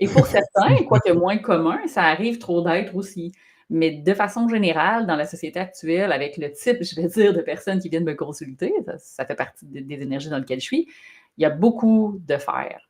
Et 0.00 0.08
pour 0.08 0.26
certains, 0.26 0.76
quoique 0.88 1.12
moins 1.12 1.38
commun, 1.38 1.86
ça 1.86 2.04
arrive 2.04 2.38
trop 2.38 2.62
d'être 2.62 2.96
aussi. 2.96 3.32
Mais 3.72 3.90
de 3.90 4.14
façon 4.14 4.48
générale, 4.48 5.06
dans 5.06 5.16
la 5.16 5.26
société 5.26 5.58
actuelle, 5.58 6.12
avec 6.12 6.36
le 6.36 6.52
type, 6.52 6.82
je 6.82 6.94
vais 6.94 7.08
dire, 7.08 7.32
de 7.34 7.40
personnes 7.40 7.80
qui 7.80 7.88
viennent 7.88 8.04
me 8.04 8.14
consulter, 8.14 8.72
ça, 8.86 8.98
ça 8.98 9.24
fait 9.26 9.34
partie 9.34 9.66
des, 9.66 9.80
des 9.82 10.02
énergies 10.02 10.28
dans 10.30 10.38
lesquelles 10.38 10.60
je 10.60 10.66
suis, 10.66 10.88
il 11.38 11.42
y 11.42 11.46
a 11.46 11.50
beaucoup 11.50 12.20
de 12.26 12.36
faire. 12.36 12.88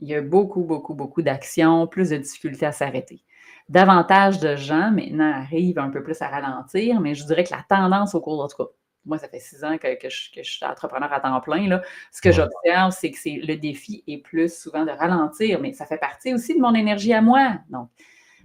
Il 0.00 0.08
y 0.08 0.14
a 0.14 0.22
beaucoup, 0.22 0.62
beaucoup, 0.64 0.94
beaucoup 0.94 1.22
d'actions, 1.22 1.86
plus 1.86 2.10
de 2.10 2.16
difficultés 2.16 2.66
à 2.66 2.72
s'arrêter 2.72 3.22
davantage 3.68 4.40
de 4.40 4.56
gens 4.56 4.90
maintenant 4.90 5.32
arrivent 5.32 5.78
un 5.78 5.88
peu 5.90 6.02
plus 6.02 6.20
à 6.20 6.28
ralentir, 6.28 7.00
mais 7.00 7.14
je 7.14 7.24
dirais 7.24 7.44
que 7.44 7.52
la 7.52 7.64
tendance 7.68 8.14
au 8.14 8.20
cours, 8.20 8.42
en 8.42 8.48
tout 8.48 8.58
cas, 8.58 8.70
moi, 9.06 9.18
ça 9.18 9.28
fait 9.28 9.38
six 9.38 9.64
ans 9.64 9.76
que, 9.78 9.98
que 10.00 10.08
je, 10.08 10.30
que 10.32 10.42
je 10.42 10.50
suis 10.50 10.64
entrepreneur 10.64 11.12
à 11.12 11.20
temps 11.20 11.38
plein. 11.40 11.68
Là. 11.68 11.82
Ce 12.10 12.20
que 12.22 12.28
Ouais. 12.28 12.34
j'observe, 12.34 12.92
c'est 12.98 13.10
que 13.10 13.46
le 13.46 13.56
défi 13.56 14.02
est 14.06 14.18
plus 14.18 14.52
souvent 14.54 14.84
de 14.84 14.90
ralentir, 14.90 15.60
mais 15.60 15.72
ça 15.74 15.84
fait 15.86 15.98
partie 15.98 16.32
aussi 16.32 16.54
de 16.54 16.60
mon 16.60 16.74
énergie 16.74 17.12
à 17.12 17.20
moi. 17.20 17.58
Donc, 17.68 17.90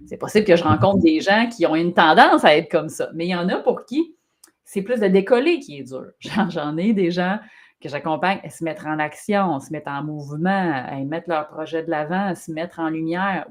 c'est 0.06 0.16
possible 0.16 0.46
que 0.46 0.56
je 0.56 0.64
rencontre 0.64 0.98
des 0.98 1.20
gens 1.20 1.48
qui 1.48 1.66
ont 1.66 1.76
une 1.76 1.94
tendance 1.94 2.44
à 2.44 2.56
être 2.56 2.70
comme 2.70 2.88
ça. 2.88 3.10
Mais 3.14 3.26
il 3.26 3.30
y 3.30 3.34
en 3.34 3.48
a 3.48 3.56
pour 3.56 3.84
qui 3.84 4.14
c'est 4.64 4.82
plus 4.82 5.00
de 5.00 5.08
décoller 5.08 5.58
qui 5.58 5.78
est 5.78 5.82
dur. 5.82 6.06
J'en 6.50 6.76
ai 6.76 6.92
des 6.92 7.10
gens 7.10 7.38
que 7.80 7.88
j'accompagne 7.88 8.40
à 8.44 8.50
se 8.50 8.62
mettre 8.62 8.86
en 8.86 8.98
action, 8.98 9.56
à 9.56 9.60
se 9.60 9.72
mettre 9.72 9.90
en 9.90 10.04
mouvement, 10.04 10.84
à 10.86 10.96
mettre 10.98 11.28
leur 11.28 11.48
projet 11.48 11.82
de 11.82 11.90
l'avant, 11.90 12.26
à 12.26 12.34
se 12.34 12.52
mettre 12.52 12.78
en 12.78 12.88
lumière. 12.88 13.46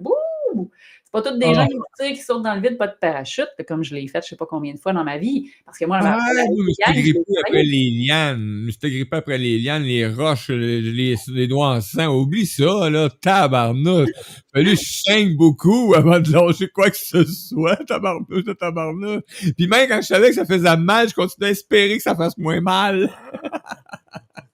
C'est 1.11 1.11
pas 1.11 1.21
toutes 1.23 1.39
des 1.39 1.47
Ah. 1.47 1.53
gens 1.53 1.65
tu 1.65 1.75
sais, 2.05 2.13
qui 2.13 2.21
sautent 2.21 2.43
dans 2.43 2.53
le 2.53 2.61
vide, 2.61 2.77
pas 2.77 2.85
de 2.85 2.93
parachute, 3.01 3.47
comme 3.67 3.83
je 3.83 3.95
l'ai 3.95 4.07
fait 4.07 4.21
je 4.23 4.27
sais 4.29 4.35
pas 4.35 4.45
combien 4.45 4.75
de 4.75 4.79
fois 4.79 4.93
dans 4.93 5.03
ma 5.03 5.17
vie. 5.17 5.49
Parce 5.65 5.79
que 5.79 5.85
moi, 5.85 5.97
Ah, 6.01 6.03
la- 6.03 6.33
la- 6.35 6.43
je 6.45 6.51
me 6.51 6.71
suis 6.71 7.03
l'ai 7.03 7.39
après 7.47 7.63
les 7.63 7.89
lianes. 8.05 8.37
Je 8.37 8.65
me 8.67 8.69
suis 8.71 8.79
fait 8.79 8.91
gripper 8.91 9.17
après 9.17 9.37
les 9.39 9.57
lianes, 9.59 9.81
les 9.83 10.05
roches, 10.07 10.49
les, 10.49 11.15
doigts 11.47 11.69
en 11.77 11.81
sang. 11.81 12.15
Oublie 12.15 12.45
ça, 12.45 12.91
là, 12.91 13.09
tabarnouche. 13.09 14.09
Fallu 14.53 14.75
que 14.77 15.35
beaucoup 15.35 15.95
avant 15.95 16.19
de 16.19 16.31
lâcher 16.31 16.67
quoi 16.67 16.91
que 16.91 16.97
ce 16.97 17.23
soit, 17.25 17.75
tabarnouche 17.87 18.43
de 18.43 18.53
tabarnouche. 18.53 19.23
Puis 19.57 19.67
même 19.67 19.87
quand 19.89 20.01
je 20.01 20.07
savais 20.07 20.29
que 20.29 20.35
ça 20.35 20.45
faisait 20.45 20.77
mal, 20.77 21.09
je 21.09 21.15
continuais 21.15 21.47
à 21.49 21.51
espérer 21.51 21.97
que 21.97 22.03
ça 22.03 22.15
fasse 22.15 22.37
moins 22.37 22.61
mal. 22.61 23.09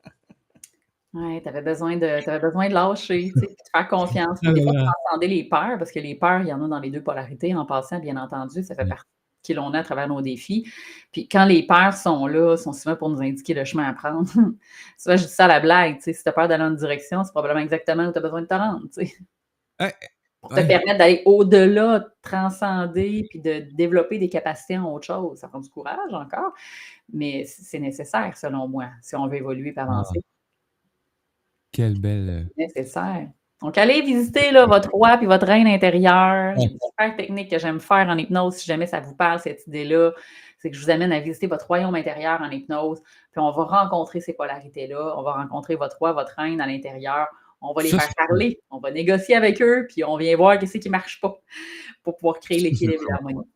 Ouais, 1.16 1.42
tu 1.42 1.48
avais 1.48 1.62
besoin 1.62 1.96
de, 1.96 2.24
t'avais 2.26 2.40
besoin 2.40 2.68
de 2.68 2.74
lâcher, 2.74 3.32
de 3.36 3.48
faire 3.74 3.88
confiance. 3.88 4.42
Des 4.42 4.62
fois, 4.62 4.74
transcender 4.74 5.28
les 5.28 5.46
peurs, 5.46 5.78
parce 5.78 5.92
que 5.92 6.00
les 6.00 6.16
peurs, 6.16 6.42
il 6.42 6.50
y 6.50 6.54
en 6.54 6.62
a 6.62 6.68
dans 6.68 6.80
les 6.80 6.92
deux 6.92 7.02
polarités, 7.02 7.56
en 7.56 7.66
passant, 7.66 8.00
bien 8.00 8.18
entendu, 8.18 8.64
ça 8.64 8.76
fait 8.76 8.86
partie 8.86 9.08
qui 9.42 9.54
l'on 9.54 9.74
est 9.74 9.78
à 9.78 9.84
travers 9.84 10.10
nos 10.10 10.22
défis. 10.22 10.68
Puis 11.12 11.28
quand 11.28 11.46
les 11.46 11.66
peurs 11.66 11.94
sont 11.94 12.28
là, 12.28 12.58
sont 12.58 12.74
souvent 12.74 12.96
pour 12.98 13.10
nous 13.10 13.22
indiquer 13.22 13.54
le 13.54 13.64
chemin 13.64 13.88
à 13.88 13.94
prendre. 13.94 14.28
souvent, 14.98 15.16
je 15.16 15.24
dis 15.24 15.30
ça 15.30 15.46
à 15.46 15.48
la 15.48 15.60
blague, 15.62 15.98
tu 15.98 16.04
sais, 16.04 16.14
si 16.14 16.24
tu 16.24 16.30
as 16.30 16.34
peur 16.34 16.48
d'aller 16.48 16.64
dans 16.64 16.72
une 16.72 16.76
direction, 16.76 17.24
c'est 17.24 17.32
probablement 17.32 17.62
exactement 17.62 18.08
où 18.08 18.12
tu 18.12 18.18
as 18.18 18.22
besoin 18.22 18.42
de 18.42 18.48
te 18.48 18.54
rendre, 18.54 18.82
tu 18.94 19.06
sais. 19.06 19.14
Ouais, 19.80 19.94
Pour 20.42 20.50
te 20.50 20.62
permettre 20.62 20.98
d'aller 20.98 21.22
au-delà, 21.26 22.00
de 22.00 22.06
transcender, 22.22 23.26
puis 23.30 23.40
de 23.40 23.68
développer 23.74 24.18
des 24.20 24.30
capacités 24.30 24.78
en 24.78 24.92
autre 24.92 25.06
chose. 25.06 25.40
Ça 25.40 25.48
prend 25.48 25.60
du 25.60 25.70
courage 25.70 26.14
encore, 26.14 26.54
mais 27.14 27.46
c'est 27.46 27.80
nécessaire, 27.80 28.36
selon 28.36 28.68
moi, 28.68 28.88
si 29.02 29.16
on 29.16 29.28
veut 29.28 29.38
évoluer 29.38 29.70
et 29.70 29.74
Ah. 29.78 30.04
Quelle 31.76 32.00
belle. 32.00 32.30
euh, 32.30 32.44
nécessaire. 32.58 33.28
Donc, 33.62 33.78
allez 33.78 34.02
visiter 34.02 34.52
là, 34.52 34.66
votre 34.66 34.90
roi 34.92 35.18
puis 35.18 35.28
votre 35.28 35.46
reine 35.46 35.68
intérieure. 35.68 36.56
Une 36.58 36.70
super 36.70 37.16
technique 37.16 37.50
que 37.50 37.58
j'aime 37.58 37.80
faire 37.80 38.08
en 38.10 38.18
hypnose, 38.18 38.56
si 38.56 38.66
jamais 38.66 38.86
ça 38.86 39.00
vous 39.00 39.16
parle, 39.16 39.40
cette 39.40 39.66
idée-là, 39.68 40.12
c'est 40.60 40.70
que 40.70 40.76
je 40.76 40.82
vous 40.84 40.90
amène 40.90 41.12
à 41.12 41.20
visiter 41.20 41.48
votre 41.48 41.68
royaume 41.68 41.96
intérieur 41.96 42.42
en 42.42 42.50
hypnose, 42.50 43.02
puis 43.32 43.40
on 43.40 43.52
va 43.52 43.64
rencontrer 43.64 44.20
ces 44.20 44.34
polarités-là, 44.34 45.16
on 45.18 45.24
va 45.24 45.34
rencontrer 45.34 45.76
votre 45.76 45.98
roi, 45.98 46.14
votre 46.14 46.34
reine 46.38 46.60
à 46.60 46.68
l'intérieur, 46.68 47.28
on 47.62 47.74
va 47.74 47.82
les 47.82 47.90
Ça, 47.90 48.00
faire 48.00 48.14
parler, 48.16 48.60
on 48.70 48.80
va 48.80 48.92
négocier 48.92 49.36
avec 49.36 49.62
eux, 49.62 49.88
puis 49.90 50.04
on 50.04 50.18
vient 50.18 50.36
voir 50.36 50.60
qu'est-ce 50.60 50.78
qui 50.78 50.90
ne 50.90 50.92
marche 50.92 51.22
pas 51.22 51.40
pour 52.04 52.18
pouvoir 52.18 52.40
créer 52.40 52.60
l'équilibre 52.60 53.04
et 53.04 53.12
l'harmonie. 53.12 53.48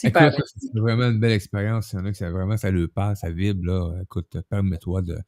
Super. 0.00 0.32
Écoute, 0.32 0.44
c'est 0.56 0.78
vraiment 0.78 1.10
une 1.10 1.18
belle 1.20 1.32
expérience. 1.32 1.92
Il 1.92 1.96
y 1.96 1.98
en 2.00 2.04
a 2.06 2.10
que 2.12 2.16
ça, 2.16 2.30
vraiment, 2.30 2.56
ça 2.56 2.70
le 2.70 2.88
passe, 2.88 3.20
ça 3.20 3.30
vibre, 3.30 3.64
là. 3.66 4.02
Écoute, 4.02 4.36
permets-toi 4.50 5.02
de, 5.02 5.18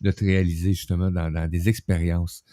de 0.00 0.10
te 0.10 0.24
réaliser, 0.24 0.72
justement, 0.74 1.10
dans, 1.10 1.30
dans 1.30 1.48
des 1.48 1.68
expériences. 1.68 2.44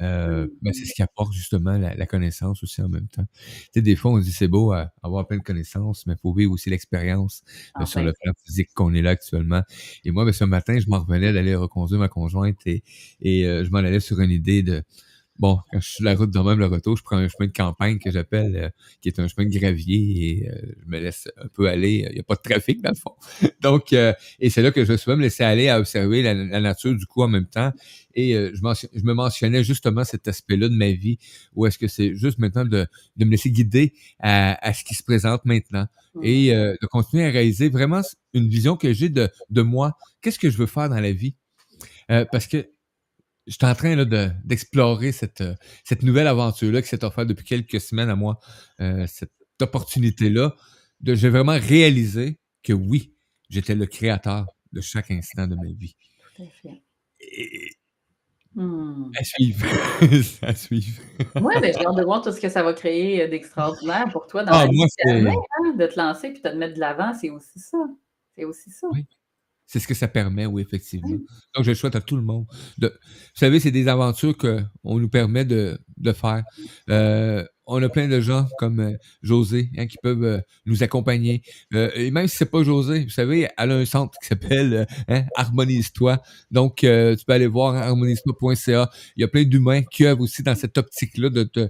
Euh, 0.00 0.46
Mm. 0.46 0.50
ben, 0.62 0.72
c'est 0.72 0.84
ce 0.86 0.94
qui 0.94 1.02
apporte, 1.02 1.32
justement, 1.32 1.76
la, 1.76 1.94
la 1.94 2.06
connaissance 2.06 2.62
aussi 2.62 2.80
en 2.82 2.88
même 2.88 3.08
temps. 3.08 3.26
Tu 3.34 3.68
sais, 3.74 3.82
des 3.82 3.96
fois, 3.96 4.12
on 4.12 4.18
se 4.20 4.24
dit, 4.26 4.32
c'est 4.32 4.48
beau 4.48 4.72
euh, 4.72 4.84
avoir 5.02 5.26
plein 5.26 5.38
de 5.38 5.42
connaissances, 5.42 6.06
mais 6.06 6.14
il 6.14 6.20
faut 6.20 6.32
vivre 6.32 6.52
aussi 6.52 6.70
l'expérience 6.70 7.42
euh, 7.80 7.84
sur 7.86 8.00
Enfin. 8.00 8.02
le 8.02 8.12
plan 8.12 8.32
physique 8.44 8.70
qu'on 8.74 8.94
est 8.94 9.02
là 9.02 9.10
actuellement. 9.10 9.62
Et 10.04 10.10
moi, 10.12 10.24
ben, 10.24 10.32
ce 10.32 10.44
matin, 10.44 10.78
je 10.78 10.86
m'en 10.88 11.00
revenais 11.00 11.32
d'aller 11.32 11.54
reconduire 11.56 11.98
ma 12.00 12.08
conjointe 12.08 12.58
et, 12.66 12.82
et 13.20 13.46
euh, 13.46 13.64
je 13.64 13.70
m'en 13.70 13.78
allais 13.78 14.00
sur 14.00 14.20
une 14.20 14.30
idée 14.30 14.62
de, 14.62 14.82
bon, 15.38 15.58
quand 15.70 15.80
je 15.80 15.86
suis 15.86 15.94
sur 15.96 16.04
la 16.04 16.14
route 16.14 16.30
de 16.30 16.38
même 16.38 16.58
le 16.58 16.66
retour, 16.66 16.96
je 16.96 17.02
prends 17.02 17.16
un 17.16 17.28
chemin 17.28 17.46
de 17.46 17.52
campagne 17.52 17.98
que 17.98 18.10
j'appelle, 18.10 18.56
euh, 18.56 18.68
qui 19.00 19.08
est 19.08 19.18
un 19.18 19.28
chemin 19.28 19.48
de 19.48 19.58
gravier 19.58 20.42
et 20.42 20.48
euh, 20.48 20.74
je 20.84 20.90
me 20.90 20.98
laisse 20.98 21.28
un 21.36 21.48
peu 21.48 21.68
aller. 21.68 22.06
Il 22.08 22.14
n'y 22.14 22.20
a 22.20 22.22
pas 22.22 22.34
de 22.34 22.42
trafic 22.42 22.82
dans 22.82 22.90
le 22.90 22.96
fond. 22.96 23.14
Donc, 23.60 23.92
euh, 23.92 24.12
et 24.40 24.50
c'est 24.50 24.62
là 24.62 24.70
que 24.70 24.84
je 24.84 24.92
vais 24.92 24.98
souvent 24.98 25.16
me 25.16 25.22
laisser 25.22 25.44
aller 25.44 25.68
à 25.68 25.78
observer 25.78 26.22
la, 26.22 26.34
la 26.34 26.60
nature 26.60 26.94
du 26.94 27.06
coup 27.06 27.22
en 27.22 27.28
même 27.28 27.46
temps. 27.46 27.72
Et 28.14 28.34
euh, 28.34 28.50
je, 28.52 28.88
je 28.94 29.04
me 29.04 29.14
mentionnais 29.14 29.62
justement 29.62 30.04
cet 30.04 30.26
aspect-là 30.26 30.68
de 30.68 30.74
ma 30.74 30.90
vie 30.90 31.18
où 31.54 31.66
est-ce 31.66 31.78
que 31.78 31.86
c'est 31.86 32.16
juste 32.16 32.38
maintenant 32.38 32.64
de, 32.64 32.86
de 33.16 33.24
me 33.24 33.30
laisser 33.30 33.50
guider 33.50 33.92
à, 34.18 34.54
à 34.66 34.72
ce 34.72 34.82
qui 34.84 34.94
se 34.94 35.02
présente 35.02 35.44
maintenant 35.44 35.86
et 36.22 36.52
euh, 36.54 36.74
de 36.80 36.86
continuer 36.86 37.24
à 37.24 37.30
réaliser 37.30 37.68
vraiment 37.68 38.00
une 38.34 38.48
vision 38.48 38.76
que 38.76 38.92
j'ai 38.92 39.08
de, 39.08 39.28
de 39.50 39.62
moi. 39.62 39.96
Qu'est-ce 40.20 40.38
que 40.38 40.50
je 40.50 40.58
veux 40.58 40.66
faire 40.66 40.88
dans 40.88 41.00
la 41.00 41.12
vie? 41.12 41.36
Euh, 42.10 42.24
parce 42.30 42.46
que 42.46 42.68
je 43.48 43.52
suis 43.54 43.66
en 43.66 43.74
train 43.74 43.96
là, 43.96 44.04
de- 44.04 44.30
d'explorer 44.44 45.10
cette, 45.12 45.40
euh, 45.40 45.54
cette 45.84 46.02
nouvelle 46.04 46.26
aventure-là 46.28 46.82
qui 46.82 46.88
s'est 46.88 47.02
offerte 47.04 47.26
depuis 47.28 47.44
quelques 47.44 47.80
semaines 47.80 48.10
à 48.10 48.14
moi, 48.16 48.38
euh, 48.80 49.06
cette 49.08 49.32
opportunité-là, 49.60 50.54
de 51.00 51.14
j'ai 51.14 51.28
vraiment 51.30 51.58
réalisé 51.58 52.38
que 52.62 52.72
oui, 52.72 53.14
j'étais 53.50 53.74
le 53.74 53.86
créateur 53.86 54.46
de 54.72 54.80
chaque 54.80 55.10
instant 55.10 55.46
de 55.46 55.54
ma 55.56 55.66
vie. 55.72 55.96
Tout 56.36 56.42
à 56.42 56.46
fait. 56.62 56.82
Et, 57.20 57.70
Hmm. 58.54 59.12
à 59.16 59.22
suivre. 59.24 59.66
à 60.42 60.54
suivre. 60.54 61.00
Oui, 61.36 61.54
mais 61.60 61.72
j'ai 61.72 61.86
hâte 61.86 61.96
de 61.96 62.02
voir 62.02 62.22
tout 62.22 62.32
ce 62.32 62.40
que 62.40 62.48
ça 62.48 62.62
va 62.62 62.72
créer 62.72 63.22
euh, 63.22 63.28
d'extraordinaire 63.28 64.08
pour 64.10 64.26
toi 64.26 64.42
dans 64.42 64.52
Ah, 64.52 64.64
la 64.64 64.70
vie 64.70 64.76
moi, 64.78 64.86
c'est- 64.88 65.04
permet, 65.04 65.30
hein, 65.30 65.74
de 65.78 65.86
te 65.86 65.96
lancer 65.98 66.30
puis 66.32 66.42
de 66.42 66.48
te 66.48 66.54
mettre 66.56 66.74
de 66.74 66.80
l'avant, 66.80 67.12
c'est 67.14 67.30
aussi 67.30 67.60
ça. 67.60 67.78
C'est 68.34 68.44
aussi 68.44 68.70
ça. 68.70 68.88
Oui. 68.90 69.06
C'est 69.70 69.80
ce 69.80 69.86
que 69.86 69.92
ça 69.92 70.08
permet, 70.08 70.46
oui, 70.46 70.62
effectivement. 70.62 71.10
Donc, 71.54 71.62
je 71.62 71.68
le 71.68 71.74
souhaite 71.74 71.94
à 71.94 72.00
tout 72.00 72.16
le 72.16 72.22
monde. 72.22 72.46
De, 72.78 72.88
vous 72.88 72.94
savez, 73.34 73.60
c'est 73.60 73.70
des 73.70 73.86
aventures 73.86 74.34
qu'on 74.34 74.98
nous 74.98 75.10
permet 75.10 75.44
de, 75.44 75.78
de 75.98 76.12
faire. 76.12 76.42
Euh, 76.88 77.44
on 77.66 77.82
a 77.82 77.90
plein 77.90 78.08
de 78.08 78.18
gens 78.18 78.48
comme 78.58 78.80
euh, 78.80 78.96
José 79.20 79.70
hein, 79.76 79.86
qui 79.86 79.98
peuvent 80.02 80.24
euh, 80.24 80.40
nous 80.64 80.82
accompagner. 80.82 81.42
Euh, 81.74 81.90
et 81.94 82.10
même 82.10 82.28
si 82.28 82.38
c'est 82.38 82.50
pas 82.50 82.62
José, 82.62 83.04
vous 83.04 83.10
savez, 83.10 83.46
elle 83.58 83.70
a 83.70 83.76
un 83.76 83.84
centre 83.84 84.18
qui 84.22 84.28
s'appelle 84.28 84.86
hein, 85.06 85.24
Harmonise-toi. 85.36 86.22
Donc, 86.50 86.82
euh, 86.82 87.14
tu 87.14 87.26
peux 87.26 87.34
aller 87.34 87.46
voir 87.46 87.74
harmonise-toi.ca. 87.76 88.90
Il 89.16 89.20
y 89.20 89.24
a 89.24 89.28
plein 89.28 89.44
d'humains 89.44 89.82
qui 89.82 90.06
œuvrent 90.06 90.22
aussi 90.22 90.42
dans 90.42 90.54
cette 90.54 90.78
optique-là 90.78 91.28
de 91.28 91.42
te, 91.44 91.68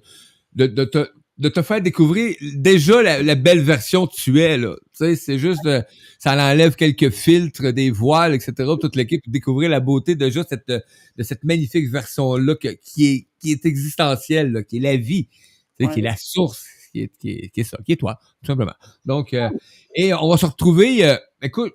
de, 0.55 0.68
de 0.68 0.84
te 0.84 1.09
de 1.39 1.49
te 1.49 1.62
faire 1.62 1.80
découvrir 1.80 2.34
déjà 2.55 3.01
la, 3.01 3.22
la 3.22 3.34
belle 3.36 3.61
version 3.61 4.07
que 4.09 4.14
tu 4.14 4.41
es 4.41 4.57
là. 4.59 4.74
Tu 4.93 5.05
sais, 5.05 5.14
c'est 5.16 5.39
juste 5.39 5.64
de, 5.64 5.82
ça 6.18 6.32
enlève 6.32 6.74
quelques 6.74 7.11
filtres, 7.11 7.72
des 7.72 7.91
voiles, 7.93 8.34
etc. 8.34 8.53
pour 8.64 8.78
Toute 8.80 8.97
l'équipe 8.97 9.22
découvrir 9.28 9.70
la 9.70 9.78
beauté 9.80 10.16
de 10.16 10.28
juste 10.30 10.49
cette 10.49 10.66
de 10.68 11.22
cette 11.22 11.45
magnifique 11.45 11.89
version 11.91 12.36
là 12.36 12.55
qui 12.57 12.66
est 13.07 13.26
qui 13.41 13.53
est 13.53 13.64
existentielle, 13.64 14.51
là, 14.53 14.62
qui 14.64 14.78
est 14.78 14.80
la 14.80 14.97
vie, 14.97 15.26
tu 15.28 15.39
sais, 15.78 15.86
Ouais. 15.86 15.95
qui 15.95 16.01
est 16.01 16.03
la 16.03 16.16
source, 16.16 16.64
qui 16.93 17.03
est, 17.03 17.12
qui 17.20 17.30
est 17.30 17.49
qui 17.51 17.61
est 17.61 17.64
ça, 17.64 17.78
qui 17.86 17.93
est 17.93 17.97
toi, 17.97 18.18
tout 18.43 18.47
simplement. 18.49 18.74
Donc 19.07 19.32
euh, 19.32 19.49
et 19.95 20.12
on 20.14 20.28
va 20.28 20.36
se 20.39 20.47
retrouver. 20.47 21.05
euh, 21.07 21.16
écoute, 21.41 21.72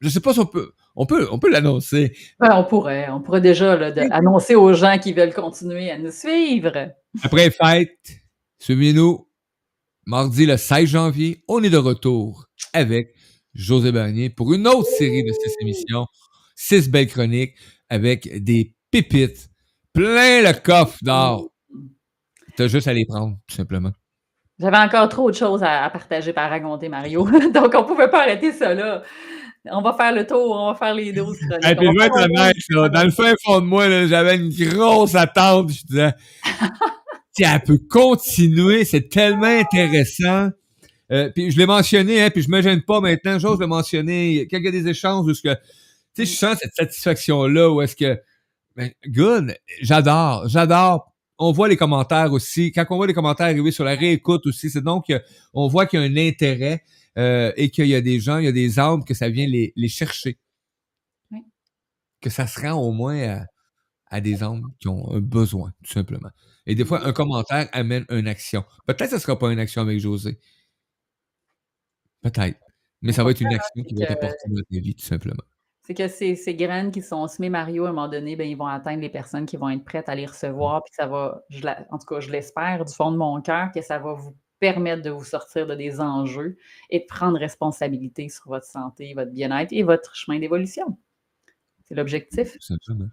je 0.00 0.08
sais 0.08 0.20
pas 0.20 0.32
si 0.32 0.40
on 0.40 0.46
peut 0.46 0.72
on 0.96 1.04
peut 1.04 1.28
on 1.30 1.38
peut 1.38 1.50
l'annoncer. 1.50 2.14
Ouais, 2.40 2.48
on 2.52 2.64
pourrait, 2.64 3.10
on 3.10 3.20
pourrait 3.20 3.42
déjà 3.42 3.76
là, 3.76 3.90
de- 3.92 4.00
annoncer 4.10 4.54
aux 4.54 4.72
gens 4.72 4.98
qui 4.98 5.12
veulent 5.12 5.34
continuer 5.34 5.90
à 5.90 5.98
nous 5.98 6.10
suivre. 6.12 6.72
Après 7.22 7.44
les 7.44 7.50
fêtes, 7.50 8.21
suivez-nous. 8.62 9.26
Mardi 10.06 10.46
le 10.46 10.56
16 10.56 10.88
janvier, 10.88 11.44
on 11.48 11.62
est 11.62 11.70
de 11.70 11.76
retour 11.76 12.46
avec 12.72 13.14
José 13.54 13.92
Bernier 13.92 14.30
pour 14.30 14.52
une 14.52 14.66
autre 14.66 14.88
série 14.88 15.22
de 15.22 15.32
six 15.32 15.54
émissions, 15.60 16.06
six 16.56 16.88
belles 16.88 17.06
chroniques 17.06 17.54
avec 17.88 18.42
des 18.42 18.74
pépites, 18.90 19.48
plein 19.92 20.42
le 20.42 20.52
coffre 20.60 20.98
d'or. 21.02 21.48
T'as 22.56 22.68
juste 22.68 22.88
à 22.88 22.92
les 22.92 23.04
prendre, 23.04 23.36
tout 23.48 23.54
simplement. 23.54 23.92
J'avais 24.58 24.78
encore 24.78 25.08
trop 25.08 25.30
de 25.30 25.36
choses 25.36 25.62
à, 25.62 25.88
partager, 25.90 26.32
à 26.36 26.48
raconter, 26.48 26.88
Mario. 26.88 27.24
Donc, 27.54 27.72
on 27.74 27.82
ne 27.82 27.86
pouvait 27.86 28.10
pas 28.10 28.22
arrêter 28.22 28.52
ça 28.52 28.74
là. 28.74 29.02
On 29.70 29.80
va 29.80 29.92
faire 29.94 30.12
le 30.12 30.26
tour, 30.26 30.56
on 30.56 30.72
va 30.72 30.78
faire 30.78 30.94
les 30.94 31.12
12 31.12 31.38
chroniques. 31.48 31.68
Et 31.68 31.76
puis, 31.76 31.86
je 31.86 31.98
vais 31.98 32.06
être 32.06 32.16
honnête, 32.16 32.92
dans 32.92 33.04
le 33.04 33.10
fin 33.10 33.32
fond 33.44 33.60
de 33.60 33.66
moi, 33.66 34.06
j'avais 34.06 34.36
une 34.36 34.50
grosse 34.50 35.14
attente. 35.14 35.70
Je 35.70 35.82
disais, 35.84 36.12
si 37.32 37.44
elle 37.44 37.62
peut 37.62 37.78
continuer, 37.78 38.84
c'est 38.84 39.08
tellement 39.08 39.46
intéressant. 39.46 40.50
Euh, 41.10 41.30
puis 41.30 41.50
je 41.50 41.58
l'ai 41.58 41.66
mentionné, 41.66 42.22
hein, 42.22 42.30
puis 42.30 42.42
je 42.42 42.50
me 42.50 42.62
gêne 42.62 42.82
pas 42.82 43.00
maintenant, 43.00 43.38
j'ose 43.38 43.58
le 43.58 43.66
mentionner. 43.66 44.46
Quand 44.50 44.58
il 44.58 44.64
y 44.64 44.68
a 44.68 44.70
des 44.70 44.88
échanges 44.88 45.26
où 45.26 45.34
ce 45.34 45.42
que, 45.42 45.54
tu 46.14 46.24
sais, 46.24 46.26
je 46.26 46.36
sens 46.36 46.58
cette 46.60 46.74
satisfaction-là, 46.74 47.70
où 47.70 47.82
est-ce 47.82 47.96
que, 47.96 48.20
ben, 48.76 48.90
good, 49.06 49.54
j'adore, 49.80 50.48
j'adore. 50.48 51.12
On 51.38 51.52
voit 51.52 51.68
les 51.68 51.76
commentaires 51.76 52.32
aussi. 52.32 52.70
Quand 52.72 52.84
on 52.90 52.96
voit 52.96 53.06
les 53.06 53.14
commentaires 53.14 53.46
arriver 53.46 53.72
sur 53.72 53.84
la 53.84 53.94
réécoute 53.94 54.46
aussi, 54.46 54.70
c'est 54.70 54.82
donc 54.82 55.06
que 55.08 55.20
on 55.52 55.68
voit 55.68 55.86
qu'il 55.86 56.00
y 56.00 56.02
a 56.02 56.06
un 56.06 56.28
intérêt 56.28 56.82
euh, 57.18 57.52
et 57.56 57.70
qu'il 57.70 57.86
y 57.86 57.94
a 57.94 58.00
des 58.00 58.20
gens, 58.20 58.38
il 58.38 58.44
y 58.44 58.48
a 58.48 58.52
des 58.52 58.78
âmes 58.78 59.04
que 59.04 59.14
ça 59.14 59.28
vient 59.28 59.46
les, 59.46 59.72
les 59.76 59.88
chercher. 59.88 60.38
Oui. 61.30 61.40
Que 62.20 62.30
ça 62.30 62.46
se 62.46 62.60
rend 62.60 62.80
au 62.80 62.92
moins 62.92 63.18
à, 63.28 63.46
à 64.06 64.20
des 64.20 64.42
âmes 64.42 64.62
qui 64.78 64.88
ont 64.88 65.12
un 65.12 65.20
besoin, 65.20 65.72
tout 65.82 65.92
simplement. 65.92 66.30
Et 66.66 66.74
des 66.74 66.84
fois, 66.84 67.04
un 67.06 67.12
commentaire 67.12 67.68
amène 67.72 68.04
une 68.10 68.28
action. 68.28 68.64
Peut-être 68.86 69.00
que 69.04 69.08
ce 69.10 69.14
ne 69.16 69.20
sera 69.20 69.38
pas 69.38 69.52
une 69.52 69.58
action 69.58 69.82
avec 69.82 69.98
José. 69.98 70.38
Peut-être. 72.20 72.60
Mais 73.00 73.12
ça 73.12 73.24
va 73.24 73.32
être 73.32 73.40
une 73.40 73.52
action 73.52 73.82
qui 73.82 73.94
va 73.94 74.06
t'apporter 74.06 74.48
dans 74.48 74.62
ta 74.62 74.78
vie, 74.78 74.94
tout 74.94 75.04
simplement. 75.04 75.42
C'est 75.84 75.94
que 75.94 76.06
ces, 76.06 76.36
ces 76.36 76.54
graines 76.54 76.92
qui 76.92 77.02
sont 77.02 77.26
semées, 77.26 77.50
Mario, 77.50 77.84
à 77.86 77.88
un 77.88 77.92
moment 77.92 78.08
donné, 78.08 78.36
ben, 78.36 78.48
ils 78.48 78.56
vont 78.56 78.66
atteindre 78.68 79.00
les 79.00 79.08
personnes 79.08 79.46
qui 79.46 79.56
vont 79.56 79.68
être 79.68 79.84
prêtes 79.84 80.08
à 80.08 80.14
les 80.14 80.26
recevoir. 80.26 80.84
Puis 80.84 80.94
ça 80.94 81.06
va, 81.06 81.42
je 81.50 81.64
la- 81.64 81.84
en 81.90 81.98
tout 81.98 82.06
cas, 82.06 82.20
je 82.20 82.30
l'espère 82.30 82.84
du 82.84 82.94
fond 82.94 83.10
de 83.10 83.16
mon 83.16 83.40
cœur 83.42 83.72
que 83.72 83.82
ça 83.82 83.98
va 83.98 84.12
vous 84.12 84.36
permettre 84.60 85.02
de 85.02 85.10
vous 85.10 85.24
sortir 85.24 85.66
de 85.66 85.74
des 85.74 85.98
enjeux 86.00 86.56
et 86.90 87.00
de 87.00 87.04
prendre 87.06 87.36
responsabilité 87.36 88.28
sur 88.28 88.46
votre 88.46 88.66
santé, 88.66 89.12
votre 89.14 89.32
bien-être 89.32 89.72
et 89.72 89.82
votre 89.82 90.14
chemin 90.14 90.38
d'évolution. 90.38 90.96
C'est 91.88 91.96
l'objectif. 91.96 92.56
Simplement. 92.60 93.08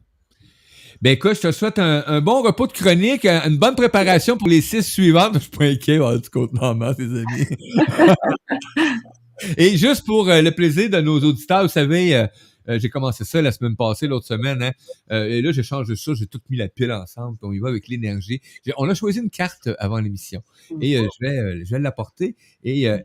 Ben 1.02 1.12
écoute, 1.14 1.36
je 1.36 1.42
te 1.48 1.52
souhaite 1.54 1.80
un, 1.80 2.04
un 2.08 2.20
bon 2.20 2.42
repos 2.42 2.68
de 2.68 2.74
chronique, 2.74 3.24
un- 3.26 3.48
une 3.50 3.58
bonne 3.58 3.76
préparation 3.76 4.36
pour 4.38 4.50
les 4.50 4.60
six 4.62 4.84
suivantes. 4.84 5.34
Je 5.36 5.40
suis 5.40 5.50
pas 5.52 5.66
inquiet 5.66 6.00
on 6.00 6.10
va 6.10 6.18
du 6.18 6.30
contentement, 6.30 6.94
tes 6.94 7.04
amis. 7.04 7.48
Et 9.58 9.78
juste 9.78 10.06
pour 10.06 10.28
euh, 10.30 10.42
le 10.42 10.52
plaisir 10.52 10.90
de 10.90 11.00
nos 11.00 11.18
auditeurs, 11.22 11.64
vous 11.64 11.70
savez, 11.70 12.14
euh, 12.14 12.28
euh, 12.68 12.78
j'ai 12.80 12.90
commencé 12.90 13.24
ça 13.24 13.42
la 13.42 13.54
semaine 13.54 13.78
passée, 13.78 14.06
l'autre 14.08 14.28
semaine, 14.28 14.62
hein, 14.62 14.72
euh, 15.14 15.30
et 15.30 15.42
là, 15.42 15.54
j'ai 15.54 15.64
changé 15.64 15.96
ça, 15.96 16.12
j'ai 16.14 16.28
tout 16.28 16.42
mis 16.50 16.58
la 16.58 16.68
pile 16.68 16.92
ensemble, 16.92 17.38
puis 17.38 17.48
on 17.50 17.54
y 17.54 17.60
va 17.60 17.70
avec 17.70 17.88
l'énergie. 17.88 18.42
On 18.76 18.90
a 18.90 18.94
choisi 18.94 19.20
une 19.20 19.30
carte 19.30 19.70
avant 19.80 20.00
l'émission, 20.00 20.42
et 20.82 20.98
euh, 20.98 21.08
je 21.22 21.26
vais, 21.26 21.38
euh, 21.38 21.62
je 21.64 21.72
vais 21.72 21.80
l'apporter, 21.80 22.36
et, 22.66 22.90
euh, 22.90 22.98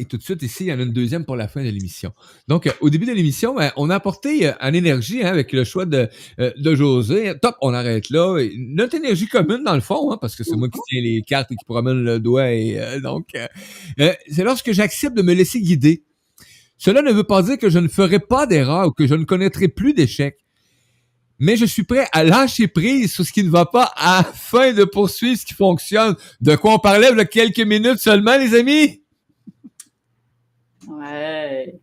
et 0.00 0.06
tout 0.06 0.16
de 0.16 0.22
suite, 0.22 0.42
ici, 0.42 0.64
il 0.64 0.66
y 0.68 0.72
en 0.72 0.78
a 0.78 0.82
une 0.82 0.92
deuxième 0.92 1.24
pour 1.24 1.36
la 1.36 1.46
fin 1.46 1.62
de 1.62 1.68
l'émission. 1.68 2.12
Donc, 2.48 2.66
euh, 2.66 2.72
au 2.80 2.88
début 2.88 3.04
de 3.04 3.12
l'émission, 3.12 3.54
ben, 3.54 3.70
on 3.76 3.90
a 3.90 3.94
apporté 3.94 4.48
euh, 4.48 4.72
énergie 4.72 5.22
hein, 5.22 5.28
avec 5.28 5.52
le 5.52 5.62
choix 5.64 5.84
de, 5.84 6.08
euh, 6.38 6.50
de 6.56 6.74
José. 6.74 7.34
Top, 7.40 7.56
on 7.60 7.74
arrête 7.74 8.08
là. 8.10 8.42
Notre 8.56 8.96
énergie 8.96 9.26
commune, 9.26 9.62
dans 9.64 9.74
le 9.74 9.80
fond, 9.80 10.10
hein, 10.10 10.18
parce 10.20 10.36
que 10.36 10.42
c'est 10.42 10.56
moi 10.56 10.68
qui 10.68 10.78
tiens 10.88 11.02
les 11.02 11.22
cartes 11.22 11.52
et 11.52 11.56
qui 11.56 11.64
promène 11.64 12.02
le 12.02 12.18
doigt. 12.18 12.50
Et 12.50 12.78
euh, 12.80 13.00
donc, 13.00 13.28
euh, 13.36 14.12
c'est 14.30 14.44
lorsque 14.44 14.72
j'accepte 14.72 15.16
de 15.16 15.22
me 15.22 15.34
laisser 15.34 15.60
guider. 15.60 16.04
Cela 16.78 17.02
ne 17.02 17.12
veut 17.12 17.24
pas 17.24 17.42
dire 17.42 17.58
que 17.58 17.68
je 17.68 17.78
ne 17.78 17.88
ferai 17.88 18.20
pas 18.20 18.46
d'erreur 18.46 18.88
ou 18.88 18.90
que 18.92 19.06
je 19.06 19.14
ne 19.14 19.24
connaîtrai 19.24 19.68
plus 19.68 19.92
d'échecs. 19.92 20.38
Mais 21.38 21.56
je 21.56 21.64
suis 21.64 21.84
prêt 21.84 22.06
à 22.12 22.22
lâcher 22.22 22.68
prise 22.68 23.12
sur 23.12 23.24
ce 23.24 23.32
qui 23.32 23.42
ne 23.44 23.50
va 23.50 23.66
pas 23.66 23.92
afin 23.96 24.72
de 24.72 24.84
poursuivre 24.84 25.38
ce 25.38 25.46
qui 25.46 25.54
fonctionne. 25.54 26.14
De 26.40 26.54
quoi 26.56 26.74
on 26.74 26.78
parlait 26.78 27.08
il 27.10 27.16
y 27.16 27.20
a 27.20 27.24
quelques 27.24 27.60
minutes 27.60 27.98
seulement, 27.98 28.36
les 28.36 28.54
amis? 28.54 28.99
Ouais. 30.88 31.80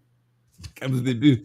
comme 0.79 0.95
au 0.95 1.01
début. 1.01 1.43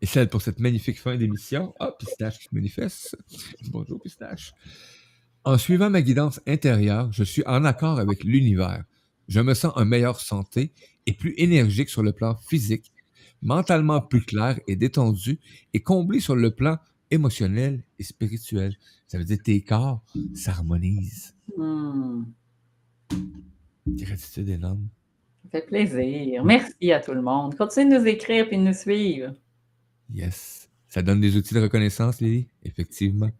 Et 0.00 0.06
celle 0.06 0.28
pour 0.28 0.42
cette 0.42 0.60
magnifique 0.60 1.00
fin 1.00 1.16
d'émission. 1.16 1.74
Ah, 1.80 1.92
Pistache 1.98 2.38
qui 2.38 2.44
se 2.44 2.54
manifeste. 2.54 3.16
Bonjour, 3.70 4.00
Pistache. 4.00 4.52
En 5.44 5.58
suivant 5.58 5.90
ma 5.90 6.02
guidance 6.02 6.40
intérieure, 6.46 7.12
je 7.12 7.24
suis 7.24 7.42
en 7.46 7.64
accord 7.64 7.98
avec 7.98 8.24
l'univers. 8.24 8.84
Je 9.28 9.40
me 9.40 9.54
sens 9.54 9.72
en 9.76 9.84
meilleure 9.84 10.20
santé 10.20 10.72
et 11.06 11.14
plus 11.14 11.34
énergique 11.36 11.88
sur 11.88 12.02
le 12.02 12.12
plan 12.12 12.36
physique, 12.36 12.92
mentalement 13.42 14.00
plus 14.00 14.22
clair 14.22 14.58
et 14.68 14.76
détendu 14.76 15.38
et 15.72 15.82
comblé 15.82 16.20
sur 16.20 16.36
le 16.36 16.50
plan 16.50 16.78
émotionnel 17.10 17.84
et 17.98 18.04
spirituel. 18.04 18.76
Ça 19.06 19.18
veut 19.18 19.24
dire 19.24 19.38
tes 19.42 19.62
corps 19.62 20.02
s'harmonisent. 20.34 21.34
Hmm. 21.56 22.24
Gratitude 23.86 24.48
énorme. 24.48 24.88
Fait 25.54 25.64
plaisir. 25.64 26.44
Merci 26.44 26.90
à 26.90 26.98
tout 26.98 27.14
le 27.14 27.22
monde. 27.22 27.54
Continuez 27.54 27.94
de 27.94 28.00
nous 28.00 28.06
écrire 28.08 28.48
et 28.50 28.56
de 28.56 28.60
nous 28.60 28.74
suivre. 28.74 29.32
Yes. 30.12 30.68
Ça 30.88 31.00
donne 31.00 31.20
des 31.20 31.36
outils 31.36 31.54
de 31.54 31.60
reconnaissance, 31.60 32.20
Lily? 32.20 32.48
Effectivement. 32.64 33.30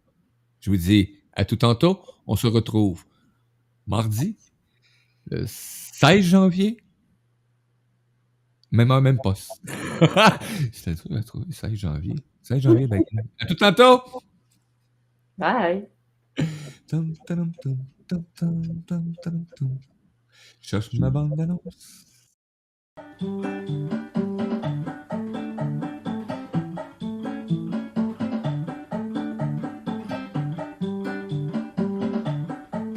Je 0.61 0.69
vous 0.69 0.77
dis 0.77 1.17
à 1.33 1.43
tout 1.43 1.57
tantôt. 1.57 1.99
On 2.25 2.37
se 2.37 2.47
retrouve 2.47 3.03
mardi, 3.85 4.37
le 5.25 5.43
16 5.45 6.23
janvier. 6.23 6.77
Même 8.71 8.91
heure, 8.91 9.01
même 9.01 9.19
poste. 9.21 9.51
Dur 9.65 11.17
à 11.17 11.21
trouver, 11.21 11.51
16 11.51 11.73
janvier. 11.73 12.15
16 12.43 12.61
janvier, 12.61 12.87
ben, 12.87 13.03
à 13.39 13.45
tout 13.45 13.55
tantôt! 13.55 13.99
Bye. 15.37 15.89
Cherche 20.61 20.97
ma 20.99 21.09
bande 21.09 21.35
d'annonce. 21.35 22.05